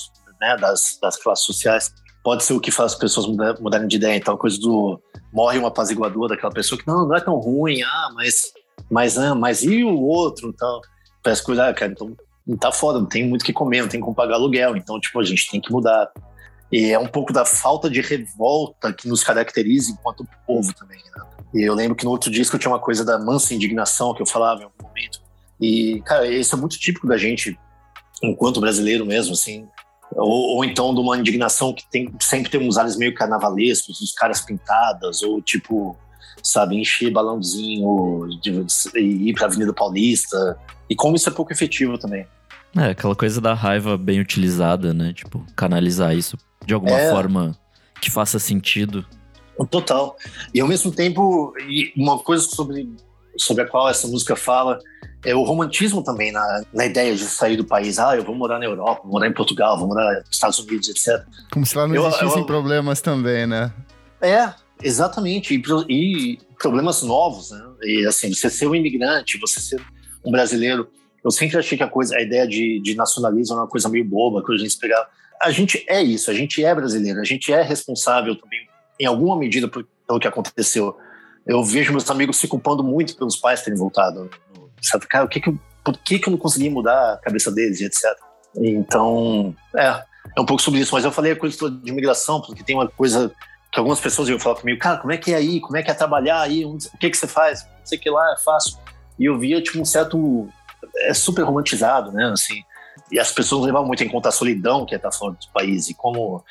né, 0.42 0.58
das, 0.58 0.98
das 1.02 1.18
classes 1.18 1.46
sociais. 1.46 1.94
Pode 2.24 2.44
ser 2.44 2.54
o 2.54 2.60
que 2.60 2.72
faz 2.72 2.94
as 2.94 2.98
pessoas 2.98 3.28
mudarem 3.60 3.88
de 3.88 3.98
ideia. 3.98 4.16
Então, 4.16 4.34
a 4.34 4.38
coisa 4.38 4.60
do 4.60 5.00
morre 5.32 5.60
um 5.60 5.68
apaziguador 5.68 6.28
daquela 6.28 6.52
pessoa 6.52 6.80
que 6.80 6.88
não, 6.88 7.08
não 7.08 7.16
é 7.16 7.22
tão 7.22 7.36
ruim, 7.36 7.82
ah, 7.84 8.10
mas, 8.16 8.52
mas, 8.90 9.18
ah, 9.18 9.36
mas 9.36 9.64
e 9.64 9.84
o 9.84 10.00
outro? 10.02 10.50
Então, 10.50 10.82
parece 11.24 11.44
ah, 11.60 11.74
cara, 11.74 11.92
então 11.92 12.16
tá 12.60 12.72
foda, 12.72 13.00
não 13.00 13.08
tem 13.08 13.28
muito 13.28 13.42
o 13.42 13.46
que 13.46 13.54
comer, 13.54 13.82
não 13.82 13.90
tem 13.90 14.00
como 14.00 14.16
pagar 14.16 14.36
aluguel. 14.36 14.76
Então, 14.76 15.00
tipo, 15.00 15.20
a 15.20 15.24
gente 15.24 15.50
tem 15.50 15.60
que 15.60 15.72
mudar. 15.72 16.12
E 16.72 16.92
é 16.92 17.00
um 17.00 17.08
pouco 17.08 17.32
da 17.32 17.46
falta 17.46 17.90
de 17.90 18.02
revolta 18.02 18.92
que 18.92 19.08
nos 19.08 19.24
caracteriza 19.24 19.92
enquanto 19.92 20.28
povo 20.46 20.74
também, 20.74 20.98
né? 20.98 21.26
E 21.54 21.62
eu 21.64 21.74
lembro 21.74 21.96
que 21.96 22.06
no 22.06 22.12
outro 22.12 22.30
disco 22.30 22.58
tinha 22.58 22.72
uma 22.72 22.80
coisa 22.80 23.06
da 23.06 23.18
mansa 23.18 23.54
indignação 23.54 24.14
que 24.14 24.22
eu 24.22 24.26
falava 24.26 24.62
em 24.62 24.64
algum 24.66 24.84
momento 24.84 25.26
e, 25.60 26.02
cara, 26.02 26.28
isso 26.28 26.56
é 26.56 26.58
muito 26.58 26.78
típico 26.78 27.08
da 27.08 27.18
gente, 27.18 27.58
enquanto 28.22 28.60
brasileiro 28.60 29.06
mesmo, 29.06 29.34
assim. 29.34 29.68
Ou, 30.12 30.58
ou 30.58 30.66
então 30.66 30.94
de 30.94 31.00
uma 31.00 31.18
indignação 31.18 31.74
que 31.74 31.90
tem, 31.90 32.14
sempre 32.20 32.52
tem 32.52 32.68
uns 32.68 32.78
ares 32.78 32.96
meio 32.96 33.14
carnavalescos, 33.14 34.02
os 34.02 34.14
caras 34.14 34.42
pintadas, 34.42 35.22
ou 35.24 35.42
tipo, 35.42 35.98
sabe? 36.46 36.80
Encher 36.80 37.12
balãozinho, 37.12 38.30
de, 38.42 38.66
ir 39.02 39.34
pra 39.34 39.48
Avenida 39.48 39.74
Paulista. 39.74 40.58
E 40.88 40.96
como 40.96 41.16
isso 41.16 41.28
é 41.28 41.32
pouco 41.32 41.52
efetivo 41.52 41.98
também. 41.98 42.28
É, 42.78 42.92
aquela 42.92 43.16
coisa 43.16 43.42
da 43.42 43.54
raiva 43.54 43.98
bem 43.98 44.20
utilizada, 44.20 44.94
né? 44.94 45.12
Tipo, 45.14 45.44
canalizar 45.56 46.16
isso 46.16 46.38
de 46.66 46.74
alguma 46.74 47.00
é. 47.00 47.10
forma 47.10 47.58
que 48.00 48.12
faça 48.12 48.38
sentido. 48.38 49.06
Total. 49.70 50.16
E 50.54 50.60
ao 50.60 50.68
mesmo 50.68 50.92
tempo, 50.92 51.54
uma 51.96 52.20
coisa 52.20 52.44
sobre, 52.44 52.94
sobre 53.38 53.64
a 53.64 53.68
qual 53.68 53.90
essa 53.90 54.08
música 54.08 54.36
fala 54.36 54.78
é 55.24 55.34
o 55.34 55.44
romantismo 55.44 56.04
também 56.04 56.32
na, 56.32 56.64
na 56.72 56.86
ideia 56.86 57.16
de 57.16 57.24
sair 57.24 57.56
do 57.56 57.64
país. 57.64 57.98
Ah, 57.98 58.16
eu 58.16 58.24
vou 58.24 58.36
morar 58.36 58.60
na 58.60 58.66
Europa, 58.66 59.02
vou 59.04 59.14
morar 59.14 59.28
em 59.28 59.34
Portugal, 59.34 59.80
vou 59.80 59.88
morar 59.88 60.20
nos 60.20 60.30
Estados 60.32 60.60
Unidos, 60.60 60.90
etc. 60.90 61.26
Como 61.52 61.66
se 61.66 61.76
lá 61.76 61.88
não 61.88 61.96
existissem 61.96 62.42
eu, 62.42 62.46
problemas 62.46 63.02
também, 63.02 63.48
né? 63.48 63.72
É, 64.22 64.54
exatamente. 64.82 65.56
E, 65.56 65.62
e, 65.90 66.38
problemas 66.60 67.02
novos, 67.02 67.52
né? 67.52 67.64
E 67.84 68.06
assim, 68.06 68.34
você 68.34 68.50
ser 68.50 68.68
um 68.68 68.76
imigrante, 68.76 69.40
você 69.40 69.60
ser 69.60 69.82
um 70.26 70.32
brasileiro. 70.32 70.88
Eu 71.24 71.32
sempre 71.32 71.58
achei 71.58 71.78
que 71.78 71.84
a 71.84 71.88
coisa, 71.88 72.16
a 72.16 72.22
ideia 72.22 72.48
de, 72.48 72.80
de 72.82 72.96
nacionalismo 72.96 73.56
é 73.56 73.60
uma 73.60 73.68
coisa 73.68 73.90
meio 73.90 74.06
boba, 74.06 74.44
que 74.44 74.54
a 74.54 74.58
gente 74.58 74.78
pegar. 74.78 75.08
A 75.42 75.52
gente 75.52 75.84
é 75.88 76.02
isso, 76.02 76.30
a 76.32 76.34
gente 76.34 76.64
é 76.64 76.74
brasileiro, 76.74 77.20
a 77.20 77.24
gente 77.24 77.52
é 77.52 77.62
responsável 77.62 78.36
também, 78.36 78.60
em 79.00 79.06
alguma 79.06 79.38
medida, 79.38 79.68
por, 79.68 79.86
pelo 80.08 80.20
que 80.20 80.28
aconteceu. 80.28 80.96
Eu 81.46 81.64
vejo 81.64 81.92
meus 81.92 82.10
amigos 82.10 82.38
se 82.38 82.48
culpando 82.48 82.84
muito 82.84 83.16
pelos 83.18 83.36
pais 83.36 83.62
terem 83.62 83.78
voltado. 83.78 84.30
Sabe, 84.82 85.08
cara, 85.08 85.26
o 85.26 85.28
que 85.28 85.40
que 85.40 85.54
por 85.86 85.96
que, 86.00 86.18
que 86.18 86.28
eu 86.28 86.32
não 86.32 86.38
consegui 86.40 86.68
mudar 86.68 87.14
a 87.14 87.18
cabeça 87.18 87.52
deles 87.52 87.80
e 87.80 87.86
etc. 87.86 88.06
Então, 88.58 89.56
é, 89.76 90.04
é 90.36 90.42
um 90.42 90.46
pouco 90.46 90.62
sobre 90.62 90.80
isso. 90.80 90.96
Mas 90.96 91.06
eu 91.06 91.12
falei 91.12 91.34
a 91.34 91.36
coisa 91.36 91.70
de 91.70 91.92
imigração, 91.92 92.42
porque 92.42 92.64
tem 92.64 92.76
uma 92.76 92.88
coisa 92.88 93.32
que 93.76 93.80
algumas 93.80 94.00
pessoas 94.00 94.30
iam 94.30 94.40
falar 94.40 94.56
comigo, 94.56 94.80
cara, 94.80 94.98
como 95.00 95.12
é 95.12 95.18
que 95.18 95.34
é 95.34 95.36
aí? 95.36 95.60
Como 95.60 95.76
é 95.76 95.84
que 95.84 95.92
é 95.92 95.94
trabalhar 95.94 96.40
aí? 96.40 96.64
O 96.64 96.78
que 96.98 97.10
que 97.10 97.18
você 97.18 97.28
faz? 97.28 97.64
Não 97.64 97.86
sei 97.86 97.98
o 97.98 98.02
que 98.02 98.10
lá, 98.10 98.32
é 98.32 98.42
fácil. 98.42 98.78
E 99.20 99.26
eu 99.26 99.38
via, 99.38 99.62
tipo, 99.62 99.82
um 99.82 99.84
certo... 99.84 100.48
É 101.00 101.14
super 101.14 101.42
romantizado, 101.42 102.10
né? 102.14 102.32
Assim, 102.32 102.64
e 103.12 103.20
as 103.20 103.34
pessoas 103.34 103.66
levavam 103.66 103.86
muito 103.86 104.02
em 104.02 104.08
conta 104.08 104.30
a 104.30 104.32
solidão 104.32 104.86
que 104.86 104.94
é 104.94 104.98
estar 104.98 105.12
fora 105.12 105.34
do 105.34 105.52
país 105.54 105.90
e 105.90 105.94
como 105.94 106.42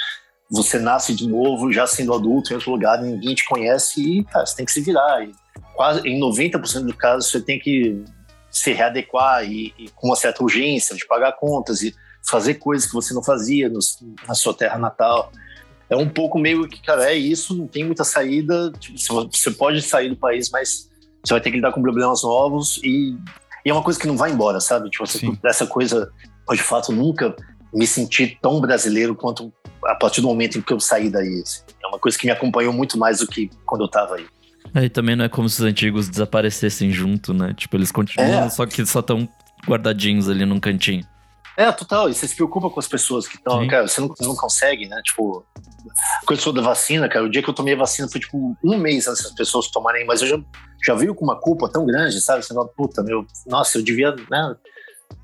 você 0.51 0.79
nasce 0.79 1.15
de 1.15 1.27
novo, 1.27 1.73
já 1.73 1.87
sendo 1.87 2.13
adulto 2.13 2.53
em 2.53 2.57
outro 2.57 2.71
lugar, 2.71 3.01
ninguém 3.01 3.35
te 3.35 3.47
conhece 3.47 4.03
e, 4.03 4.25
cara, 4.25 4.45
você 4.45 4.57
tem 4.57 4.67
que 4.67 4.73
se 4.73 4.83
virar. 4.83 5.25
E 5.25 5.33
quase 5.75 6.07
em 6.07 6.21
90% 6.21 6.85
dos 6.85 6.97
casos 6.97 7.31
você 7.31 7.41
tem 7.41 7.59
que 7.59 8.05
se 8.51 8.71
readequar 8.71 9.45
e, 9.45 9.73
e, 9.79 9.89
com 9.95 10.09
uma 10.09 10.17
certa 10.17 10.43
urgência 10.43 10.95
de 10.95 11.07
pagar 11.07 11.33
contas 11.33 11.81
e 11.81 11.95
fazer 12.29 12.57
coisas 12.57 12.87
que 12.87 12.93
você 12.93 13.15
não 13.15 13.25
fazia 13.25 13.71
no, 13.71 13.79
na 14.29 14.35
sua 14.35 14.53
terra 14.53 14.77
natal 14.77 15.33
é 15.89 15.97
um 15.97 16.09
pouco 16.09 16.39
meio 16.39 16.67
que, 16.69 16.83
cara, 16.83 17.11
é 17.11 17.15
isso, 17.15 17.55
não 17.55 17.67
tem 17.67 17.85
muita 17.85 18.05
saída. 18.05 18.73
Tipo, 18.79 19.29
você 19.31 19.51
pode 19.51 19.83
sair 19.83 20.09
do 20.09 20.17
país, 20.17 20.51
mas 20.51 20.91
você 21.23 21.35
vai 21.35 21.41
ter 21.41 21.51
que 21.51 21.57
lidar 21.57 21.73
com 21.73 21.83
problemas 21.83 22.23
novos 22.23 22.81
e, 22.83 23.17
e 23.65 23.71
é 23.71 23.73
uma 23.73 23.83
coisa 23.83 23.99
que 23.99 24.07
não 24.07 24.17
vai 24.17 24.31
embora, 24.31 24.61
sabe? 24.61 24.91
Tipo, 24.91 25.07
você, 25.07 25.21
essa 25.45 25.67
coisa, 25.67 26.11
eu 26.49 26.57
de 26.57 26.63
fato 26.63 26.93
nunca 26.93 27.35
me 27.73 27.87
senti 27.87 28.39
tão 28.41 28.61
brasileiro 28.61 29.15
quanto 29.15 29.53
a 29.85 29.95
partir 29.95 30.21
do 30.21 30.29
momento 30.29 30.59
em 30.59 30.63
que 30.63 30.73
eu 30.73 30.81
saí 30.81 31.11
daí. 31.11 31.43
Assim. 31.43 31.63
É 31.83 31.87
uma 31.87 31.99
coisa 31.99 32.17
que 32.17 32.27
me 32.27 32.33
acompanhou 32.33 32.73
muito 32.73 32.99
mais 32.99 33.19
do 33.19 33.27
que 33.27 33.51
quando 33.67 33.83
eu 33.83 33.89
tava 33.89 34.17
aí. 34.17 34.27
É, 34.75 34.85
e 34.85 34.89
também 34.89 35.15
não 35.15 35.25
é 35.25 35.29
como 35.29 35.49
se 35.49 35.61
os 35.61 35.67
antigos 35.67 36.09
desaparecessem 36.09 36.91
junto, 36.91 37.35
né? 37.35 37.55
Tipo, 37.55 37.77
eles 37.77 37.93
continuam, 37.93 38.45
é. 38.45 38.49
só 38.49 38.67
que 38.67 38.85
só 38.87 39.01
estão 39.01 39.29
guardadinhos 39.67 40.29
ali 40.29 40.45
num 40.45 40.59
cantinho. 40.59 41.05
É, 41.57 41.71
total. 41.71 42.09
E 42.09 42.15
você 42.15 42.27
se 42.27 42.35
preocupa 42.35 42.69
com 42.69 42.81
as 42.81 42.89
pessoas 42.89 43.29
que 43.29 43.37
estão. 43.37 43.67
Cara, 43.69 43.87
você 43.87 44.01
não, 44.01 44.13
não, 44.21 44.35
consegue, 44.35 44.89
né? 44.89 45.01
Tipo, 45.03 45.45
coisa 46.27 46.53
da 46.53 46.63
vacina, 46.63 47.09
cara. 47.09 47.25
O 47.25 47.31
dia 47.31 47.43
que 47.43 47.49
eu 47.49 47.55
tomei 47.55 47.75
a 47.75 47.79
vacina 47.79 48.09
foi 48.09 48.21
tipo 48.21 48.57
um 48.63 48.77
mês 48.77 49.07
antes 49.07 49.23
das 49.23 49.33
pessoas 49.33 49.69
tomarem, 49.69 50.05
mas 50.07 50.21
eu 50.23 50.29
já, 50.29 50.39
já 50.85 50.95
veio 50.95 51.15
com 51.15 51.25
uma 51.25 51.39
culpa 51.39 51.69
tão 51.69 51.87
grande, 51.87 52.21
sabe? 52.21 52.43
Você 52.45 52.53
fala, 52.53 52.69
puta, 52.69 53.03
meu, 53.03 53.25
nossa, 53.47 53.79
eu 53.79 53.83
devia, 53.83 54.15
né? 54.31 54.57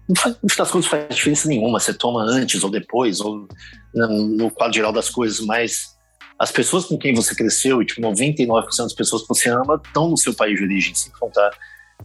Não 0.08 0.16
faz, 0.16 0.36
no 0.42 0.50
final 0.50 0.64
das 0.64 0.70
contas, 0.72 0.88
faz 0.88 1.14
diferença 1.14 1.48
nenhuma. 1.48 1.80
Você 1.80 1.94
toma 1.94 2.22
antes 2.22 2.62
ou 2.62 2.70
depois, 2.70 3.20
ou 3.20 3.48
no, 3.94 4.28
no 4.28 4.50
quadro 4.50 4.74
geral 4.74 4.92
das 4.92 5.10
coisas, 5.10 5.40
mas 5.40 5.96
as 6.38 6.50
pessoas 6.50 6.86
com 6.86 6.96
quem 6.96 7.14
você 7.14 7.34
cresceu, 7.34 7.82
e 7.82 7.86
tipo, 7.86 8.00
99% 8.00 8.64
das 8.78 8.94
pessoas 8.94 9.22
que 9.22 9.28
você 9.28 9.50
ama 9.50 9.80
estão 9.84 10.08
no 10.08 10.16
seu 10.16 10.32
país 10.32 10.56
de 10.56 10.64
origem, 10.64 10.94
sem 10.94 11.12
contar, 11.12 11.50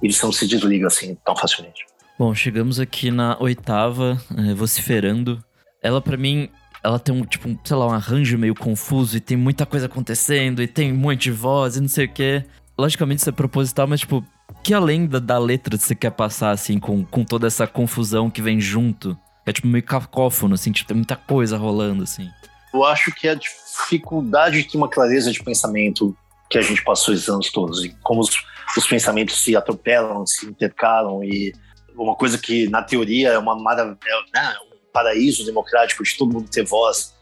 eles 0.04 0.22
não 0.22 0.32
se 0.32 0.46
desligam 0.46 0.88
assim 0.88 1.16
tão 1.24 1.36
facilmente. 1.36 1.86
Bom, 2.18 2.34
chegamos 2.34 2.80
aqui 2.80 3.12
na 3.12 3.38
oitava, 3.42 4.18
é, 4.38 4.54
vociferando. 4.54 5.44
Ela, 5.84 6.02
para 6.02 6.16
mim, 6.16 6.50
ela 6.82 6.98
tem 6.98 7.14
um, 7.14 7.26
tipo, 7.26 7.50
um, 7.50 7.60
sei 7.62 7.76
lá, 7.76 7.88
um 7.88 7.92
arranjo 7.92 8.38
meio 8.38 8.56
confuso 8.56 9.18
e 9.18 9.20
tem 9.20 9.36
muita 9.36 9.66
coisa 9.66 9.88
acontecendo 9.88 10.64
e 10.64 10.68
tem 10.68 10.94
um 10.94 10.96
monte 10.96 11.24
de 11.24 11.32
voz 11.32 11.76
e 11.76 11.82
não 11.82 11.90
sei 11.90 12.06
o 12.06 12.10
quê. 12.10 12.46
Logicamente 12.78 13.20
isso 13.20 13.30
é 13.30 13.34
proposital, 13.34 13.86
mas, 13.86 14.00
tipo, 14.00 14.26
que 14.64 14.74
além 14.74 15.06
da, 15.06 15.20
da 15.20 15.38
letra 15.38 15.78
você 15.78 15.94
quer 15.94 16.12
passar, 16.12 16.52
assim, 16.52 16.80
com, 16.80 17.04
com 17.04 17.26
toda 17.26 17.48
essa 17.48 17.68
confusão 17.68 18.30
que 18.30 18.42
vem 18.42 18.62
junto? 18.62 19.18
É, 19.46 19.52
tipo, 19.52 19.68
meio 19.68 19.84
cacófono, 19.84 20.56
assim, 20.56 20.72
tipo, 20.72 20.88
tem 20.88 20.96
muita 20.96 21.18
coisa 21.18 21.58
rolando, 21.58 22.04
assim. 22.04 22.30
Eu 22.74 22.86
acho 22.86 23.14
que 23.14 23.28
a 23.28 23.36
dificuldade 23.36 24.64
de 24.64 24.78
uma 24.78 24.88
clareza 24.88 25.34
de 25.34 25.44
pensamento 25.44 26.16
que 26.50 26.58
a 26.58 26.62
gente 26.62 26.82
passou 26.82 27.14
esses 27.14 27.28
anos 27.28 27.52
todos 27.52 27.84
e 27.84 27.90
como 28.04 28.22
os, 28.22 28.30
os 28.78 28.88
pensamentos 28.88 29.44
se 29.44 29.56
atropelam, 29.56 30.26
se 30.26 30.46
intercalam 30.46 31.22
e 31.22 31.54
uma 31.98 32.16
coisa 32.16 32.38
que 32.38 32.68
na 32.70 32.82
teoria 32.82 33.30
é 33.30 33.38
uma 33.38 33.56
maravilha, 33.56 33.98
é, 34.06 34.40
né, 34.40 34.56
um 34.72 34.92
paraíso 34.92 35.46
democrático 35.46 36.04
de 36.04 36.18
todo 36.18 36.34
mundo 36.34 36.50
ter 36.50 36.64
voz, 36.64 37.14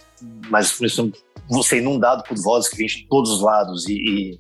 mas 0.50 0.72
você 1.50 1.76
é 1.76 1.80
inundado 1.80 2.24
por 2.24 2.38
vozes 2.38 2.70
que 2.70 2.78
vêm 2.78 2.88
de 2.88 3.08
todos 3.08 3.32
os 3.32 3.42
lados 3.42 3.88
e, 3.88 3.94
e 3.94 4.40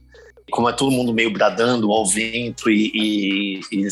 como 0.51 0.69
é 0.69 0.73
todo 0.73 0.91
mundo 0.91 1.13
meio 1.13 1.31
bradando 1.31 1.91
ao 1.91 2.05
vento 2.05 2.69
e, 2.69 2.91
e, 2.93 3.59
e, 3.71 3.87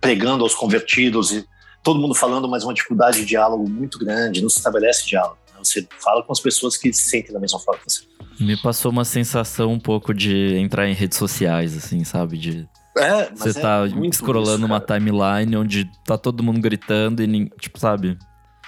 pregando 0.00 0.42
aos 0.42 0.54
convertidos 0.54 1.32
e 1.32 1.44
todo 1.82 2.00
mundo 2.00 2.14
falando, 2.14 2.48
mas 2.48 2.64
uma 2.64 2.74
dificuldade 2.74 3.20
de 3.20 3.26
diálogo 3.26 3.68
muito 3.68 3.98
grande, 3.98 4.42
não 4.42 4.48
se 4.48 4.58
estabelece 4.58 5.06
diálogo. 5.06 5.38
Né? 5.52 5.58
Você 5.62 5.86
fala 6.02 6.22
com 6.22 6.32
as 6.32 6.40
pessoas 6.40 6.76
que 6.76 6.92
se 6.92 7.08
sentem 7.08 7.32
da 7.32 7.40
mesma 7.40 7.60
forma 7.60 7.80
que 7.80 7.92
você. 7.92 8.04
Me 8.38 8.56
passou 8.56 8.90
uma 8.90 9.04
sensação 9.04 9.72
um 9.72 9.80
pouco 9.80 10.12
de 10.12 10.56
entrar 10.56 10.88
em 10.88 10.92
redes 10.92 11.16
sociais, 11.16 11.76
assim, 11.76 12.04
sabe? 12.04 12.36
De 12.36 12.68
é, 12.98 13.30
Você 13.34 13.58
é 13.58 13.62
tá 13.62 13.82
scrollando 14.12 14.58
isso, 14.58 14.66
uma 14.66 14.80
timeline 14.80 15.56
onde 15.56 15.90
tá 16.04 16.16
todo 16.16 16.42
mundo 16.42 16.60
gritando 16.60 17.22
e, 17.22 17.50
tipo, 17.60 17.78
sabe? 17.78 18.18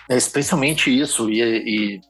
É 0.08 0.16
especialmente 0.16 0.90
isso. 0.96 1.30
E, 1.30 1.40
e 1.40 2.00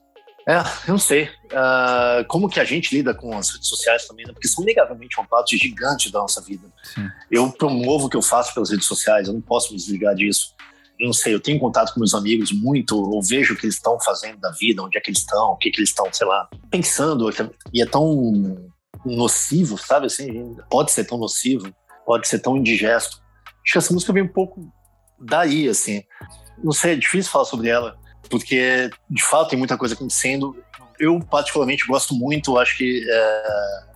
é, 0.47 0.57
eu 0.87 0.93
não 0.93 0.97
sei. 0.97 1.25
Uh, 1.45 2.25
como 2.27 2.49
que 2.49 2.59
a 2.59 2.63
gente 2.63 2.95
lida 2.95 3.13
com 3.13 3.37
as 3.37 3.51
redes 3.51 3.67
sociais 3.67 4.07
também, 4.07 4.25
né? 4.25 4.33
Porque 4.33 4.47
são 4.47 4.63
negavelmente 4.63 5.19
uma 5.19 5.27
parte 5.27 5.57
gigante 5.57 6.11
da 6.11 6.19
nossa 6.19 6.41
vida. 6.41 6.67
Sim. 6.83 7.07
Eu 7.29 7.51
promovo 7.51 8.07
o 8.07 8.09
que 8.09 8.17
eu 8.17 8.21
faço 8.21 8.53
pelas 8.53 8.71
redes 8.71 8.87
sociais, 8.87 9.27
eu 9.27 9.33
não 9.33 9.41
posso 9.41 9.71
me 9.71 9.77
desligar 9.77 10.15
disso. 10.15 10.55
Eu 10.99 11.05
não 11.05 11.13
sei, 11.13 11.33
eu 11.33 11.39
tenho 11.39 11.59
contato 11.59 11.93
com 11.93 11.99
meus 11.99 12.13
amigos 12.13 12.51
muito, 12.51 12.97
ou 12.97 13.21
vejo 13.21 13.53
o 13.53 13.57
que 13.57 13.65
eles 13.65 13.75
estão 13.75 13.97
fazendo 14.01 14.37
da 14.39 14.51
vida, 14.51 14.81
onde 14.81 14.97
é 14.97 15.01
que 15.01 15.09
eles 15.09 15.19
estão, 15.19 15.51
o 15.51 15.55
que, 15.55 15.71
que 15.71 15.79
eles 15.79 15.89
estão, 15.89 16.11
sei 16.11 16.27
lá, 16.27 16.49
pensando. 16.69 17.29
E 17.71 17.81
é 17.81 17.85
tão 17.85 18.71
nocivo, 19.05 19.77
sabe? 19.77 20.07
Assim, 20.07 20.57
pode 20.69 20.91
ser 20.91 21.05
tão 21.05 21.17
nocivo 21.17 21.73
pode 22.09 22.27
ser 22.27 22.39
tão 22.39 22.57
indigesto. 22.57 23.21
Acho 23.63 23.73
que 23.73 23.77
essa 23.77 23.93
música 23.93 24.11
vem 24.11 24.23
um 24.23 24.27
pouco 24.27 24.73
daí, 25.19 25.69
assim. 25.69 26.01
Não 26.57 26.71
sei, 26.71 26.93
é 26.93 26.95
difícil 26.95 27.31
falar 27.31 27.45
sobre 27.45 27.69
ela, 27.69 27.99
porque 28.31 28.89
de 29.07 29.23
fato 29.23 29.51
tem 29.51 29.59
muita 29.59 29.77
coisa 29.77 29.93
acontecendo. 29.93 30.57
Eu, 30.99 31.19
particularmente, 31.19 31.85
gosto 31.85 32.15
muito, 32.15 32.57
acho 32.57 32.75
que. 32.77 33.05
É... 33.07 33.89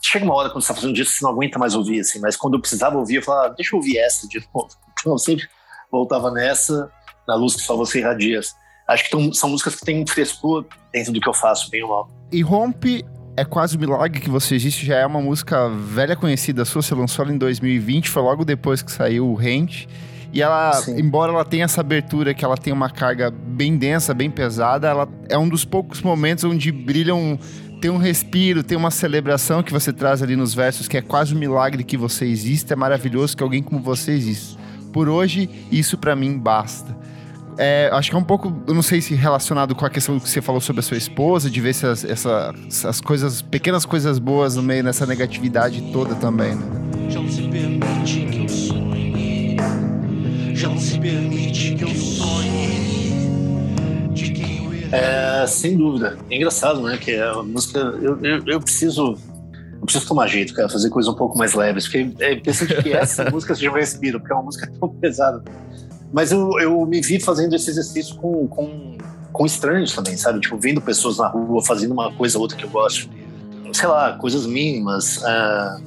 Chega 0.00 0.24
uma 0.24 0.34
hora 0.34 0.48
quando 0.48 0.62
você 0.62 0.72
está 0.72 0.74
fazendo 0.74 0.94
disco, 0.94 1.12
você 1.12 1.24
não 1.24 1.32
aguenta 1.32 1.58
mais 1.58 1.74
ouvir, 1.74 2.00
assim, 2.00 2.20
mas 2.20 2.36
quando 2.36 2.54
eu 2.54 2.60
precisava 2.60 2.96
ouvir, 2.96 3.16
eu 3.16 3.22
falava, 3.22 3.48
ah, 3.48 3.54
deixa 3.54 3.74
eu 3.74 3.80
ouvir 3.80 3.98
essa 3.98 4.26
de 4.26 4.38
novo. 4.54 4.70
Então 4.98 5.12
eu 5.12 5.18
sempre 5.18 5.46
voltava 5.90 6.30
nessa, 6.30 6.90
na 7.28 7.34
luz 7.34 7.54
que 7.54 7.60
só 7.60 7.76
você 7.76 7.98
irradia. 7.98 8.40
Acho 8.88 9.04
que 9.04 9.10
tão, 9.10 9.30
são 9.30 9.50
músicas 9.50 9.74
que 9.74 9.84
têm 9.84 10.02
um 10.02 10.06
frescor 10.06 10.64
dentro 10.90 11.12
do 11.12 11.20
que 11.20 11.28
eu 11.28 11.34
faço, 11.34 11.68
bem 11.68 11.82
ou 11.82 11.90
mal. 11.90 12.08
E 12.30 12.40
rompe 12.40 13.04
é 13.36 13.44
quase 13.44 13.76
um 13.76 13.80
milagre 13.80 14.20
que 14.20 14.28
você 14.28 14.54
existe, 14.54 14.84
já 14.84 14.96
é 14.96 15.06
uma 15.06 15.20
música 15.20 15.68
velha 15.68 16.14
conhecida 16.14 16.64
sua, 16.64 16.82
você 16.82 16.94
lançou 16.94 17.24
ela 17.24 17.34
em 17.34 17.38
2020, 17.38 18.10
foi 18.10 18.22
logo 18.22 18.44
depois 18.44 18.82
que 18.82 18.92
saiu 18.92 19.28
o 19.28 19.34
Rent. 19.34 19.86
E 20.32 20.40
ela, 20.40 20.72
Sim. 20.72 20.98
embora 20.98 21.30
ela 21.30 21.44
tenha 21.44 21.64
essa 21.64 21.82
abertura, 21.82 22.32
que 22.32 22.44
ela 22.44 22.56
tem 22.56 22.72
uma 22.72 22.88
carga 22.88 23.30
bem 23.30 23.76
densa, 23.76 24.14
bem 24.14 24.30
pesada, 24.30 24.88
ela 24.88 25.08
é 25.28 25.36
um 25.36 25.48
dos 25.48 25.64
poucos 25.64 26.00
momentos 26.00 26.44
onde 26.44 26.72
brilham, 26.72 27.38
tem 27.82 27.90
um 27.90 27.98
respiro, 27.98 28.62
tem 28.62 28.76
uma 28.76 28.90
celebração 28.90 29.62
que 29.62 29.72
você 29.72 29.92
traz 29.92 30.22
ali 30.22 30.34
nos 30.34 30.54
versos, 30.54 30.88
que 30.88 30.96
é 30.96 31.02
quase 31.02 31.34
um 31.34 31.38
milagre 31.38 31.84
que 31.84 31.98
você 31.98 32.24
existe, 32.24 32.72
é 32.72 32.76
maravilhoso 32.76 33.36
que 33.36 33.42
alguém 33.42 33.62
como 33.62 33.80
você 33.80 34.12
existe. 34.12 34.56
Por 34.90 35.08
hoje, 35.08 35.48
isso 35.70 35.98
para 35.98 36.16
mim 36.16 36.38
basta. 36.38 36.96
É, 37.58 37.90
acho 37.92 38.10
que 38.10 38.16
é 38.16 38.18
um 38.18 38.24
pouco, 38.24 38.52
eu 38.66 38.74
não 38.74 38.82
sei 38.82 39.00
se 39.00 39.14
relacionado 39.14 39.74
com 39.74 39.84
a 39.84 39.90
questão 39.90 40.18
que 40.18 40.28
você 40.28 40.40
falou 40.40 40.60
sobre 40.60 40.80
a 40.80 40.82
sua 40.82 40.96
esposa, 40.96 41.50
de 41.50 41.60
ver 41.60 41.70
essas, 41.70 42.04
essa, 42.04 42.54
essas 42.66 43.00
coisas, 43.00 43.42
pequenas 43.42 43.84
coisas 43.84 44.18
boas 44.18 44.56
no 44.56 44.62
meio 44.62 44.82
dessa 44.82 45.06
negatividade 45.06 45.82
toda 45.92 46.14
também, 46.14 46.54
né? 46.54 46.64
Já 47.08 47.20
se 47.28 47.42
permite 47.42 48.26
que 48.26 48.38
eu 48.42 48.48
sonhe, 48.48 49.56
já 50.54 50.76
se 50.76 50.98
permite 50.98 51.74
que 51.74 51.84
eu 51.84 51.94
sonhe 51.94 53.20
de 54.14 54.30
quem 54.30 54.64
eu 54.64 54.96
É, 54.96 55.46
sem 55.46 55.76
dúvida. 55.76 56.16
É 56.30 56.36
engraçado, 56.36 56.80
né? 56.82 56.96
Que 56.96 57.16
a 57.16 57.42
música, 57.42 57.78
eu, 57.78 58.18
eu, 58.24 58.42
eu 58.46 58.60
preciso 58.60 59.18
eu 59.82 59.84
preciso 59.84 60.06
tomar 60.06 60.28
jeito, 60.28 60.54
cara, 60.54 60.68
fazer 60.68 60.90
coisas 60.90 61.12
um 61.12 61.16
pouco 61.16 61.36
mais 61.36 61.54
leves, 61.54 61.88
porque 61.88 62.14
é 62.20 62.34
interessante 62.34 62.80
que 62.84 62.92
essa 62.92 63.24
música 63.28 63.52
seja 63.52 63.68
um 63.68 63.74
respiro, 63.74 64.20
porque 64.20 64.32
é 64.32 64.36
uma 64.36 64.44
música 64.44 64.70
tão 64.78 64.88
pesada. 64.88 65.42
Mas 66.12 66.30
eu, 66.30 66.60
eu 66.60 66.84
me 66.84 67.00
vi 67.00 67.18
fazendo 67.18 67.56
esse 67.56 67.70
exercício 67.70 68.14
com, 68.16 68.46
com, 68.46 68.98
com 69.32 69.46
estranhos 69.46 69.92
também, 69.94 70.16
sabe? 70.16 70.40
Tipo, 70.40 70.58
vendo 70.58 70.80
pessoas 70.80 71.18
na 71.18 71.28
rua 71.28 71.64
fazendo 71.64 71.92
uma 71.92 72.12
coisa 72.12 72.36
ou 72.36 72.42
outra 72.42 72.56
que 72.56 72.64
eu 72.64 72.70
gosto. 72.70 73.08
Sei 73.72 73.88
lá, 73.88 74.12
coisas 74.18 74.44
mínimas. 74.44 75.16
Uh, 75.18 75.82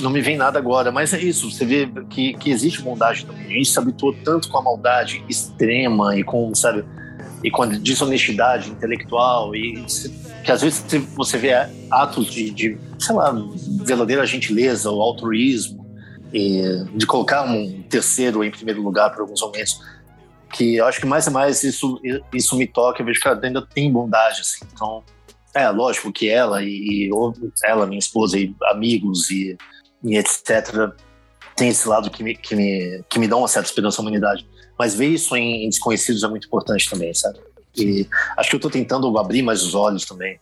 não 0.00 0.10
me 0.10 0.22
vem 0.22 0.36
nada 0.36 0.58
agora, 0.58 0.90
mas 0.90 1.12
é 1.12 1.20
isso. 1.20 1.50
Você 1.50 1.66
vê 1.66 1.88
que, 2.08 2.34
que 2.34 2.50
existe 2.50 2.80
bondade 2.80 3.26
também. 3.26 3.44
A 3.44 3.50
gente 3.50 3.68
se 3.68 3.78
habituou 3.78 4.14
tanto 4.24 4.48
com 4.48 4.58
a 4.58 4.62
maldade 4.62 5.22
extrema 5.28 6.16
e 6.16 6.24
com, 6.24 6.54
sabe, 6.54 6.82
e 7.44 7.50
com 7.50 7.62
a 7.62 7.66
desonestidade 7.66 8.70
intelectual 8.70 9.54
e 9.54 9.84
que 10.42 10.52
às 10.52 10.62
vezes 10.62 10.84
você 11.14 11.36
vê 11.36 11.52
atos 11.90 12.26
de, 12.26 12.50
de 12.50 12.78
sei 12.98 13.14
lá, 13.14 13.34
verdadeira 13.84 14.24
gentileza 14.24 14.90
ou 14.90 15.02
altruísmo 15.02 15.75
de 16.94 17.06
colocar 17.06 17.44
um 17.44 17.82
terceiro 17.82 18.44
em 18.44 18.50
primeiro 18.50 18.82
lugar 18.82 19.10
por 19.10 19.22
alguns 19.22 19.40
momentos 19.40 19.80
que 20.52 20.76
eu 20.76 20.86
acho 20.86 21.00
que 21.00 21.06
mais 21.06 21.26
e 21.26 21.30
mais 21.30 21.64
isso 21.64 22.00
isso 22.32 22.56
me 22.56 22.66
toca 22.66 23.00
eu 23.00 23.06
vejo 23.06 23.20
que 23.20 23.28
ela 23.28 23.40
ainda 23.42 23.62
tem 23.62 23.90
bondade 23.90 24.40
assim. 24.40 24.64
Então 24.72 25.02
é 25.54 25.68
lógico 25.70 26.12
que 26.12 26.28
ela 26.28 26.62
e, 26.62 27.08
e 27.08 27.10
ela 27.64 27.86
minha 27.86 27.98
esposa 27.98 28.38
e 28.38 28.54
amigos 28.70 29.30
e, 29.30 29.56
e 30.04 30.16
etc 30.16 30.92
tem 31.56 31.70
esse 31.70 31.88
lado 31.88 32.10
que 32.10 32.22
me, 32.22 32.36
que 32.36 32.54
me 32.54 33.02
que 33.08 33.18
me 33.18 33.26
dá 33.26 33.36
uma 33.36 33.48
certa 33.48 33.68
esperança 33.68 34.00
à 34.00 34.02
humanidade. 34.02 34.46
Mas 34.78 34.94
ver 34.94 35.08
isso 35.08 35.34
em, 35.34 35.64
em 35.64 35.68
desconhecidos 35.70 36.22
é 36.22 36.28
muito 36.28 36.46
importante 36.46 36.88
também 36.90 37.14
sabe? 37.14 37.38
E 37.74 38.06
acho 38.36 38.50
que 38.50 38.56
eu 38.56 38.58
estou 38.58 38.70
tentando 38.70 39.16
abrir 39.18 39.42
mais 39.42 39.62
os 39.62 39.74
olhos 39.74 40.04
também 40.04 40.38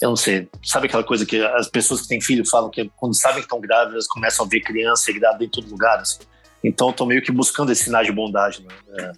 eu 0.00 0.10
não 0.10 0.16
sei, 0.16 0.48
sabe 0.62 0.86
aquela 0.86 1.04
coisa 1.04 1.24
que 1.24 1.40
as 1.42 1.68
pessoas 1.68 2.02
que 2.02 2.08
têm 2.08 2.20
filho 2.20 2.46
falam 2.46 2.70
que 2.70 2.90
quando 2.96 3.14
sabem 3.14 3.38
que 3.38 3.46
estão 3.46 3.60
grávidas 3.60 4.06
começam 4.06 4.44
a 4.44 4.48
ver 4.48 4.60
criança 4.60 5.12
grávida 5.12 5.44
em 5.44 5.48
todo 5.48 5.70
lugar, 5.70 5.98
assim. 5.98 6.20
Então 6.62 6.92
tô 6.92 7.06
meio 7.06 7.22
que 7.22 7.32
buscando 7.32 7.72
esses 7.72 7.84
sinais 7.84 8.06
de 8.06 8.12
bondade, 8.12 8.62
né? 8.62 8.74
É, 8.98 9.12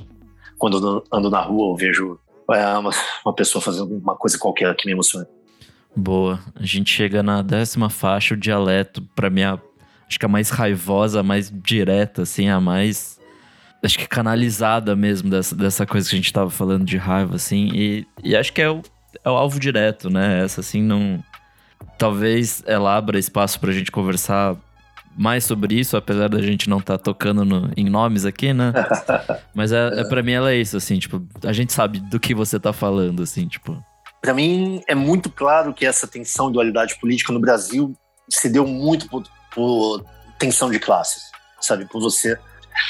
quando 0.57 1.05
ando 1.13 1.31
na 1.31 1.41
rua 1.41 1.73
eu 1.73 1.77
vejo 1.77 2.21
é, 2.51 2.79
uma, 2.79 2.91
uma 3.25 3.35
pessoa 3.35 3.61
fazendo 3.61 3.97
uma 3.97 4.17
coisa 4.17 4.39
qualquer 4.39 4.75
que 4.77 4.87
me 4.87 4.93
emociona. 4.93 5.27
Boa. 5.97 6.39
A 6.55 6.65
gente 6.65 6.95
chega 6.95 7.23
na 7.23 7.43
décima 7.43 7.91
faixa, 7.91 8.35
o 8.35 8.37
dialeto, 8.37 9.03
para 9.17 9.29
mim, 9.29 9.43
a, 9.43 9.59
acho 10.09 10.19
que 10.19 10.27
a 10.27 10.29
mais 10.29 10.51
raivosa, 10.51 11.21
a 11.21 11.23
mais 11.23 11.51
direta, 11.51 12.23
assim, 12.23 12.49
a 12.49 12.61
mais. 12.61 13.19
Acho 13.83 13.99
que 13.99 14.07
canalizada 14.07 14.95
mesmo 14.95 15.31
dessa, 15.31 15.55
dessa 15.55 15.87
coisa 15.87 16.09
que 16.09 16.15
a 16.15 16.19
gente 16.19 16.33
tava 16.33 16.51
falando 16.51 16.85
de 16.85 16.97
raiva, 16.97 17.37
assim. 17.37 17.71
E, 17.75 18.07
e 18.23 18.37
acho 18.37 18.53
que 18.53 18.63
é 18.63 18.71
o 18.71 18.83
é 19.29 19.31
o 19.31 19.37
alvo 19.37 19.59
direto, 19.61 20.11
né? 20.11 20.43
Essa 20.45 20.61
assim 20.61 20.83
não. 20.83 21.23
Talvez 21.97 22.63
ela 22.67 22.97
abra 22.97 23.19
espaço 23.19 23.61
pra 23.61 23.73
gente 23.73 23.91
conversar 23.91 24.57
mais 25.17 25.45
sobre 25.45 25.75
isso, 25.75 25.97
apesar 25.97 26.29
da 26.29 26.41
gente 26.41 26.69
não 26.69 26.79
estar 26.79 26.97
tá 26.97 27.03
tocando 27.03 27.45
no, 27.45 27.71
em 27.77 27.89
nomes 27.89 28.25
aqui, 28.25 28.53
né? 28.53 28.73
Mas 29.55 29.73
é, 29.73 30.01
é 30.01 30.05
para 30.05 30.23
mim 30.23 30.33
ela 30.33 30.53
é 30.53 30.57
isso, 30.57 30.77
assim, 30.77 30.99
tipo, 30.99 31.27
a 31.45 31.53
gente 31.53 31.73
sabe 31.73 31.99
do 31.99 32.21
que 32.21 32.35
você 32.35 32.59
tá 32.59 32.73
falando, 32.73 33.23
assim, 33.23 33.49
tipo. 33.49 33.83
Para 34.21 34.33
mim 34.33 34.81
é 34.87 34.95
muito 34.95 35.29
claro 35.31 35.75
que 35.75 35.85
essa 35.85 36.07
tensão 36.07 36.51
dualidade 36.51 36.99
política 37.01 37.33
no 37.33 37.41
Brasil 37.41 37.97
se 38.29 38.49
deu 38.49 38.67
muito 38.67 39.09
por, 39.09 39.25
por 39.53 40.05
tensão 40.39 40.71
de 40.71 40.79
classes, 40.79 41.23
sabe? 41.61 41.85
Por 41.87 42.01
você 42.01 42.39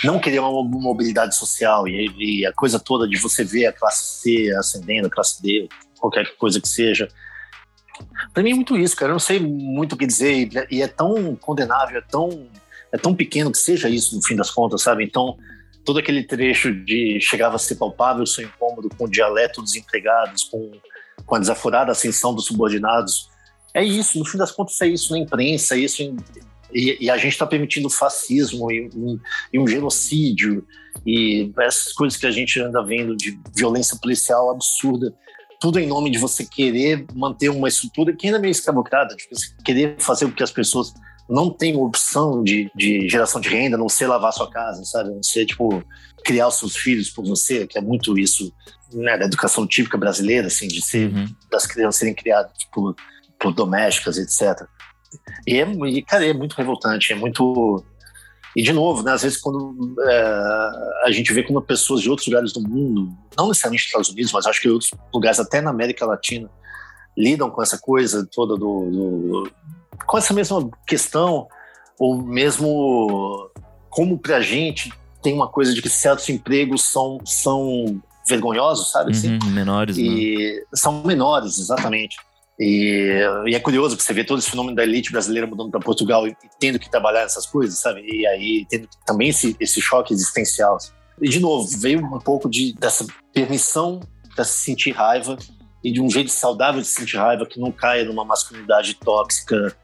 não 0.05 0.19
querer 0.19 0.39
uma 0.41 0.63
mobilidade 0.63 1.35
social 1.37 1.89
e, 1.89 2.13
e, 2.19 2.47
a 2.47 2.53
coisa 2.53 2.79
toda 2.79 3.09
de 3.09 3.17
você 3.17 3.43
ver 3.43 3.67
a 3.67 3.73
classe 3.73 4.21
C 4.21 4.55
ascendendo, 4.57 5.09
a 5.09 5.11
classe 5.11 5.43
D, 5.43 5.69
qualquer 5.99 6.37
coisa 6.37 6.61
que 6.61 6.69
seja. 6.69 7.09
Para 8.33 8.43
mim 8.43 8.53
é 8.53 8.55
muito 8.55 8.77
isso, 8.77 8.97
cara. 8.97 9.11
Eu 9.11 9.15
não 9.15 9.21
sei 9.21 9.41
muito 9.41 9.95
o 9.95 9.99
que 9.99 10.07
dizer 10.07 10.49
e 10.71 10.83
é 10.83 10.89
tão 10.89 11.35
condenável, 11.37 11.99
é 11.99 12.03
tão 12.03 12.49
é 12.91 12.97
tão 12.97 13.15
pequeno 13.15 13.53
que 13.53 13.59
seja 13.59 13.89
isso 13.89 14.17
no 14.17 14.23
fim 14.23 14.35
das 14.35 14.51
contas, 14.51 14.83
sabe? 14.83 15.05
Então 15.05 15.37
todo 15.85 15.99
aquele 15.99 16.23
trecho 16.23 16.73
de 16.73 17.19
chegava 17.21 17.57
a 17.57 17.59
ser 17.59 17.77
palpável 17.77 18.27
seu 18.27 18.45
incômodo 18.45 18.89
com 18.91 19.05
o 19.05 19.11
dialeto 19.11 19.63
dos 19.63 19.75
empregados, 19.75 20.45
com, 20.45 20.73
com 21.25 21.35
a 21.35 21.39
desaforada 21.39 21.93
ascensão 21.93 22.35
dos 22.35 22.47
subordinados. 22.47 23.31
É 23.73 23.83
isso, 23.83 24.19
no 24.19 24.25
fim 24.25 24.39
das 24.39 24.51
contas 24.51 24.81
é 24.83 24.87
isso 24.87 25.13
na 25.13 25.19
imprensa, 25.19 25.75
é 25.75 25.81
isso 25.81 26.03
em, 26.03 26.17
e, 26.73 27.07
e, 27.07 27.11
a 27.11 27.17
gente 27.17 27.33
está 27.33 27.47
permitindo 27.47 27.89
fascismo 27.89 28.71
e, 28.71 28.91
e, 29.51 29.59
um 29.59 29.67
genocídio 29.67 30.67
e 31.07 31.51
essas 31.61 31.93
coisas 31.95 32.19
que 32.19 32.27
a 32.27 32.31
gente 32.31 32.61
anda 32.61 32.85
vendo 32.85 33.17
de 33.17 33.41
violência 33.57 33.97
policial 33.99 34.51
absurda 34.51 35.15
tudo 35.61 35.79
em 35.79 35.87
nome 35.87 36.11
de 36.11 36.19
você 36.19 36.45
querer 36.45 37.05
manter 37.15 37.49
uma 37.49 37.69
estrutura 37.69 38.15
que 38.15 38.27
ainda 38.27 38.39
é 38.39 38.41
meio 38.41 38.53
escravocrata, 38.53 39.17
de 39.17 39.27
você 39.31 39.49
querer 39.65 39.97
fazer 39.99 40.27
com 40.27 40.33
que 40.33 40.43
as 40.43 40.53
pessoas 40.53 40.95
não 41.29 41.51
tenham 41.51 41.83
opção 41.83 42.43
de, 42.43 42.71
de 42.75 43.09
geração 43.09 43.41
de 43.41 43.49
renda, 43.49 43.77
não 43.77 43.89
ser 43.89 44.07
lavar 44.07 44.33
sua 44.33 44.51
casa, 44.51 44.85
sabe? 44.85 45.11
Não 45.11 45.23
ser, 45.23 45.45
tipo, 45.45 45.83
criar 46.25 46.49
os 46.49 46.59
seus 46.59 46.77
filhos 46.77 47.11
por 47.11 47.25
você, 47.25 47.67
que 47.67 47.77
é 47.77 47.81
muito 47.81 48.19
isso, 48.19 48.53
né, 48.93 49.19
da 49.19 49.27
educação 49.27 49.67
típica 49.67 49.99
brasileira, 49.99 50.47
assim, 50.47 50.69
de 50.69 50.81
ser, 50.81 51.13
uhum. 51.13 51.27
das 51.51 51.67
crianças 51.67 51.97
serem 51.97 52.15
criadas 52.15 52.53
por, 52.73 52.95
por 53.39 53.53
domésticas, 53.53 54.17
etc. 54.17 54.67
E, 55.47 55.61
é, 55.61 55.71
e, 55.89 56.03
cara, 56.03 56.25
é 56.25 56.33
muito 56.33 56.55
revoltante, 56.55 57.13
é 57.13 57.17
muito 57.17 57.85
e, 58.59 58.63
de 58.63 58.73
novo, 58.73 59.05
né, 59.05 59.13
às 59.13 59.23
vezes, 59.23 59.39
quando 59.39 59.95
é, 60.03 61.05
a 61.05 61.13
gente 61.13 61.33
vê 61.33 61.45
como 61.45 61.63
pessoas 61.63 62.01
de 62.01 62.11
outros 62.11 62.27
lugares 62.27 62.53
do 62.53 62.61
mundo, 62.61 63.17
não 63.37 63.47
necessariamente 63.47 63.83
nos 63.83 63.87
Estados 63.87 64.11
Unidos, 64.11 64.33
mas 64.33 64.47
acho 64.47 64.61
que 64.61 64.69
outros 64.69 64.91
lugares, 65.15 65.39
até 65.39 65.61
na 65.61 65.71
América 65.71 66.05
Latina, 66.05 66.51
lidam 67.17 67.51
com 67.51 67.63
essa 67.63 67.79
coisa 67.79 68.29
toda 68.29 68.57
do, 68.57 68.91
do 68.91 69.53
com 70.05 70.19
essa 70.19 70.35
mesma 70.35 70.69
questão, 70.89 71.47
ou 72.01 72.21
mesmo 72.21 73.49
como 73.91 74.19
para 74.19 74.39
a 74.39 74.43
gente 74.43 74.93
tem 75.23 75.35
uma 75.35 75.47
coisa 75.47 75.73
de 75.73 75.81
que 75.81 75.89
certos 75.89 76.29
empregos 76.29 76.83
são, 76.83 77.21
são 77.25 78.03
vergonhosos, 78.27 78.91
sabe? 78.91 79.13
Assim? 79.13 79.39
Uhum, 79.41 79.51
menores. 79.51 79.97
E 79.97 80.37
né? 80.37 80.63
são 80.75 81.05
menores, 81.05 81.61
exatamente. 81.61 82.17
E, 82.59 83.23
e, 83.47 83.55
é 83.55 83.61
curioso 83.61 83.97
você 83.99 84.13
vê 84.13 84.25
todo 84.25 84.41
esse 84.41 84.51
fenômeno 84.51 84.75
da 84.75 84.83
elite 84.83 85.13
brasileira 85.13 85.47
mudando 85.47 85.71
para 85.71 85.79
Portugal 85.79 86.27
e, 86.27 86.31
e, 86.31 86.35
tendo 86.59 86.79
que 86.79 86.91
trabalhar 86.91 87.21
essas 87.21 87.47
coisas, 87.47 87.79
sabe? 87.79 88.03
E 88.03 88.27
aí 88.27 88.67
tendo 88.69 88.89
também 89.07 89.29
esse, 89.29 89.57
esse 89.61 89.81
choque 89.81 90.13
existencial. 90.13 90.77
E, 91.21 91.29
de 91.29 91.39
novo, 91.39 91.69
veio 91.79 92.01
um 92.01 92.19
pouco 92.19 92.49
de, 92.49 92.73
dessa 92.75 93.07
permissão 93.33 94.01
para 94.35 94.45
se 94.45 94.59
sentir 94.59 94.91
raiva 94.91 95.37
e 95.85 95.93
de 95.93 96.01
um 96.01 96.11
jeito 96.11 96.31
saudável 96.31 96.81
de 96.81 96.87
se 96.89 96.95
sentir 96.95 97.17
raiva 97.17 97.47
que 97.47 97.61
não 97.61 97.71
caia 97.71 98.05
numa 98.05 98.25
masculinidade 98.25 98.95
tóxica 98.95 99.77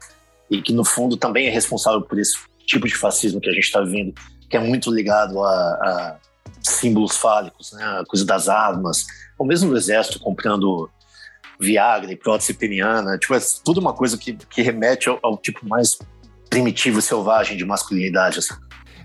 e 0.51 0.61
que, 0.61 0.73
no 0.73 0.83
fundo, 0.83 1.15
também 1.15 1.47
é 1.47 1.49
responsável 1.49 2.01
por 2.01 2.19
esse 2.19 2.37
tipo 2.65 2.87
de 2.87 2.95
fascismo 2.95 3.39
que 3.39 3.49
a 3.49 3.53
gente 3.53 3.63
está 3.63 3.79
vivendo, 3.79 4.13
que 4.49 4.57
é 4.57 4.59
muito 4.59 4.91
ligado 4.91 5.41
a, 5.41 5.51
a 5.51 6.17
símbolos 6.61 7.15
fálicos, 7.15 7.71
né? 7.73 7.83
a 7.83 8.05
coisa 8.05 8.25
das 8.25 8.49
armas, 8.49 9.05
ou 9.37 9.45
mesmo 9.45 9.69
do 9.69 9.77
exército 9.77 10.19
comprando 10.19 10.89
Viagra 11.59 12.11
e 12.11 12.15
prótese 12.15 12.53
peniana. 12.53 13.17
Tipo, 13.17 13.35
é 13.35 13.39
tudo 13.63 13.79
uma 13.79 13.93
coisa 13.93 14.17
que, 14.17 14.33
que 14.33 14.61
remete 14.61 15.09
ao, 15.09 15.19
ao 15.23 15.37
tipo 15.37 15.67
mais 15.67 15.97
primitivo 16.49 16.99
e 16.99 17.01
selvagem 17.01 17.57
de 17.57 17.65
masculinidade. 17.65 18.39
Assim. 18.39 18.53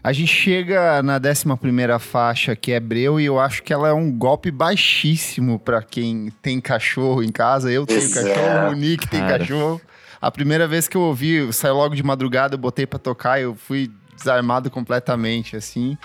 A 0.02 0.12
gente 0.12 0.32
chega 0.32 1.02
na 1.02 1.16
11 1.16 1.98
faixa, 1.98 2.56
que 2.56 2.72
é 2.72 2.80
Breu, 2.80 3.20
e 3.20 3.26
eu 3.26 3.38
acho 3.38 3.62
que 3.62 3.72
ela 3.72 3.88
é 3.88 3.92
um 3.92 4.10
golpe 4.10 4.50
baixíssimo 4.50 5.58
para 5.58 5.82
quem 5.82 6.32
tem 6.40 6.58
cachorro 6.60 7.22
em 7.22 7.30
casa. 7.30 7.70
Eu 7.70 7.84
tenho 7.84 8.10
cachorro, 8.10 8.70
o 8.70 8.72
Nick 8.72 9.06
tem 9.08 9.20
Cara. 9.20 9.38
cachorro. 9.38 9.80
A 10.20 10.30
primeira 10.30 10.66
vez 10.66 10.88
que 10.88 10.96
eu 10.96 11.02
ouvi, 11.02 11.52
saiu 11.52 11.74
logo 11.74 11.94
de 11.94 12.02
madrugada, 12.02 12.54
eu 12.54 12.58
botei 12.58 12.86
para 12.86 12.98
tocar, 12.98 13.40
eu 13.40 13.54
fui 13.54 13.90
desarmado 14.16 14.70
completamente, 14.70 15.56
assim. 15.56 15.98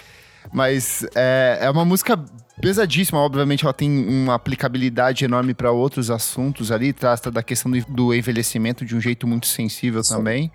Mas 0.53 1.05
é, 1.15 1.59
é 1.61 1.69
uma 1.69 1.85
música 1.85 2.17
pesadíssima, 2.61 3.19
obviamente 3.19 3.63
ela 3.63 3.73
tem 3.73 3.89
uma 4.07 4.35
aplicabilidade 4.35 5.25
enorme 5.25 5.53
para 5.53 5.71
outros 5.71 6.09
assuntos 6.09 6.71
ali, 6.71 6.93
trata 6.93 7.29
da 7.29 7.43
questão 7.43 7.71
do 7.87 8.13
envelhecimento 8.13 8.85
de 8.85 8.95
um 8.95 9.01
jeito 9.01 9.27
muito 9.27 9.47
sensível 9.47 10.03
Sim. 10.03 10.15
também. 10.15 10.51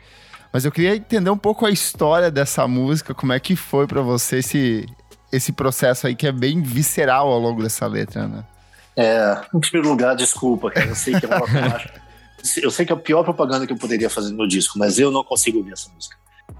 Mas 0.52 0.64
eu 0.64 0.72
queria 0.72 0.96
entender 0.96 1.30
um 1.30 1.38
pouco 1.38 1.64
a 1.64 1.70
história 1.70 2.30
dessa 2.30 2.66
música, 2.66 3.14
como 3.14 3.32
é 3.32 3.38
que 3.38 3.54
foi 3.54 3.86
para 3.86 4.02
você 4.02 4.38
esse, 4.38 4.86
esse 5.32 5.52
processo 5.52 6.06
aí 6.06 6.16
que 6.16 6.26
é 6.26 6.32
bem 6.32 6.60
visceral 6.60 7.28
ao 7.28 7.38
longo 7.38 7.62
dessa 7.62 7.86
letra, 7.86 8.26
né? 8.26 8.44
É, 8.96 9.40
em 9.54 9.60
primeiro 9.60 9.88
lugar, 9.88 10.16
desculpa, 10.16 10.70
cara, 10.70 10.88
eu 10.88 10.96
sei 10.96 11.18
que 11.18 11.24
é 11.24 11.28
uma 11.28 11.46
eu 12.62 12.70
sei 12.70 12.84
que 12.84 12.92
é 12.92 12.96
a 12.96 12.98
pior 12.98 13.22
propaganda 13.22 13.66
que 13.66 13.72
eu 13.72 13.76
poderia 13.76 14.10
fazer 14.10 14.32
no 14.32 14.48
disco, 14.48 14.78
mas 14.78 14.98
eu 14.98 15.10
não 15.10 15.22
consigo 15.22 15.58
ouvir 15.58 15.72
essa 15.72 15.88
música. 15.94 16.16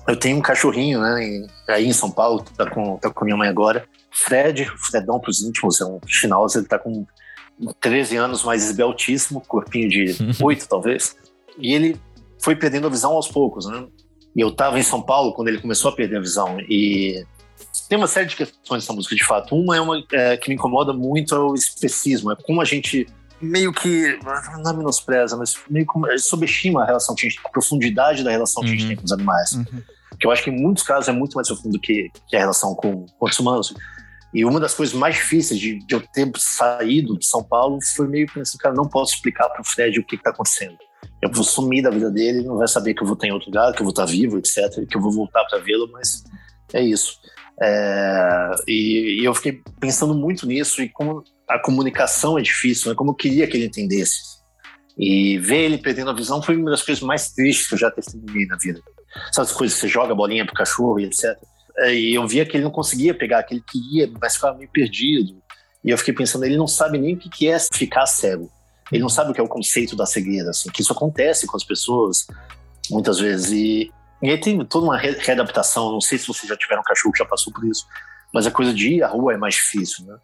Eu 0.09 0.17
tenho 0.17 0.39
um 0.39 0.41
cachorrinho, 0.43 1.01
né, 1.01 1.47
aí 1.69 1.87
em 1.87 1.93
São 1.93 2.11
Paulo, 2.11 2.45
tá 2.57 2.69
com, 2.69 2.97
tá 2.97 3.11
com 3.11 3.25
minha 3.25 3.37
mãe 3.37 3.49
agora. 3.49 3.87
Fred, 4.11 4.71
Fredão 4.91 5.21
pros 5.21 5.43
íntimos, 5.43 5.81
é 5.81 5.85
um 5.85 6.01
Schnauzer, 6.07 6.61
ele 6.61 6.69
tá 6.69 6.79
com 6.79 7.07
13 7.81 8.17
anos, 8.17 8.43
mais 8.43 8.65
esbeltíssimo, 8.65 9.41
corpinho 9.47 9.89
de 9.89 10.17
8 10.43 10.69
talvez. 10.69 11.17
E 11.59 11.75
ele 11.75 12.01
foi 12.43 12.57
perdendo 12.57 12.87
a 12.87 12.91
visão 12.91 13.13
aos 13.13 13.29
poucos, 13.29 13.67
né? 13.67 13.87
E 14.35 14.41
eu 14.41 14.51
tava 14.51 14.79
em 14.79 14.83
São 14.83 15.03
Paulo 15.03 15.33
quando 15.33 15.49
ele 15.49 15.61
começou 15.61 15.91
a 15.91 15.95
perder 15.95 16.17
a 16.17 16.21
visão. 16.21 16.59
E 16.61 17.25
tem 17.89 17.99
uma 17.99 18.07
série 18.07 18.27
de 18.27 18.37
questões 18.37 18.83
nessa 18.83 18.93
música, 18.93 19.15
de 19.15 19.25
fato. 19.25 19.55
Uma 19.55 19.77
é 19.77 19.81
uma 19.81 20.03
é, 20.13 20.37
que 20.37 20.49
me 20.49 20.55
incomoda 20.55 20.93
muito 20.93 21.35
é 21.35 21.39
o 21.39 21.55
especismo, 21.55 22.33
é 22.33 22.37
como 22.37 22.61
a 22.61 22.65
gente 22.65 23.07
meio 23.41 23.73
que, 23.73 24.19
não 24.63 24.77
menospreza, 24.77 25.37
mas 25.37 25.55
meio 25.69 25.87
que 25.87 26.19
subestima 26.19 26.83
a 26.83 26.87
relação 26.87 27.15
que 27.15 27.27
a 27.27 27.29
gente, 27.29 27.41
a 27.45 27.49
profundidade 27.49 28.23
da 28.23 28.31
relação 28.31 28.63
que 28.63 28.69
a 28.69 28.73
gente 28.73 28.83
uhum. 28.83 28.89
tem 28.89 28.97
com 28.97 29.05
os 29.05 29.13
animais. 29.13 29.53
Uhum. 29.53 29.83
Que 30.19 30.27
eu 30.27 30.31
acho 30.31 30.45
que 30.45 30.51
em 30.51 30.61
muitos 30.61 30.83
casos 30.83 31.09
é 31.09 31.13
muito 31.13 31.35
mais 31.35 31.49
profundo 31.49 31.81
que, 31.81 32.11
que 32.29 32.37
a 32.37 32.41
relação 32.41 32.75
com, 32.75 33.07
com 33.07 33.27
os 33.27 33.39
humanos. 33.39 33.75
E 34.33 34.45
uma 34.45 34.61
das 34.61 34.75
coisas 34.75 34.95
mais 34.95 35.17
difíceis 35.17 35.59
de, 35.59 35.79
de 35.85 35.95
eu 35.95 36.01
ter 36.01 36.31
saído 36.37 37.19
de 37.19 37.27
São 37.27 37.43
Paulo 37.43 37.79
foi 37.97 38.07
meio 38.07 38.27
que 38.27 38.39
assim, 38.41 38.59
cara, 38.59 38.75
não 38.75 38.89
posso 38.89 39.15
explicar 39.15 39.49
para 39.49 39.63
o 39.63 39.65
Fred 39.65 39.99
o 39.99 40.05
que 40.05 40.17
está 40.17 40.31
acontecendo. 40.31 40.77
Eu 41.23 41.31
vou 41.33 41.43
sumir 41.43 41.83
da 41.83 41.91
vida 41.91 42.11
dele, 42.11 42.45
não 42.45 42.57
vai 42.57 42.69
saber 42.69 42.95
que 42.95 43.03
eu 43.03 43.07
vou 43.07 43.15
estar 43.15 43.27
em 43.27 43.33
outro 43.33 43.49
lugar, 43.49 43.73
que 43.73 43.81
eu 43.81 43.85
vou 43.85 43.91
estar 43.91 44.07
vivo, 44.07 44.39
etc., 44.39 44.87
que 44.89 44.97
eu 44.97 45.01
vou 45.01 45.13
voltar 45.13 45.45
para 45.47 45.59
vê-lo, 45.59 45.91
mas 45.93 46.25
é 46.73 46.83
isso. 46.83 47.19
É, 47.63 48.51
e, 48.67 49.21
e, 49.21 49.25
eu 49.25 49.35
fiquei 49.35 49.61
pensando 49.79 50.15
muito 50.15 50.47
nisso 50.47 50.81
e 50.81 50.89
como 50.89 51.23
a 51.51 51.59
comunicação 51.59 52.39
é 52.39 52.43
difícil, 52.43 52.91
né? 52.91 52.97
como 52.97 53.11
eu 53.11 53.15
queria 53.15 53.47
que 53.47 53.57
ele 53.57 53.67
entendesse. 53.67 54.21
E 54.97 55.39
ver 55.39 55.65
ele 55.65 55.79
perdendo 55.79 56.11
a 56.11 56.15
visão 56.15 56.43
foi 56.43 56.57
uma 56.57 56.71
das 56.71 56.83
coisas 56.83 57.03
mais 57.03 57.33
tristes 57.33 57.69
que 57.69 57.75
eu 57.75 57.79
já 57.79 57.91
testemunhei 57.91 58.47
na 58.47 58.57
vida. 58.57 58.81
Sabe 59.33 59.49
as 59.49 59.53
coisas 59.53 59.79
você 59.79 59.89
joga 59.89 60.15
bolinha 60.15 60.45
pro 60.45 60.55
cachorro 60.55 61.01
e 61.01 61.07
etc. 61.07 61.37
É, 61.79 61.95
e 61.95 62.15
eu 62.15 62.27
via 62.27 62.45
que 62.45 62.57
ele 62.57 62.65
não 62.65 62.71
conseguia 62.71 63.15
pegar, 63.15 63.43
que 63.43 63.55
ele 63.55 63.65
queria, 63.67 64.11
mas 64.21 64.35
ficava 64.35 64.57
meio 64.57 64.71
perdido. 64.71 65.41
E 65.85 65.91
eu 65.91 65.99
fiquei 65.99 66.13
pensando, 66.13 66.45
ele 66.45 66.57
não 66.57 66.67
sabe 66.67 66.99
nem 66.99 67.15
o 67.15 67.19
que 67.19 67.49
é 67.49 67.59
ficar 67.73 68.07
cego. 68.07 68.51
Ele 68.93 69.03
não 69.03 69.09
sabe 69.09 69.31
o 69.31 69.35
que 69.35 69.41
é 69.41 69.43
o 69.43 69.49
conceito 69.49 69.97
da 69.97 70.05
cegueira, 70.05 70.51
assim, 70.51 70.71
que 70.71 70.83
isso 70.83 70.93
acontece 70.93 71.47
com 71.47 71.57
as 71.57 71.65
pessoas 71.65 72.27
muitas 72.91 73.19
vezes. 73.19 73.53
E, 73.53 73.91
e 74.23 74.31
aí 74.31 74.39
tem 74.39 74.63
toda 74.67 74.85
uma 74.85 74.99
readaptação. 74.99 75.93
Não 75.93 76.01
sei 76.01 76.19
se 76.19 76.27
vocês 76.27 76.49
já 76.49 76.57
tiveram 76.57 76.83
um 76.83 76.85
cachorro 76.85 77.13
que 77.13 77.21
já 77.21 77.25
passou 77.25 77.53
por 77.53 77.65
isso, 77.65 77.87
mas 78.35 78.47
a 78.47 78.51
coisa 78.51 78.75
de 78.75 78.95
ir 78.95 79.03
à 79.03 79.09
rua 79.09 79.33
é 79.33 79.37
mais 79.37 79.55
difícil, 79.55 80.05
né? 80.05 80.17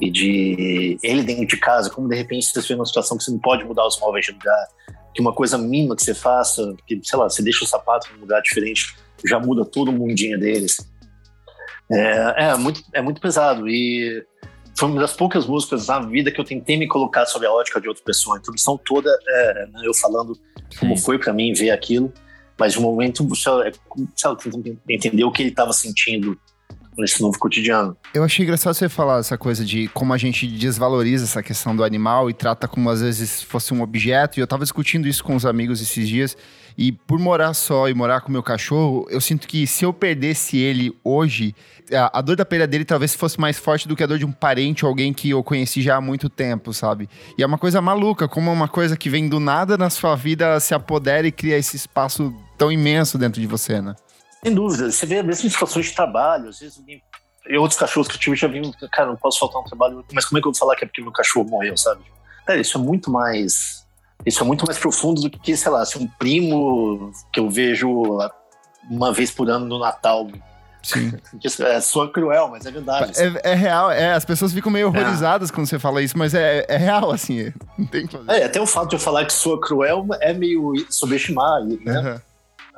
E 0.00 0.10
de 0.10 0.98
ele 1.02 1.22
dentro 1.22 1.46
de 1.46 1.56
casa, 1.56 1.90
como 1.90 2.08
de 2.08 2.16
repente 2.16 2.46
você 2.46 2.60
vê 2.60 2.74
uma 2.74 2.86
situação 2.86 3.16
que 3.16 3.24
você 3.24 3.30
não 3.30 3.38
pode 3.38 3.64
mudar 3.64 3.86
os 3.86 3.98
móveis 3.98 4.26
de 4.26 4.32
lugar, 4.32 4.68
que 5.14 5.20
uma 5.20 5.32
coisa 5.32 5.58
mínima 5.58 5.96
que 5.96 6.02
você 6.02 6.14
faça, 6.14 6.74
que 6.86 7.00
sei 7.02 7.18
lá, 7.18 7.28
você 7.28 7.42
deixa 7.42 7.64
o 7.64 7.68
sapato 7.68 8.08
em 8.12 8.18
um 8.18 8.20
lugar 8.20 8.40
diferente, 8.42 8.96
já 9.26 9.40
muda 9.40 9.64
todo 9.64 9.88
o 9.88 9.92
mundinho 9.92 10.38
deles. 10.38 10.76
É, 11.90 12.50
é, 12.50 12.56
muito, 12.56 12.82
é 12.92 13.00
muito 13.00 13.20
pesado. 13.20 13.68
E 13.68 14.24
foi 14.78 14.88
uma 14.88 15.00
das 15.00 15.12
poucas 15.12 15.46
músicas 15.46 15.88
na 15.88 16.00
vida 16.00 16.30
que 16.30 16.40
eu 16.40 16.44
tentei 16.44 16.76
me 16.76 16.86
colocar 16.86 17.26
sob 17.26 17.44
a 17.44 17.52
ótica 17.52 17.80
de 17.80 17.88
outra 17.88 18.04
pessoa. 18.04 18.36
A 18.36 18.38
introdução 18.38 18.78
toda 18.84 19.10
é 19.26 19.66
né, 19.66 19.80
eu 19.84 19.94
falando 19.94 20.34
Sim. 20.34 20.78
como 20.80 20.96
foi 20.96 21.18
para 21.18 21.32
mim 21.32 21.52
ver 21.52 21.70
aquilo, 21.70 22.12
mas 22.58 22.74
de 22.74 22.78
um 22.78 22.82
momento, 22.82 23.26
sabe, 24.16 24.42
tentando 24.42 24.78
entender 24.88 25.24
o 25.24 25.32
que 25.32 25.42
ele 25.42 25.50
estava 25.50 25.72
sentindo 25.72 26.38
nesse 27.00 27.20
novo 27.20 27.38
cotidiano. 27.38 27.96
Eu 28.12 28.24
achei 28.24 28.44
engraçado 28.44 28.74
você 28.74 28.88
falar 28.88 29.18
essa 29.18 29.38
coisa 29.38 29.64
de 29.64 29.88
como 29.88 30.12
a 30.12 30.18
gente 30.18 30.46
desvaloriza 30.46 31.24
essa 31.24 31.42
questão 31.42 31.74
do 31.74 31.84
animal 31.84 32.28
e 32.28 32.34
trata 32.34 32.66
como 32.66 32.88
às 32.90 33.00
vezes 33.00 33.42
fosse 33.42 33.72
um 33.72 33.82
objeto. 33.82 34.38
E 34.38 34.40
eu 34.40 34.46
tava 34.46 34.64
discutindo 34.64 35.06
isso 35.06 35.22
com 35.22 35.34
os 35.34 35.46
amigos 35.46 35.80
esses 35.80 36.08
dias. 36.08 36.36
E 36.76 36.92
por 36.92 37.18
morar 37.18 37.54
só 37.54 37.88
e 37.88 37.94
morar 37.94 38.20
com 38.20 38.30
meu 38.30 38.42
cachorro, 38.42 39.04
eu 39.10 39.20
sinto 39.20 39.48
que 39.48 39.66
se 39.66 39.84
eu 39.84 39.92
perdesse 39.92 40.56
ele 40.56 40.96
hoje, 41.02 41.52
a, 42.12 42.20
dor 42.22 42.36
da 42.36 42.44
perda 42.44 42.68
dele 42.68 42.84
talvez 42.84 43.14
fosse 43.14 43.40
mais 43.40 43.58
forte 43.58 43.88
do 43.88 43.96
que 43.96 44.02
a 44.04 44.06
dor 44.06 44.16
de 44.16 44.24
um 44.24 44.30
parente 44.30 44.84
ou 44.84 44.88
alguém 44.88 45.12
que 45.12 45.30
eu 45.30 45.42
conheci 45.42 45.82
já 45.82 45.96
há 45.96 46.00
muito 46.00 46.28
tempo, 46.28 46.72
sabe? 46.72 47.08
E 47.36 47.42
é 47.42 47.46
uma 47.46 47.58
coisa 47.58 47.80
maluca, 47.80 48.28
como 48.28 48.52
uma 48.52 48.68
coisa 48.68 48.96
que 48.96 49.10
vem 49.10 49.28
do 49.28 49.40
nada 49.40 49.76
na 49.76 49.90
sua 49.90 50.14
vida 50.14 50.60
se 50.60 50.72
apodera 50.72 51.26
e 51.26 51.32
cria 51.32 51.58
esse 51.58 51.76
espaço 51.76 52.32
tão 52.56 52.70
imenso 52.70 53.18
dentro 53.18 53.40
de 53.40 53.46
você, 53.46 53.80
né? 53.80 53.96
Sem 54.42 54.54
dúvida. 54.54 54.90
Você 54.90 55.06
vê 55.06 55.22
mesmo 55.22 55.46
em 55.46 55.50
situações 55.50 55.86
de 55.86 55.94
trabalho, 55.94 56.48
às 56.48 56.60
vezes 56.60 56.78
alguém. 56.78 57.02
Eu, 57.46 57.62
outros 57.62 57.78
cachorros 57.78 58.08
que 58.08 58.14
eu 58.14 58.20
tive 58.20 58.36
já 58.36 58.46
vi, 58.46 58.60
cara, 58.92 59.08
não 59.08 59.16
posso 59.16 59.38
faltar 59.38 59.60
um 59.62 59.64
trabalho, 59.64 60.04
mas 60.12 60.26
como 60.26 60.38
é 60.38 60.42
que 60.42 60.48
eu 60.48 60.52
vou 60.52 60.58
falar 60.58 60.76
que 60.76 60.84
é 60.84 60.86
porque 60.86 61.00
meu 61.00 61.12
cachorro 61.12 61.48
morreu, 61.48 61.76
sabe? 61.76 62.02
Cara, 62.46 62.60
isso 62.60 62.76
é 62.76 62.80
muito 62.80 63.10
mais 63.10 63.86
isso 64.26 64.42
é 64.42 64.46
muito 64.46 64.64
mais 64.66 64.78
profundo 64.78 65.20
do 65.20 65.30
que, 65.30 65.56
sei 65.56 65.70
lá, 65.70 65.84
se 65.84 65.98
um 65.98 66.06
primo 66.06 67.12
que 67.32 67.40
eu 67.40 67.48
vejo 67.48 68.18
uma 68.90 69.12
vez 69.12 69.30
por 69.30 69.48
ano 69.48 69.66
no 69.66 69.78
Natal. 69.78 70.28
Sim. 70.82 71.12
é 71.64 71.80
só 71.80 72.06
cruel, 72.08 72.48
mas 72.48 72.66
é 72.66 72.70
verdade. 72.70 73.12
É, 73.16 73.52
é, 73.52 73.54
real, 73.54 73.90
é, 73.90 74.12
as 74.12 74.24
pessoas 74.24 74.52
ficam 74.52 74.72
meio 74.72 74.88
horrorizadas 74.88 75.50
é. 75.50 75.52
quando 75.52 75.66
você 75.66 75.78
fala 75.78 76.02
isso, 76.02 76.16
mas 76.16 76.34
é, 76.34 76.64
é 76.68 76.76
real, 76.76 77.10
assim, 77.10 77.52
não 77.78 77.86
tem 77.86 78.06
que 78.06 78.16
fazer. 78.16 78.30
É, 78.30 78.44
até 78.44 78.60
o 78.60 78.66
fato 78.66 78.90
de 78.90 78.96
eu 78.96 79.00
falar 79.00 79.24
que 79.24 79.32
sou 79.32 79.58
cruel 79.58 80.06
é 80.20 80.32
meio 80.32 80.74
subestimar, 80.90 81.62
né? 81.64 81.76
Uhum. 82.00 82.20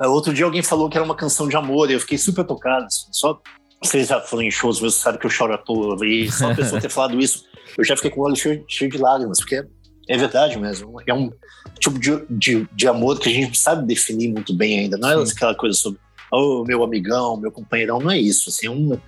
Outro 0.07 0.33
dia 0.33 0.45
alguém 0.45 0.61
falou 0.61 0.89
que 0.89 0.97
era 0.97 1.05
uma 1.05 1.15
canção 1.15 1.47
de 1.47 1.55
amor 1.55 1.89
e 1.89 1.93
eu 1.93 1.99
fiquei 1.99 2.17
super 2.17 2.45
tocado. 2.45 2.85
Assim, 2.85 3.07
só 3.11 3.41
vocês 3.83 4.07
já 4.07 4.21
foram 4.21 4.43
em 4.43 4.51
shows 4.51 4.79
mesmo, 4.79 4.99
sabe 4.99 5.17
que 5.17 5.25
eu 5.25 5.29
choro 5.29 5.53
à 5.53 5.57
toa. 5.57 5.97
E 6.05 6.31
só 6.31 6.51
a 6.51 6.55
pessoa 6.55 6.79
ter 6.79 6.89
falado 6.91 7.19
isso, 7.19 7.45
eu 7.77 7.83
já 7.83 7.95
fiquei 7.95 8.11
com 8.11 8.21
o 8.21 8.23
olho 8.23 8.35
cheio, 8.35 8.63
cheio 8.67 8.91
de 8.91 8.97
lágrimas, 8.97 9.39
porque 9.39 9.63
é 10.07 10.17
verdade 10.17 10.59
mesmo. 10.59 11.01
É 11.07 11.13
um 11.13 11.31
tipo 11.79 11.99
de, 11.99 12.25
de, 12.29 12.67
de 12.71 12.87
amor 12.87 13.19
que 13.19 13.29
a 13.29 13.33
gente 13.33 13.57
sabe 13.57 13.85
definir 13.85 14.29
muito 14.29 14.53
bem 14.53 14.79
ainda. 14.79 14.97
Não 14.97 15.09
é 15.09 15.25
Sim. 15.25 15.33
aquela 15.35 15.55
coisa 15.55 15.75
sobre, 15.77 15.99
oh, 16.31 16.63
meu 16.65 16.83
amigão, 16.83 17.37
meu 17.37 17.51
companheirão. 17.51 17.99
Não 17.99 18.11
é 18.11 18.17
isso. 18.17 18.49
Assim, 18.49 18.67
é 18.67 18.71
um, 18.71 18.99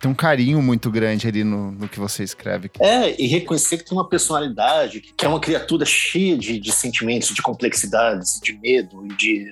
tem 0.00 0.10
um 0.10 0.14
carinho 0.14 0.62
muito 0.62 0.90
grande 0.90 1.28
ali 1.28 1.44
no, 1.44 1.70
no 1.72 1.88
que 1.88 2.00
você 2.00 2.24
escreve. 2.24 2.70
É, 2.80 3.20
e 3.20 3.26
reconhecer 3.26 3.76
que 3.76 3.84
tem 3.84 3.96
uma 3.96 4.08
personalidade, 4.08 5.00
que 5.00 5.26
é 5.26 5.28
uma 5.28 5.40
criatura 5.40 5.84
cheia 5.84 6.38
de, 6.38 6.58
de 6.58 6.72
sentimentos, 6.72 7.34
de 7.34 7.42
complexidades, 7.42 8.40
de 8.42 8.58
medo 8.58 9.04
e 9.06 9.14
de 9.14 9.46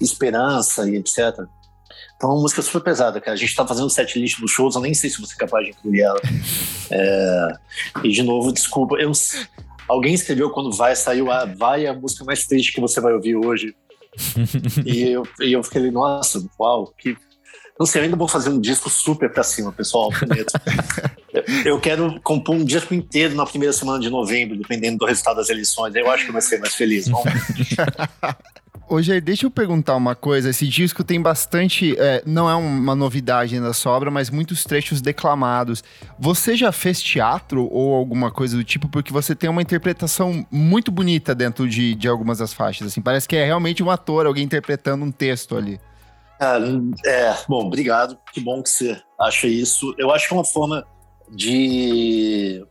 esperança 0.00 0.88
e 0.88 0.96
etc. 0.96 1.18
Então, 2.16 2.30
é 2.30 2.32
uma 2.32 2.42
música 2.42 2.62
super 2.62 2.80
pesada, 2.80 3.20
cara. 3.20 3.32
A 3.32 3.38
gente 3.38 3.54
tá 3.54 3.66
fazendo 3.66 3.88
set 3.88 4.18
list 4.18 4.40
dos 4.40 4.50
shows, 4.50 4.74
eu 4.74 4.80
nem 4.80 4.94
sei 4.94 5.08
se 5.08 5.20
você 5.20 5.34
é 5.34 5.38
capaz 5.38 5.64
de 5.64 5.70
incluir 5.70 6.00
ela. 6.00 6.20
É... 6.90 7.52
E, 8.02 8.08
de 8.08 8.22
novo, 8.22 8.50
desculpa, 8.50 8.96
eu, 8.96 9.12
Alguém 9.88 10.12
escreveu 10.12 10.50
quando 10.50 10.70
vai, 10.70 10.94
saiu 10.94 11.30
a 11.32 11.46
Vai 11.46 11.86
a 11.86 11.94
música 11.94 12.24
mais 12.24 12.46
triste 12.46 12.72
que 12.72 12.80
você 12.80 13.00
vai 13.00 13.14
ouvir 13.14 13.36
hoje. 13.36 13.74
e, 14.84 15.10
eu, 15.10 15.26
e 15.40 15.52
eu 15.52 15.62
fiquei, 15.62 15.90
nossa, 15.90 16.44
uau, 16.60 16.92
que. 16.98 17.16
Não 17.78 17.86
sei, 17.86 18.00
eu 18.00 18.04
ainda 18.04 18.16
vou 18.16 18.26
fazer 18.26 18.50
um 18.50 18.60
disco 18.60 18.90
super 18.90 19.32
pra 19.32 19.42
cima, 19.42 19.72
pessoal. 19.72 20.10
eu 21.64 21.80
quero 21.80 22.20
compor 22.22 22.56
um 22.56 22.64
disco 22.64 22.92
inteiro 22.92 23.36
na 23.36 23.46
primeira 23.46 23.72
semana 23.72 24.00
de 24.00 24.10
novembro, 24.10 24.56
dependendo 24.56 24.98
do 24.98 25.06
resultado 25.06 25.36
das 25.36 25.48
eleições. 25.48 25.94
Eu 25.94 26.10
acho 26.10 26.26
que 26.26 26.32
vai 26.32 26.42
ser 26.42 26.58
mais 26.58 26.74
feliz. 26.74 27.06
Vamos. 27.06 27.32
Hoje, 28.90 29.20
deixa 29.20 29.44
eu 29.44 29.50
perguntar 29.50 29.94
uma 29.96 30.14
coisa. 30.14 30.48
Esse 30.48 30.66
disco 30.66 31.04
tem 31.04 31.20
bastante. 31.20 31.94
É, 31.98 32.22
não 32.24 32.48
é 32.48 32.54
uma 32.54 32.94
novidade 32.94 33.60
na 33.60 33.74
sobra, 33.74 34.10
mas 34.10 34.30
muitos 34.30 34.64
trechos 34.64 35.02
declamados. 35.02 35.84
Você 36.18 36.56
já 36.56 36.72
fez 36.72 37.02
teatro 37.02 37.68
ou 37.70 37.94
alguma 37.94 38.30
coisa 38.30 38.56
do 38.56 38.64
tipo? 38.64 38.88
Porque 38.88 39.12
você 39.12 39.34
tem 39.34 39.50
uma 39.50 39.60
interpretação 39.60 40.46
muito 40.50 40.90
bonita 40.90 41.34
dentro 41.34 41.68
de, 41.68 41.94
de 41.94 42.08
algumas 42.08 42.38
das 42.38 42.54
faixas. 42.54 42.86
Assim, 42.86 43.02
parece 43.02 43.28
que 43.28 43.36
é 43.36 43.44
realmente 43.44 43.82
um 43.82 43.90
ator, 43.90 44.24
alguém 44.24 44.44
interpretando 44.44 45.04
um 45.04 45.12
texto 45.12 45.54
ali. 45.54 45.78
é, 47.04 47.36
bom, 47.46 47.66
obrigado. 47.66 48.18
Que 48.32 48.40
bom 48.40 48.62
que 48.62 48.70
você 48.70 48.98
acha 49.20 49.46
isso. 49.46 49.94
Eu 49.98 50.10
acho 50.10 50.26
que 50.26 50.32
é 50.32 50.36
uma 50.36 50.44
forma 50.44 50.86
de 51.30 52.64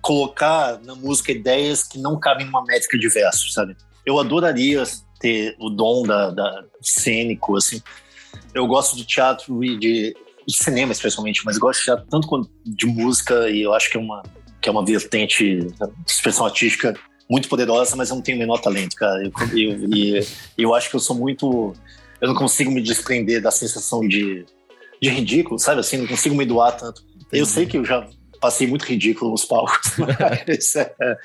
colocar 0.00 0.78
na 0.84 0.94
música 0.94 1.32
ideias 1.32 1.82
que 1.82 1.98
não 1.98 2.16
cabem 2.20 2.46
numa 2.46 2.62
métrica 2.62 2.96
de 2.96 3.08
versos, 3.08 3.52
sabe? 3.54 3.74
Eu 4.06 4.20
adoraria 4.20 4.84
ter 5.18 5.56
o 5.58 5.70
dom 5.70 6.02
da, 6.02 6.30
da 6.30 6.64
cênico, 6.80 7.56
assim. 7.56 7.80
Eu 8.54 8.66
gosto 8.66 8.96
de 8.96 9.04
teatro 9.04 9.64
e 9.64 9.78
de, 9.78 10.16
de 10.46 10.56
cinema, 10.56 10.92
especialmente, 10.92 11.42
mas 11.44 11.58
gosto 11.58 11.80
de 11.80 11.84
teatro 11.86 12.06
tanto 12.10 12.50
de 12.64 12.86
música 12.86 13.48
e 13.48 13.62
eu 13.62 13.74
acho 13.74 13.90
que 13.90 13.96
é 13.96 14.00
uma, 14.00 14.22
que 14.60 14.68
é 14.68 14.72
uma 14.72 14.84
vertente 14.84 15.60
de 15.60 15.72
expressão 16.06 16.46
artística 16.46 16.94
muito 17.28 17.48
poderosa, 17.48 17.96
mas 17.96 18.10
eu 18.10 18.16
não 18.16 18.22
tenho 18.22 18.36
o 18.36 18.40
menor 18.40 18.58
talento, 18.58 18.94
cara. 18.96 19.22
Eu, 19.24 19.32
eu, 19.56 19.94
e, 19.94 20.26
eu 20.58 20.74
acho 20.74 20.90
que 20.90 20.96
eu 20.96 21.00
sou 21.00 21.16
muito... 21.16 21.72
Eu 22.20 22.28
não 22.28 22.34
consigo 22.34 22.70
me 22.70 22.80
desprender 22.80 23.42
da 23.42 23.50
sensação 23.50 24.06
de, 24.06 24.44
de 25.00 25.08
ridículo, 25.08 25.58
sabe? 25.58 25.80
Assim, 25.80 25.96
não 25.96 26.06
consigo 26.06 26.34
me 26.34 26.44
doar 26.44 26.76
tanto. 26.76 27.02
Eu 27.32 27.44
sei 27.44 27.66
que 27.66 27.76
eu 27.76 27.84
já 27.84 28.08
passei 28.40 28.66
muito 28.66 28.84
ridículo 28.84 29.30
nos 29.30 29.44
palcos, 29.44 29.92
mas 29.98 30.76
é, 30.76 31.16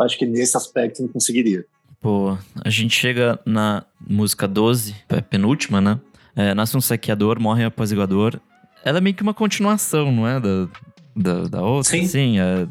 acho 0.00 0.16
que 0.16 0.24
nesse 0.24 0.56
aspecto 0.56 1.00
eu 1.00 1.06
não 1.06 1.12
conseguiria. 1.12 1.64
Pô, 2.00 2.38
a 2.64 2.70
gente 2.70 2.94
chega 2.94 3.38
na 3.44 3.84
música 4.00 4.46
12, 4.46 4.94
é 5.08 5.20
penúltima, 5.20 5.80
né? 5.80 6.00
É, 6.36 6.54
nasce 6.54 6.76
um 6.76 6.80
saqueador, 6.80 7.40
morre 7.40 7.64
um 7.64 7.68
apaziguador. 7.68 8.40
Ela 8.84 8.98
é 8.98 9.00
meio 9.00 9.16
que 9.16 9.22
uma 9.22 9.34
continuação, 9.34 10.12
não 10.12 10.26
é? 10.26 10.38
Da, 10.38 10.68
da, 11.16 11.48
da 11.48 11.62
outra? 11.62 11.90
Sim. 11.90 12.06
Sim, 12.06 12.38
é 12.38 12.68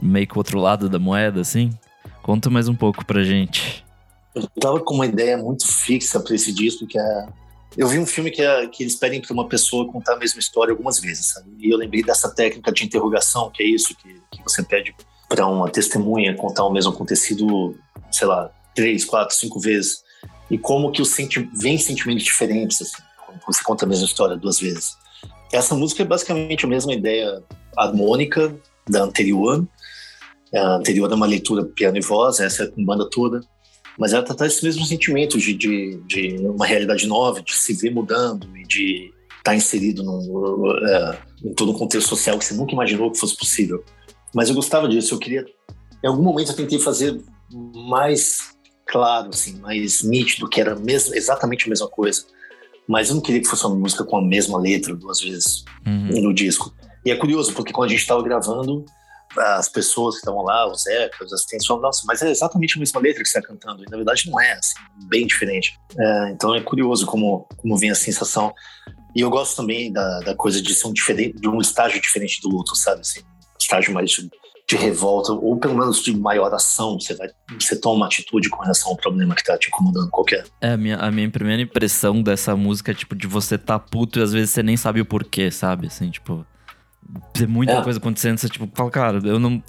meio 0.00 0.26
que 0.26 0.34
o 0.34 0.38
outro 0.38 0.58
lado 0.58 0.88
da 0.88 0.98
moeda, 0.98 1.40
assim. 1.40 1.70
Conta 2.22 2.48
mais 2.48 2.68
um 2.68 2.74
pouco 2.74 3.04
pra 3.04 3.22
gente. 3.22 3.84
Eu 4.34 4.48
tava 4.58 4.80
com 4.80 4.94
uma 4.94 5.04
ideia 5.04 5.36
muito 5.36 5.66
fixa 5.66 6.18
pra 6.18 6.34
esse 6.34 6.52
disco, 6.52 6.86
que 6.86 6.98
é... 6.98 7.26
Eu 7.76 7.88
vi 7.88 7.98
um 7.98 8.06
filme 8.06 8.30
que, 8.30 8.40
é, 8.40 8.66
que 8.68 8.82
eles 8.82 8.94
pedem 8.94 9.20
pra 9.20 9.32
uma 9.32 9.48
pessoa 9.48 9.90
contar 9.90 10.14
a 10.14 10.18
mesma 10.18 10.40
história 10.40 10.72
algumas 10.72 10.98
vezes, 10.98 11.26
sabe? 11.26 11.50
E 11.58 11.70
eu 11.70 11.78
lembrei 11.78 12.02
dessa 12.02 12.34
técnica 12.34 12.72
de 12.72 12.84
interrogação, 12.84 13.50
que 13.50 13.62
é 13.62 13.66
isso, 13.66 13.94
que, 13.96 14.20
que 14.30 14.42
você 14.42 14.62
pede 14.62 14.94
para 15.28 15.46
uma 15.46 15.70
testemunha 15.70 16.34
contar 16.34 16.64
o 16.64 16.72
mesmo 16.72 16.92
acontecido, 16.92 17.74
sei 18.10 18.26
lá, 18.26 18.50
três, 18.74 19.04
quatro, 19.04 19.34
cinco 19.34 19.60
vezes. 19.60 20.02
E 20.50 20.58
como 20.58 20.90
que 20.90 21.00
o 21.00 21.04
senti 21.04 21.48
vem 21.54 21.78
sentimentos 21.78 22.24
diferentes, 22.24 22.82
assim, 22.82 23.02
quando 23.24 23.40
você 23.46 23.62
conta 23.64 23.84
a 23.84 23.88
mesma 23.88 24.04
história 24.04 24.36
duas 24.36 24.60
vezes. 24.60 24.96
Essa 25.52 25.74
música 25.74 26.02
é 26.02 26.06
basicamente 26.06 26.64
a 26.64 26.68
mesma 26.68 26.92
ideia 26.92 27.42
harmônica 27.76 28.54
da 28.88 29.02
anterior, 29.02 29.66
A 30.54 30.76
anterior 30.76 31.10
é 31.10 31.14
uma 31.14 31.26
leitura 31.26 31.64
piano 31.64 31.96
e 31.96 32.00
voz, 32.00 32.40
essa 32.40 32.64
é 32.64 32.66
com 32.66 32.84
banda 32.84 33.08
toda. 33.08 33.40
Mas 33.98 34.12
ela 34.12 34.22
traz 34.22 34.54
esse 34.54 34.64
mesmo 34.64 34.84
sentimento 34.84 35.38
de, 35.38 35.54
de, 35.54 36.00
de, 36.06 36.36
uma 36.38 36.66
realidade 36.66 37.06
nova, 37.06 37.42
de 37.42 37.54
se 37.54 37.74
ver 37.74 37.90
mudando 37.90 38.48
e 38.56 38.66
de 38.66 39.12
estar 39.28 39.52
tá 39.52 39.54
inserido 39.54 40.02
no, 40.02 40.76
é, 40.86 41.18
em 41.44 41.54
todo 41.54 41.72
um 41.72 41.78
contexto 41.78 42.08
social 42.08 42.38
que 42.38 42.44
você 42.44 42.54
nunca 42.54 42.72
imaginou 42.72 43.10
que 43.10 43.18
fosse 43.18 43.36
possível. 43.36 43.84
Mas 44.34 44.48
eu 44.48 44.54
gostava 44.54 44.88
disso, 44.88 45.14
eu 45.14 45.18
queria. 45.18 45.44
Em 46.02 46.08
algum 46.08 46.22
momento 46.22 46.52
eu 46.52 46.56
tentei 46.56 46.78
fazer 46.78 47.20
mais 47.86 48.51
claro, 48.92 49.30
assim, 49.30 49.58
mais 49.58 50.02
nítido, 50.02 50.48
que 50.48 50.60
era 50.60 50.76
mesmo, 50.76 51.14
exatamente 51.14 51.64
a 51.64 51.70
mesma 51.70 51.88
coisa. 51.88 52.26
Mas 52.86 53.08
eu 53.08 53.14
não 53.14 53.22
queria 53.22 53.40
que 53.40 53.48
fosse 53.48 53.64
uma 53.64 53.74
música 53.74 54.04
com 54.04 54.18
a 54.18 54.22
mesma 54.22 54.60
letra 54.60 54.94
duas 54.94 55.20
vezes 55.20 55.64
uhum. 55.86 56.20
no 56.20 56.34
disco. 56.34 56.74
E 57.04 57.10
é 57.10 57.16
curioso, 57.16 57.54
porque 57.54 57.72
quando 57.72 57.86
a 57.86 57.90
gente 57.90 58.02
estava 58.02 58.22
gravando, 58.22 58.84
as 59.34 59.66
pessoas 59.70 60.16
que 60.16 60.20
estavam 60.20 60.42
lá, 60.42 60.70
os 60.70 60.86
ecos, 60.86 61.22
as 61.22 61.32
assistentes 61.32 61.66
nossa, 61.68 62.02
mas 62.06 62.20
é 62.20 62.30
exatamente 62.30 62.76
a 62.76 62.80
mesma 62.80 63.00
letra 63.00 63.22
que 63.22 63.28
você 63.28 63.38
está 63.38 63.48
cantando. 63.48 63.82
E 63.82 63.90
na 63.90 63.96
verdade 63.96 64.30
não 64.30 64.38
é, 64.38 64.52
assim, 64.52 64.74
bem 65.08 65.26
diferente. 65.26 65.78
É, 65.98 66.30
então 66.30 66.54
é 66.54 66.60
curioso 66.60 67.06
como, 67.06 67.48
como 67.56 67.78
vem 67.78 67.90
a 67.90 67.94
sensação. 67.94 68.52
E 69.16 69.22
eu 69.22 69.30
gosto 69.30 69.56
também 69.56 69.90
da, 69.90 70.20
da 70.20 70.34
coisa 70.34 70.60
de 70.60 70.74
ser 70.74 70.86
um, 70.86 70.92
diferente, 70.92 71.40
de 71.40 71.48
um 71.48 71.60
estágio 71.60 72.00
diferente 72.00 72.42
do 72.42 72.50
luto, 72.50 72.76
sabe? 72.76 73.00
Assim, 73.00 73.20
estágio 73.58 73.94
mais 73.94 74.10
de, 74.68 74.76
revolta, 74.76 75.32
ou 75.32 75.56
pelo 75.58 75.76
menos 75.76 76.02
de 76.02 76.16
maior 76.16 76.52
ação. 76.54 76.98
Você, 76.98 77.14
vai, 77.14 77.28
você 77.58 77.78
toma 77.78 77.96
uma 77.96 78.06
atitude 78.06 78.48
com 78.48 78.62
relação 78.62 78.90
ao 78.90 78.96
problema 78.96 79.34
que 79.34 79.42
está 79.42 79.56
te 79.58 79.68
incomodando 79.68 80.10
qualquer. 80.10 80.44
É, 80.60 80.72
a 80.72 80.76
minha, 80.76 80.96
a 80.96 81.10
minha 81.10 81.30
primeira 81.30 81.62
impressão 81.62 82.22
dessa 82.22 82.56
música 82.56 82.92
é, 82.92 82.94
tipo, 82.94 83.14
de 83.14 83.26
você 83.26 83.58
tá 83.58 83.78
puto 83.78 84.18
e 84.18 84.22
às 84.22 84.32
vezes 84.32 84.50
você 84.50 84.62
nem 84.62 84.76
sabe 84.76 85.00
o 85.00 85.06
porquê, 85.06 85.50
sabe? 85.50 85.88
Assim, 85.88 86.10
tipo 86.10 86.46
ter 87.32 87.46
muita 87.46 87.72
é. 87.72 87.82
coisa 87.82 87.98
acontecendo, 87.98 88.38
você 88.38 88.48
tipo, 88.48 88.68
fala, 88.74 88.90
cara, 88.90 89.20
eu 89.24 89.38
não. 89.38 89.62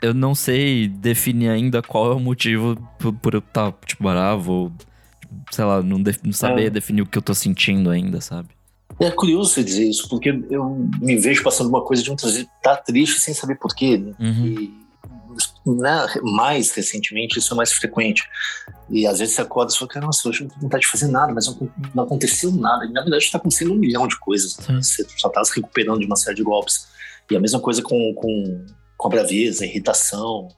Eu 0.00 0.12
não 0.12 0.34
sei 0.34 0.88
definir 0.88 1.48
ainda 1.48 1.80
qual 1.80 2.10
é 2.10 2.14
o 2.16 2.18
motivo 2.18 2.74
por, 2.98 3.12
por 3.12 3.34
eu 3.34 3.38
estar, 3.38 3.70
tá, 3.70 3.78
tipo, 3.86 4.02
bravo, 4.02 4.52
ou, 4.52 4.72
sei 5.52 5.64
lá, 5.64 5.80
não, 5.80 6.02
def, 6.02 6.18
não 6.24 6.32
saber 6.32 6.66
é. 6.66 6.70
definir 6.70 7.02
o 7.02 7.06
que 7.06 7.16
eu 7.16 7.22
tô 7.22 7.32
sentindo 7.32 7.88
ainda, 7.88 8.20
sabe? 8.20 8.48
É 9.00 9.10
curioso 9.10 9.50
você 9.50 9.64
dizer 9.64 9.88
isso, 9.88 10.08
porque 10.08 10.30
eu 10.50 10.88
me 11.00 11.16
vejo 11.16 11.42
passando 11.42 11.68
uma 11.68 11.84
coisa 11.84 12.02
de 12.02 12.08
muitas 12.08 12.32
vezes 12.32 12.48
tá 12.62 12.76
triste 12.76 13.20
sem 13.20 13.34
saber 13.34 13.56
porquê. 13.56 13.98
Né? 13.98 14.14
Uhum. 14.18 14.46
E 14.46 14.82
né, 15.66 16.06
mais 16.22 16.70
recentemente 16.72 17.38
isso 17.38 17.52
é 17.54 17.56
mais 17.56 17.72
frequente. 17.72 18.24
E 18.90 19.06
às 19.06 19.18
vezes 19.18 19.34
você 19.34 19.42
acorda 19.42 19.72
e 19.72 19.76
fala, 19.76 19.88
cara, 19.88 20.06
nossa, 20.06 20.28
hoje 20.28 20.42
não 20.42 20.50
tem 20.50 20.60
vontade 20.60 20.82
de 20.82 20.88
fazer 20.88 21.08
nada, 21.08 21.32
mas 21.32 21.46
não, 21.46 21.70
não 21.94 22.04
aconteceu 22.04 22.52
nada. 22.52 22.84
E 22.84 22.92
na 22.92 23.00
verdade 23.00 23.24
está 23.24 23.38
acontecendo 23.38 23.72
um 23.72 23.76
milhão 23.78 24.06
de 24.06 24.18
coisas. 24.18 24.56
Né? 24.58 24.80
Você 24.82 25.06
só 25.16 25.28
está 25.28 25.42
se 25.44 25.54
recuperando 25.56 26.00
de 26.00 26.06
uma 26.06 26.16
série 26.16 26.36
de 26.36 26.42
golpes. 26.42 26.86
E 27.30 27.36
a 27.36 27.40
mesma 27.40 27.60
coisa 27.60 27.82
com, 27.82 28.14
com, 28.14 28.66
com 28.96 29.08
a 29.08 29.10
braveza, 29.10 29.64
a 29.64 29.66
irritação. 29.66 30.48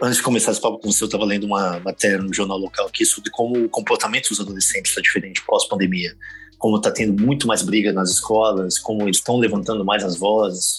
Antes 0.00 0.18
de 0.18 0.22
começar 0.22 0.52
esse 0.52 0.60
papo 0.60 0.78
com 0.78 0.90
você, 0.90 1.02
eu 1.02 1.06
estava 1.06 1.24
lendo 1.24 1.44
uma 1.44 1.80
matéria 1.80 2.18
no 2.18 2.32
jornal 2.32 2.56
local 2.56 2.86
aqui 2.86 3.04
sobre 3.04 3.30
como 3.30 3.64
o 3.64 3.68
comportamento 3.68 4.28
dos 4.28 4.40
adolescentes 4.40 4.90
está 4.90 5.00
diferente 5.00 5.42
pós-pandemia. 5.44 6.14
Como 6.60 6.76
está 6.76 6.92
tendo 6.92 7.20
muito 7.20 7.48
mais 7.48 7.62
briga 7.62 7.92
nas 7.92 8.10
escolas, 8.10 8.78
como 8.78 9.02
eles 9.02 9.16
estão 9.16 9.36
levantando 9.38 9.84
mais 9.84 10.04
as 10.04 10.16
vozes 10.16 10.78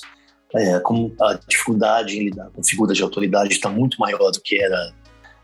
é, 0.53 0.79
como 0.79 1.13
a 1.21 1.39
dificuldade 1.47 2.17
em 2.17 2.25
lidar 2.25 2.49
com 2.49 2.63
figuras 2.63 2.97
de 2.97 3.03
autoridade 3.03 3.53
está 3.53 3.69
muito 3.69 3.97
maior 3.99 4.31
do 4.31 4.41
que 4.41 4.61
era 4.61 4.93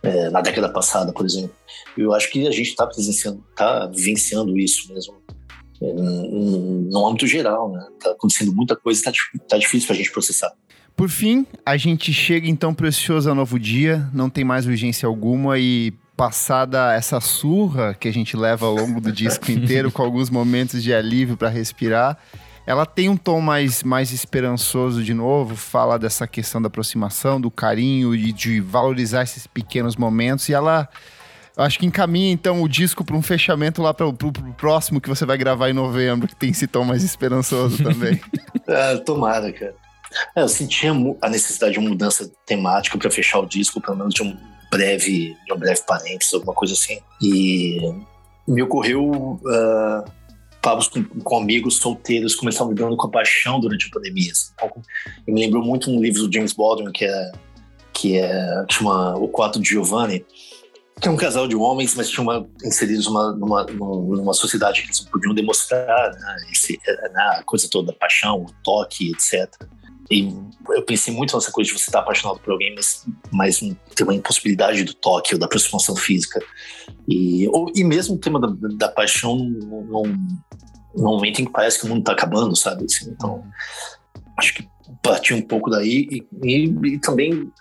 é, 0.03 0.29
na 0.29 0.41
década 0.41 0.69
passada, 0.69 1.13
por 1.13 1.25
exemplo. 1.25 1.55
Eu 1.97 2.13
acho 2.13 2.29
que 2.29 2.47
a 2.47 2.51
gente 2.51 2.69
está 2.69 2.85
presenciando, 2.85 3.43
está 3.49 3.87
vivenciando 3.87 4.57
isso 4.57 4.93
mesmo 4.93 5.15
é, 5.81 5.93
no 5.93 7.07
âmbito 7.07 7.25
geral, 7.25 7.71
né? 7.71 7.87
Está 7.93 8.11
acontecendo 8.11 8.53
muita 8.53 8.75
coisa, 8.75 8.99
está 8.99 9.11
tá 9.47 9.57
difícil 9.57 9.87
para 9.87 9.95
a 9.95 9.97
gente 9.97 10.11
processar. 10.11 10.51
Por 10.95 11.09
fim, 11.09 11.45
a 11.65 11.77
gente 11.77 12.11
chega 12.11 12.47
então 12.47 12.75
esse 12.83 13.11
a 13.11 13.35
novo 13.35 13.59
dia, 13.59 14.09
não 14.13 14.29
tem 14.29 14.43
mais 14.43 14.65
urgência 14.65 15.07
alguma 15.07 15.59
e 15.59 15.93
passada 16.17 16.93
essa 16.93 17.21
surra 17.21 17.93
que 17.93 18.07
a 18.07 18.11
gente 18.11 18.35
leva 18.35 18.65
ao 18.65 18.73
longo 18.75 18.99
do 18.99 19.11
disco 19.11 19.51
inteiro, 19.51 19.91
com 19.91 20.01
alguns 20.01 20.31
momentos 20.31 20.81
de 20.81 20.91
alívio 20.91 21.37
para 21.37 21.47
respirar, 21.47 22.17
ela 22.65 22.85
tem 22.85 23.07
um 23.07 23.15
tom 23.15 23.39
mais, 23.39 23.83
mais 23.83 24.11
esperançoso 24.11 25.03
de 25.03 25.13
novo, 25.13 25.55
fala 25.55 25.97
dessa 25.97 26.27
questão 26.27 26.59
da 26.59 26.67
aproximação, 26.67 27.39
do 27.39 27.51
carinho 27.51 28.15
e 28.15 28.33
de 28.33 28.59
valorizar 28.59 29.21
esses 29.21 29.45
pequenos 29.45 29.95
momentos. 29.95 30.49
E 30.49 30.53
ela, 30.53 30.89
acho 31.55 31.79
que 31.79 31.85
encaminha 31.85 32.33
então 32.33 32.61
o 32.61 32.67
disco 32.67 33.05
para 33.05 33.15
um 33.15 33.21
fechamento 33.21 33.81
lá 33.81 33.93
para 33.93 34.07
o 34.07 34.13
próximo 34.57 34.99
que 34.99 35.07
você 35.07 35.25
vai 35.25 35.37
gravar 35.37 35.69
em 35.69 35.73
novembro, 35.73 36.27
que 36.27 36.35
tem 36.35 36.49
esse 36.49 36.67
tom 36.67 36.83
mais 36.83 37.03
esperançoso 37.03 37.81
também. 37.81 38.19
é, 38.67 38.97
tomara, 38.97 39.53
cara. 39.53 39.75
É, 40.35 40.41
eu 40.41 40.49
sentia 40.49 40.91
a 41.21 41.29
necessidade 41.29 41.73
de 41.73 41.79
uma 41.79 41.89
mudança 41.89 42.29
temática 42.45 42.97
para 42.97 43.09
fechar 43.11 43.39
o 43.39 43.45
disco, 43.45 43.79
pelo 43.79 43.97
menos 43.97 44.13
de 44.13 44.23
um 44.23 44.35
breve, 44.71 45.35
um 45.51 45.57
breve 45.57 45.81
parênteses, 45.85 46.33
alguma 46.33 46.53
coisa 46.53 46.73
assim. 46.73 46.99
E 47.21 47.79
me 48.47 48.61
ocorreu 48.61 49.11
uh, 49.11 50.11
papos 50.61 50.87
com, 50.87 51.03
com, 51.03 51.37
amigos 51.37 51.77
solteiros 51.77 52.35
começaram 52.35 52.69
lidando 52.69 52.95
com 52.97 53.07
a 53.07 53.11
paixão 53.11 53.59
durante 53.59 53.87
a 53.87 53.89
pandemia. 53.91 54.31
Assim. 54.31 54.51
Então, 54.53 54.71
me 55.27 55.41
lembrou 55.41 55.63
muito 55.63 55.89
um 55.89 56.01
livro 56.01 56.27
do 56.27 56.33
James 56.33 56.53
Baldwin 56.53 56.91
que 56.91 57.05
é 57.05 57.31
que 57.93 58.19
é 58.19 58.65
chama 58.69 59.15
O 59.17 59.27
Quarto 59.27 59.59
de 59.59 59.69
Giovanni, 59.69 60.23
que 61.01 61.07
é 61.07 61.11
um 61.11 61.17
casal 61.17 61.47
de 61.47 61.55
homens, 61.55 61.95
mas 61.95 62.09
tinham 62.09 62.23
uma, 62.23 62.47
inseridos 62.63 63.07
numa, 63.07 63.33
numa, 63.33 63.65
numa 63.65 64.33
sociedade 64.33 64.81
que 64.81 64.87
eles 64.87 65.03
não 65.03 65.11
podiam 65.11 65.33
demonstrar 65.33 66.11
né, 66.11 66.35
esse, 66.51 66.79
né, 66.85 67.21
a 67.39 67.43
coisa 67.43 67.67
toda, 67.69 67.91
a 67.91 67.95
paixão, 67.95 68.43
o 68.43 68.53
toque, 68.63 69.11
etc. 69.11 69.49
E 70.09 70.33
eu 70.69 70.83
pensei 70.83 71.13
muito 71.13 71.35
nessa 71.35 71.51
coisa 71.51 71.69
de 71.69 71.77
você 71.77 71.89
estar 71.89 71.99
apaixonado 71.99 72.39
por 72.39 72.51
alguém, 72.51 72.73
mas, 72.75 73.05
mas 73.31 73.59
ter 73.95 74.03
uma 74.03 74.15
impossibilidade 74.15 74.83
do 74.83 74.93
toque 74.93 75.33
ou 75.33 75.39
da 75.39 75.45
aproximação 75.45 75.95
física. 75.95 76.39
E, 77.07 77.47
ou, 77.49 77.71
e 77.75 77.83
mesmo 77.83 78.15
o 78.15 78.19
tema 78.19 78.39
da, 78.39 78.47
da 78.75 78.89
paixão 78.89 79.37
num, 79.37 80.17
momento 80.95 81.41
em 81.41 81.45
que 81.45 81.51
parece 81.51 81.79
que 81.79 81.85
o 81.85 81.89
mundo 81.89 81.99
está 81.99 82.13
acabando, 82.13 82.55
sabe? 82.55 82.85
Assim, 82.85 83.09
então, 83.09 83.43
acho 84.37 84.53
que 84.53 84.67
partiu 85.03 85.37
um 85.37 85.41
pouco 85.41 85.69
daí 85.69 86.07
e, 86.09 86.27
e, 86.43 86.93
e 86.93 86.99
também 86.99 87.51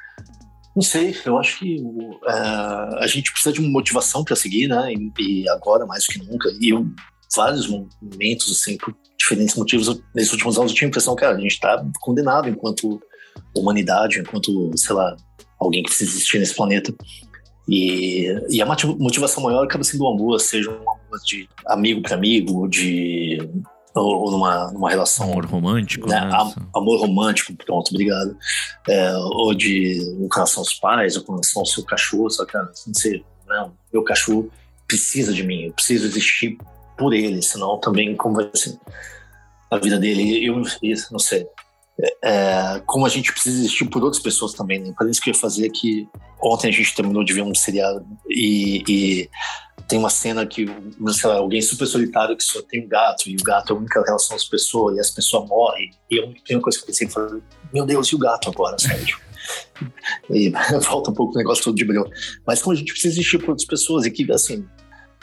não 0.77 0.83
sei, 0.83 1.17
eu 1.25 1.39
acho 1.39 1.61
que 1.61 1.81
uh, 1.81 2.99
a 2.99 3.07
gente 3.07 3.33
precisa 3.33 3.51
de 3.51 3.61
uma 3.61 3.71
motivação 3.71 4.23
para 4.23 4.37
seguir, 4.37 4.69
né? 4.69 4.93
E, 4.93 5.13
e, 5.19 5.49
agora 5.49 5.87
mais 5.87 6.05
do 6.05 6.13
que 6.13 6.19
nunca. 6.19 6.51
E 6.61 6.69
eu, 6.69 6.87
vários 7.35 7.67
momentos, 7.67 8.53
assim, 8.53 8.77
por 8.77 8.95
diferentes 9.27 9.57
motivos, 9.57 10.01
nesses 10.15 10.33
últimos 10.33 10.57
anos 10.57 10.71
eu 10.71 10.77
tinha 10.77 10.87
a 10.87 10.91
impressão, 10.91 11.17
cara, 11.17 11.37
a 11.37 11.41
gente 11.41 11.53
está 11.53 11.85
condenado 12.01 12.49
enquanto 12.49 13.01
humanidade, 13.55 14.21
enquanto, 14.21 14.71
sei 14.77 14.95
lá, 14.95 15.17
alguém 15.59 15.83
que 15.83 15.89
precisa 15.89 16.13
existir 16.13 16.39
nesse 16.39 16.55
planeta. 16.55 16.95
E, 17.69 18.27
e 18.49 18.63
a 18.63 18.67
motivação 18.67 19.43
maior 19.43 19.65
acaba 19.65 19.83
sendo 19.83 20.05
o 20.05 20.09
amor, 20.09 20.39
seja 20.39 20.71
um 20.71 20.75
amor 20.75 21.19
de 21.25 21.49
amigo 21.67 22.01
para 22.01 22.15
amigo, 22.15 22.69
de 22.69 23.39
ou, 23.93 24.25
ou 24.25 24.31
numa, 24.31 24.71
numa 24.71 24.91
relação. 24.91 25.33
Amor 25.33 25.47
romântico. 25.47 26.09
Né? 26.09 26.21
Né? 26.21 26.55
Amor 26.75 27.01
romântico, 27.01 27.53
pronto, 27.55 27.91
obrigado. 27.91 28.37
É, 28.89 29.17
ou 29.17 29.53
de 29.53 29.99
com 30.29 30.35
relação 30.35 30.61
aos 30.61 30.75
pais, 30.75 31.17
ou 31.17 31.25
com 31.25 31.33
relação 31.33 31.63
ao 31.63 31.67
seu 31.67 31.85
cachorro, 31.85 32.31
só 32.31 32.45
que, 32.45 32.57
não 32.57 32.95
sei, 32.95 33.25
não, 33.49 33.73
meu 33.93 34.05
cachorro 34.05 34.49
precisa 34.87 35.33
de 35.33 35.43
mim, 35.43 35.65
eu 35.65 35.73
preciso 35.73 36.07
existir 36.07 36.57
por 36.97 37.13
ele, 37.13 37.43
senão 37.43 37.79
também 37.79 38.15
como 38.15 38.37
vai 38.37 38.49
ser 38.55 38.79
a 39.71 39.79
vida 39.79 39.99
dele. 39.99 40.45
Eu, 40.45 40.63
eu 40.83 40.97
não 41.11 41.19
sei. 41.19 41.47
É, 42.23 42.83
como 42.85 43.07
a 43.07 43.09
gente 43.09 43.33
precisa 43.33 43.59
existir 43.59 43.87
por 43.87 44.05
outras 44.05 44.23
pessoas 44.23 44.53
também, 44.53 44.81
né? 44.81 44.93
Por 44.97 45.09
isso 45.09 45.21
que 45.21 45.31
eu 45.31 45.35
ia 45.35 45.41
fazer 45.41 45.71
que 45.71 46.07
ontem 46.43 46.69
a 46.69 46.73
gente 46.73 46.95
terminou 46.95 47.25
de 47.25 47.33
ver 47.33 47.43
um 47.43 47.55
seriado 47.55 48.05
e, 48.29 48.85
e 48.87 49.31
tem 49.89 49.99
uma 49.99 50.11
cena 50.11 50.45
que, 50.47 50.67
sei 51.13 51.31
lá, 51.31 51.37
alguém 51.37 51.63
super 51.63 51.87
solitário 51.87 52.37
que 52.37 52.45
só 52.45 52.61
tem 52.63 52.85
um 52.85 52.89
gato 52.89 53.29
e 53.29 53.37
o 53.37 53.43
gato 53.43 53.73
é 53.73 53.77
a 53.77 53.79
única 53.79 54.03
relação 54.03 54.37
às 54.37 54.45
pessoas 54.45 54.97
e 54.97 55.01
as 55.01 55.11
pessoas 55.11 55.49
morrem. 55.49 55.91
E 56.11 56.17
eu 56.17 56.35
tenho 56.45 56.59
uma 56.59 56.63
coisa 56.63 56.79
que 56.79 56.85
eu 56.85 56.87
pensei, 56.87 57.09
falei, 57.09 57.41
meu 57.73 57.87
Deus, 57.87 58.09
e 58.09 58.15
o 58.15 58.19
gato 58.19 58.51
agora, 58.51 58.79
sério? 58.79 59.17
e 60.29 60.51
volta 60.87 61.11
um 61.11 61.15
pouco 61.15 61.35
o 61.35 61.39
negócio 61.39 61.65
todo 61.65 61.77
de 61.77 61.85
brilho. 61.85 62.11
Mas 62.47 62.61
como 62.61 62.75
a 62.75 62.79
gente 62.79 62.93
precisa 62.93 63.15
existir 63.15 63.39
por 63.39 63.51
outras 63.51 63.67
pessoas 63.67 64.05
e 64.05 64.11
que, 64.11 64.31
assim, 64.33 64.67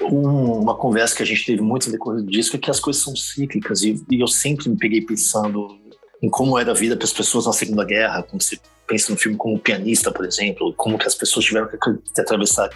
uma 0.02 0.76
conversa 0.76 1.16
que 1.16 1.24
a 1.24 1.26
gente 1.26 1.46
teve 1.46 1.62
muito 1.62 1.86
no 1.88 1.91
decorrer 1.91 2.24
disso 2.26 2.56
é 2.56 2.60
que 2.60 2.70
as 2.70 2.80
coisas 2.80 3.02
são 3.02 3.16
cíclicas 3.16 3.84
e, 3.84 4.04
e 4.10 4.22
eu 4.22 4.28
sempre 4.28 4.70
me 4.70 4.78
peguei 4.78 5.02
pensando 5.02 5.80
em 6.22 6.30
como 6.30 6.58
era 6.58 6.72
a 6.72 6.74
vida 6.74 6.96
para 6.96 7.06
as 7.06 7.14
pessoas 7.14 7.46
na 7.46 7.54
Segunda 7.54 7.84
Guerra, 7.84 8.24
quando 8.24 8.41
você 8.41 8.58
pensa 8.88 9.12
no 9.12 9.18
filme 9.18 9.38
como 9.38 9.60
Pianista, 9.60 10.12
por 10.12 10.26
exemplo, 10.26 10.74
como 10.76 10.98
que 10.98 11.08
as 11.08 11.16
pessoas 11.16 11.46
tiveram 11.46 11.68
que, 11.68 11.78
atravessar 12.22 12.70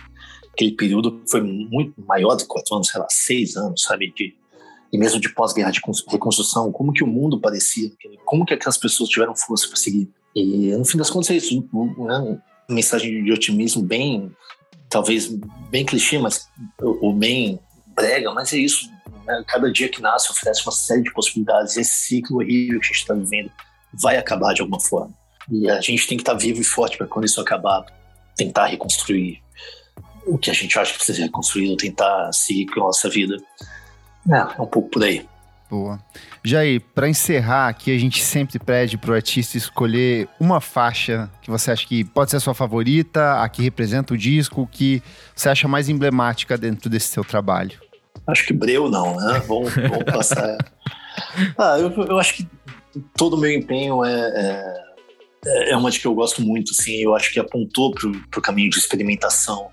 aquele 0.51 0.72
período 0.72 1.20
que 1.20 1.32
foi 1.32 1.41
muito 1.41 1.93
maior 2.05 2.36
que 2.36 2.45
quatro 2.45 2.76
anos, 2.76 2.89
sei 2.89 2.99
lá, 2.99 3.07
seis 3.09 3.55
anos, 3.55 3.84
sabe, 3.84 4.11
de, 4.13 4.36
e 4.91 4.97
mesmo 4.97 5.20
de 5.20 5.30
pós-guerra 5.34 5.72
de 5.72 5.82
reconstrução, 6.09 6.72
como 6.72 6.91
que 6.91 7.03
o 7.03 7.07
mundo 7.07 7.39
parecia, 7.39 7.89
como 8.26 8.45
que 8.45 8.53
aquelas 8.53 8.78
pessoas 8.78 9.09
tiveram 9.09 9.36
força 9.36 9.68
para 9.68 9.78
seguir. 9.78 10.09
E 10.36 10.76
no 10.76 10.86
fim 10.86 10.97
das 10.97 11.09
contas 11.09 11.30
é 11.32 11.36
isso, 11.36 11.68
né? 11.97 12.41
mensagem 12.70 13.24
de 13.24 13.32
otimismo 13.32 13.82
bem 13.82 14.32
talvez 14.89 15.27
bem 15.69 15.85
clichê, 15.85 16.17
mas 16.17 16.47
ou 16.79 17.13
bem 17.13 17.59
brega, 17.95 18.31
mas 18.33 18.53
é 18.53 18.57
isso. 18.57 18.89
Né? 19.25 19.43
Cada 19.47 19.71
dia 19.71 19.89
que 19.89 20.01
nasce 20.01 20.31
oferece 20.31 20.61
uma 20.63 20.71
série 20.71 21.03
de 21.03 21.13
possibilidades. 21.13 21.77
Esse 21.77 21.93
ciclo 21.93 22.38
horrível 22.38 22.79
que 22.79 22.85
a 22.85 22.89
gente 22.89 23.01
está 23.01 23.13
vivendo 23.13 23.51
vai 23.93 24.17
acabar 24.17 24.53
de 24.53 24.61
alguma 24.61 24.79
forma. 24.79 25.13
E 25.49 25.69
a 25.69 25.81
gente 25.81 26.07
tem 26.07 26.17
que 26.17 26.21
estar 26.21 26.33
tá 26.33 26.38
vivo 26.38 26.61
e 26.61 26.63
forte 26.63 26.97
para 26.97 27.07
quando 27.07 27.25
isso 27.25 27.39
acabar, 27.39 27.85
tentar 28.35 28.67
reconstruir 28.67 29.41
o 30.25 30.38
que 30.38 30.51
a 30.51 30.53
gente 30.53 30.77
acha 30.77 30.91
que 30.91 30.97
precisa 30.97 31.17
ser 31.17 31.23
reconstruído, 31.23 31.77
tentar 31.77 32.31
seguir 32.33 32.65
com 32.67 32.81
a 32.81 32.88
nossa 32.88 33.09
vida. 33.09 33.38
É, 34.29 34.38
é 34.38 34.61
um 34.61 34.67
pouco 34.67 34.89
por 34.89 35.03
aí. 35.03 35.25
Boa. 35.70 35.99
Jair, 36.43 36.82
para 36.95 37.09
encerrar 37.09 37.68
aqui, 37.68 37.93
a 37.93 37.99
gente 37.99 38.24
sempre 38.24 38.57
pede 38.57 38.97
para 38.97 39.11
o 39.11 39.13
artista 39.13 39.57
escolher 39.57 40.30
uma 40.39 40.61
faixa 40.61 41.30
que 41.41 41.51
você 41.51 41.72
acha 41.72 41.86
que 41.86 42.05
pode 42.05 42.32
ser 42.32 42.38
a 42.38 42.39
sua 42.39 42.53
favorita, 42.53 43.41
a 43.41 43.49
que 43.49 43.61
representa 43.61 44.13
o 44.13 44.18
disco, 44.18 44.68
que 44.72 45.03
você 45.36 45.49
acha 45.49 45.68
mais 45.68 45.89
emblemática 45.89 46.57
dentro 46.57 46.89
desse 46.89 47.09
seu 47.09 47.24
trabalho. 47.24 47.80
Acho 48.26 48.45
que 48.45 48.53
Breu 48.53 48.89
não, 48.89 49.15
né? 49.18 49.43
Vamos, 49.45 49.74
vamos 49.74 50.03
passar. 50.05 50.57
ah, 51.57 51.78
eu, 51.80 51.91
eu, 51.91 52.18
acho 52.18 52.36
que 52.36 52.47
todo 53.15 53.36
o 53.36 53.38
meu 53.38 53.51
empenho 53.51 54.05
é, 54.05 54.82
é, 55.45 55.72
é 55.72 55.78
uma 55.78 55.91
de 55.91 55.99
que 55.99 56.07
eu 56.07 56.15
gosto 56.15 56.41
muito, 56.41 56.74
sim. 56.74 57.01
Eu 57.01 57.13
acho 57.13 57.32
que 57.32 57.39
apontou 57.39 57.91
para 57.91 58.39
o 58.39 58.41
caminho 58.41 58.70
de 58.70 58.78
experimentação 58.78 59.70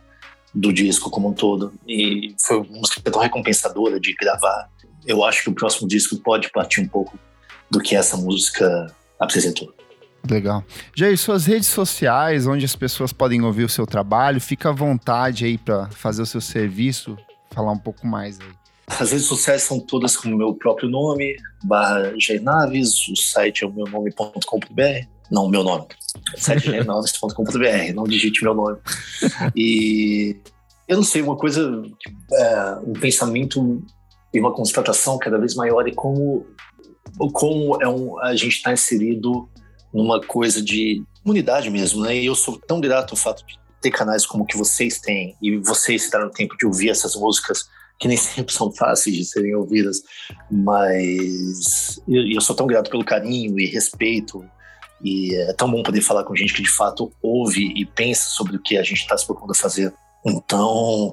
do 0.52 0.72
disco 0.72 1.10
como 1.10 1.28
um 1.28 1.32
todo. 1.32 1.72
E 1.86 2.34
foi 2.40 2.58
uma 2.58 2.78
música 2.78 3.00
tão 3.00 3.20
recompensadora 3.20 3.98
de 4.00 4.12
gravar 4.14 4.68
eu 5.06 5.24
acho 5.24 5.42
que 5.44 5.50
o 5.50 5.54
próximo 5.54 5.88
disco 5.88 6.16
pode 6.18 6.50
partir 6.50 6.80
um 6.80 6.88
pouco 6.88 7.18
do 7.70 7.80
que 7.80 7.96
essa 7.96 8.16
música 8.16 8.86
apresentou. 9.18 9.72
Legal. 10.28 10.64
Jair, 10.96 11.18
suas 11.18 11.44
redes 11.44 11.68
sociais, 11.68 12.46
onde 12.46 12.64
as 12.64 12.74
pessoas 12.74 13.12
podem 13.12 13.42
ouvir 13.42 13.64
o 13.64 13.68
seu 13.68 13.86
trabalho, 13.86 14.40
fica 14.40 14.70
à 14.70 14.72
vontade 14.72 15.44
aí 15.44 15.58
para 15.58 15.88
fazer 15.90 16.22
o 16.22 16.26
seu 16.26 16.40
serviço, 16.40 17.16
falar 17.50 17.72
um 17.72 17.78
pouco 17.78 18.06
mais 18.06 18.40
aí. 18.40 18.46
As 18.86 19.12
redes 19.12 19.26
sociais 19.26 19.62
são 19.62 19.80
todas 19.80 20.16
com 20.16 20.28
o 20.28 20.36
meu 20.36 20.54
próprio 20.54 20.88
nome, 20.88 21.36
barra 21.62 22.14
Jair 22.18 22.42
Naves, 22.42 23.08
o 23.08 23.16
site 23.16 23.64
é 23.64 23.66
o 23.66 23.72
meu 23.72 23.86
nome.com.br, 23.86 25.06
não 25.30 25.46
o 25.46 25.48
meu 25.48 25.62
nome, 25.62 25.86
site 26.36 26.68
é 26.68 26.72
jairnaves.com.br, 26.72 27.94
não 27.94 28.04
digite 28.04 28.42
meu 28.42 28.54
nome. 28.54 28.78
E 29.56 30.36
eu 30.86 30.96
não 30.96 31.04
sei, 31.04 31.22
uma 31.22 31.36
coisa, 31.36 31.82
é, 32.32 32.78
um 32.86 32.92
pensamento 32.92 33.82
e 34.34 34.40
uma 34.40 34.52
constatação 34.52 35.16
cada 35.16 35.38
vez 35.38 35.54
maior 35.54 35.84
de 35.84 35.92
como, 35.92 36.44
como 37.32 37.80
é 37.80 37.88
um, 37.88 38.18
a 38.20 38.34
gente 38.34 38.56
está 38.56 38.72
inserido 38.72 39.48
numa 39.92 40.20
coisa 40.20 40.60
de 40.60 41.04
comunidade 41.22 41.70
mesmo, 41.70 42.02
né? 42.02 42.16
E 42.16 42.26
eu 42.26 42.34
sou 42.34 42.58
tão 42.58 42.80
grato 42.80 43.12
ao 43.12 43.16
fato 43.16 43.46
de 43.46 43.56
ter 43.80 43.92
canais 43.92 44.26
como 44.26 44.44
que 44.44 44.56
vocês 44.56 44.98
têm 44.98 45.36
e 45.40 45.56
vocês 45.58 46.02
se 46.02 46.10
deram 46.10 46.28
tempo 46.30 46.56
de 46.56 46.66
ouvir 46.66 46.90
essas 46.90 47.14
músicas 47.14 47.68
que 47.96 48.08
nem 48.08 48.16
sempre 48.16 48.52
são 48.52 48.72
fáceis 48.72 49.14
de 49.16 49.24
serem 49.24 49.54
ouvidas, 49.54 50.02
mas 50.50 52.02
eu, 52.08 52.26
eu 52.26 52.40
sou 52.40 52.56
tão 52.56 52.66
grato 52.66 52.90
pelo 52.90 53.04
carinho 53.04 53.58
e 53.58 53.66
respeito 53.66 54.44
e 55.00 55.32
é 55.36 55.52
tão 55.52 55.70
bom 55.70 55.82
poder 55.82 56.00
falar 56.00 56.24
com 56.24 56.34
gente 56.34 56.54
que 56.54 56.62
de 56.62 56.70
fato 56.70 57.12
ouve 57.22 57.72
e 57.76 57.84
pensa 57.84 58.30
sobre 58.30 58.56
o 58.56 58.60
que 58.60 58.76
a 58.76 58.82
gente 58.82 59.00
está 59.00 59.16
se 59.16 59.24
propondo 59.24 59.52
a 59.52 59.54
fazer. 59.54 59.94
Então, 60.26 61.12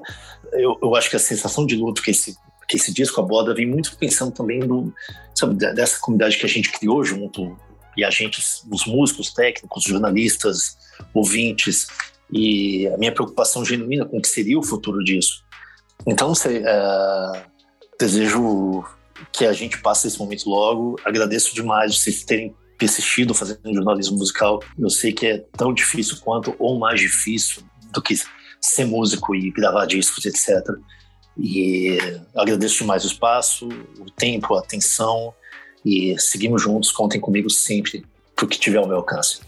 eu, 0.54 0.76
eu 0.82 0.96
acho 0.96 1.08
que 1.10 1.16
a 1.16 1.20
sensação 1.20 1.66
de 1.66 1.76
luto 1.76 2.02
que 2.02 2.10
esse 2.10 2.34
que 2.68 2.76
esse 2.76 2.92
disco 2.92 3.20
aborda 3.20 3.54
vem 3.54 3.66
muito 3.66 3.96
pensando 3.96 4.32
também 4.32 4.60
do, 4.60 4.92
sabe, 5.34 5.54
dessa 5.54 5.98
comunidade 6.00 6.36
que 6.36 6.46
a 6.46 6.48
gente 6.48 6.70
criou 6.72 7.04
junto, 7.04 7.56
e 7.96 8.04
a 8.04 8.10
gente, 8.10 8.42
os 8.70 8.86
músicos, 8.86 9.32
técnicos, 9.32 9.84
jornalistas, 9.84 10.76
ouvintes, 11.12 11.86
e 12.32 12.88
a 12.88 12.96
minha 12.96 13.12
preocupação 13.12 13.64
genuína 13.64 14.06
com 14.06 14.18
o 14.18 14.22
que 14.22 14.28
seria 14.28 14.58
o 14.58 14.62
futuro 14.62 15.04
disso. 15.04 15.44
Então, 16.06 16.32
é, 16.46 17.42
desejo 17.98 18.84
que 19.30 19.44
a 19.44 19.52
gente 19.52 19.78
passe 19.78 20.08
esse 20.08 20.18
momento 20.18 20.48
logo. 20.48 20.96
Agradeço 21.04 21.54
demais 21.54 21.98
vocês 21.98 22.24
terem 22.24 22.54
persistido 22.78 23.34
fazendo 23.34 23.72
jornalismo 23.72 24.18
musical. 24.18 24.60
Eu 24.78 24.90
sei 24.90 25.12
que 25.12 25.26
é 25.26 25.38
tão 25.56 25.72
difícil 25.72 26.16
quanto, 26.24 26.56
ou 26.58 26.78
mais 26.78 27.00
difícil, 27.00 27.62
do 27.92 28.02
que 28.02 28.14
ser 28.60 28.86
músico 28.86 29.34
e 29.34 29.50
gravar 29.50 29.86
discos, 29.86 30.24
etc. 30.24 30.48
E 31.38 31.98
agradeço 32.34 32.78
demais 32.78 33.04
o 33.04 33.06
espaço, 33.06 33.68
o 33.98 34.10
tempo, 34.10 34.54
a 34.54 34.60
atenção 34.60 35.32
e 35.84 36.14
seguimos 36.18 36.62
juntos. 36.62 36.92
Contem 36.92 37.20
comigo 37.20 37.50
sempre 37.50 38.04
para 38.34 38.44
o 38.44 38.48
que 38.48 38.58
tiver 38.58 38.78
ao 38.78 38.86
meu 38.86 38.96
alcance. 38.96 39.40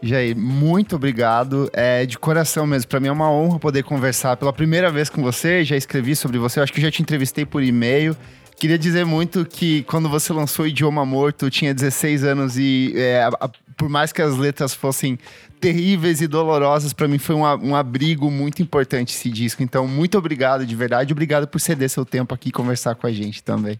Jair, 0.00 0.36
muito 0.36 0.96
obrigado. 0.96 1.68
É 1.72 2.06
de 2.06 2.18
coração 2.18 2.66
mesmo. 2.66 2.88
Para 2.88 3.00
mim 3.00 3.08
é 3.08 3.12
uma 3.12 3.30
honra 3.30 3.58
poder 3.58 3.82
conversar 3.82 4.36
pela 4.36 4.52
primeira 4.52 4.90
vez 4.90 5.10
com 5.10 5.22
você. 5.22 5.64
Já 5.64 5.76
escrevi 5.76 6.14
sobre 6.14 6.38
você. 6.38 6.60
Eu 6.60 6.64
acho 6.64 6.72
que 6.72 6.80
já 6.80 6.90
te 6.90 7.02
entrevistei 7.02 7.44
por 7.44 7.62
e-mail. 7.62 8.16
Queria 8.58 8.78
dizer 8.78 9.06
muito 9.06 9.46
que 9.46 9.84
quando 9.84 10.08
você 10.08 10.32
lançou 10.32 10.66
Idioma 10.66 11.06
Morto, 11.06 11.48
tinha 11.48 11.72
16 11.72 12.24
anos 12.24 12.58
e 12.58 12.92
é, 12.96 13.22
a, 13.22 13.48
por 13.76 13.88
mais 13.88 14.10
que 14.10 14.20
as 14.20 14.36
letras 14.36 14.74
fossem 14.74 15.16
terríveis 15.60 16.20
e 16.20 16.26
dolorosas, 16.26 16.92
para 16.92 17.06
mim 17.06 17.18
foi 17.18 17.36
um, 17.36 17.44
um, 17.44 17.76
abrigo 17.76 18.28
muito 18.30 18.60
importante 18.60 19.14
esse 19.14 19.30
disco. 19.30 19.62
Então, 19.62 19.86
muito 19.86 20.18
obrigado 20.18 20.66
de 20.66 20.74
verdade. 20.74 21.12
Obrigado 21.12 21.46
por 21.46 21.60
ceder 21.60 21.88
seu 21.88 22.04
tempo 22.04 22.34
aqui 22.34 22.48
e 22.48 22.52
conversar 22.52 22.96
com 22.96 23.06
a 23.06 23.12
gente 23.12 23.44
também. 23.44 23.78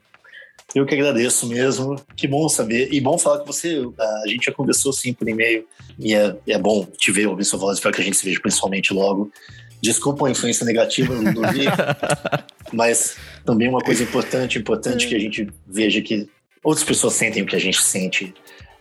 Eu 0.74 0.87
que 0.87 0.95
agradeço 0.95 1.49
mesmo. 1.49 1.97
Que 2.14 2.29
bom 2.29 2.49
saber. 2.49 2.93
E 2.93 3.01
bom 3.01 3.18
falar 3.18 3.39
com 3.39 3.47
você. 3.47 3.83
A 4.24 4.29
gente 4.29 4.47
já 4.47 4.53
conversou 4.53 4.93
sim 4.93 5.12
por 5.12 5.29
e-mail. 5.29 5.66
E 5.99 6.14
é, 6.14 6.37
é 6.47 6.59
bom 6.59 6.85
te 6.85 7.11
ver, 7.11 7.26
ouvir 7.26 7.45
sua 7.45 7.59
voz. 7.59 7.79
Espero 7.79 7.95
que 7.95 8.01
a 8.01 8.05
gente 8.05 8.16
se 8.16 8.24
veja 8.24 8.41
principalmente 8.41 8.93
logo. 8.93 9.33
Desculpa 9.81 10.26
a 10.26 10.31
influência 10.31 10.66
negativa 10.66 11.14
do 11.14 11.49
vídeo, 11.53 11.70
mas 12.72 13.16
também 13.45 13.68
uma 13.68 13.81
coisa 13.81 14.03
importante, 14.03 14.59
importante 14.59 15.07
que 15.07 15.14
a 15.14 15.18
gente 15.18 15.49
veja 15.66 16.01
que 16.01 16.29
outras 16.62 16.85
pessoas 16.85 17.14
sentem 17.14 17.43
o 17.43 17.47
que 17.47 17.57
a 17.57 17.61
gente 17.61 17.81
sente 17.81 18.35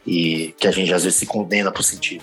e 0.05 0.55
que 0.57 0.67
a 0.67 0.71
gente 0.71 0.93
às 0.93 1.03
vezes 1.03 1.19
se 1.19 1.25
condena 1.25 1.71
por 1.71 1.83
sentir. 1.83 2.21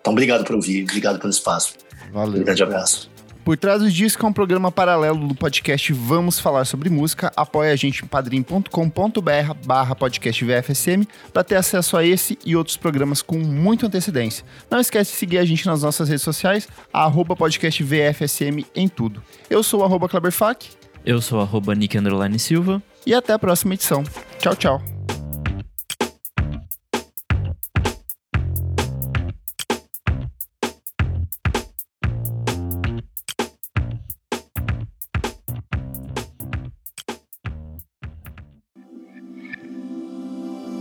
Então, 0.00 0.12
obrigado 0.12 0.44
por 0.44 0.56
ouvir, 0.56 0.82
obrigado 0.82 1.18
pelo 1.18 1.30
espaço. 1.30 1.74
Valeu. 2.12 2.40
Um 2.40 2.44
grande 2.44 2.62
abraço. 2.62 3.11
Por 3.44 3.56
Trás 3.56 3.82
dos 3.82 3.92
Discos 3.92 4.24
é 4.24 4.28
um 4.28 4.32
programa 4.32 4.70
paralelo 4.70 5.26
do 5.26 5.34
podcast 5.34 5.92
Vamos 5.92 6.38
Falar 6.38 6.64
Sobre 6.64 6.88
Música. 6.88 7.32
Apoie 7.36 7.70
a 7.70 7.76
gente 7.76 8.04
em 8.04 8.06
padrim.com.br 8.06 9.54
barra 9.66 9.96
podcast 9.96 10.44
VFSM 10.44 11.04
para 11.32 11.42
ter 11.42 11.56
acesso 11.56 11.96
a 11.96 12.04
esse 12.04 12.38
e 12.46 12.54
outros 12.54 12.76
programas 12.76 13.20
com 13.20 13.38
muita 13.38 13.86
antecedência. 13.88 14.44
Não 14.70 14.78
esquece 14.78 15.10
de 15.10 15.16
seguir 15.16 15.38
a 15.38 15.44
gente 15.44 15.66
nas 15.66 15.82
nossas 15.82 16.08
redes 16.08 16.22
sociais, 16.22 16.68
arroba 16.92 17.34
podcast 17.34 17.82
VFSM 17.82 18.64
em 18.76 18.86
tudo. 18.88 19.20
Eu 19.50 19.64
sou 19.64 19.80
o 19.80 19.84
arroba 19.84 20.08
Kleberfac. 20.08 20.68
Eu 21.04 21.20
sou 21.20 21.40
arroba 21.40 21.74
Nick 21.74 21.98
Silva. 22.38 22.80
E 23.04 23.12
até 23.12 23.32
a 23.32 23.38
próxima 23.40 23.74
edição. 23.74 24.04
Tchau, 24.38 24.54
tchau. 24.54 25.01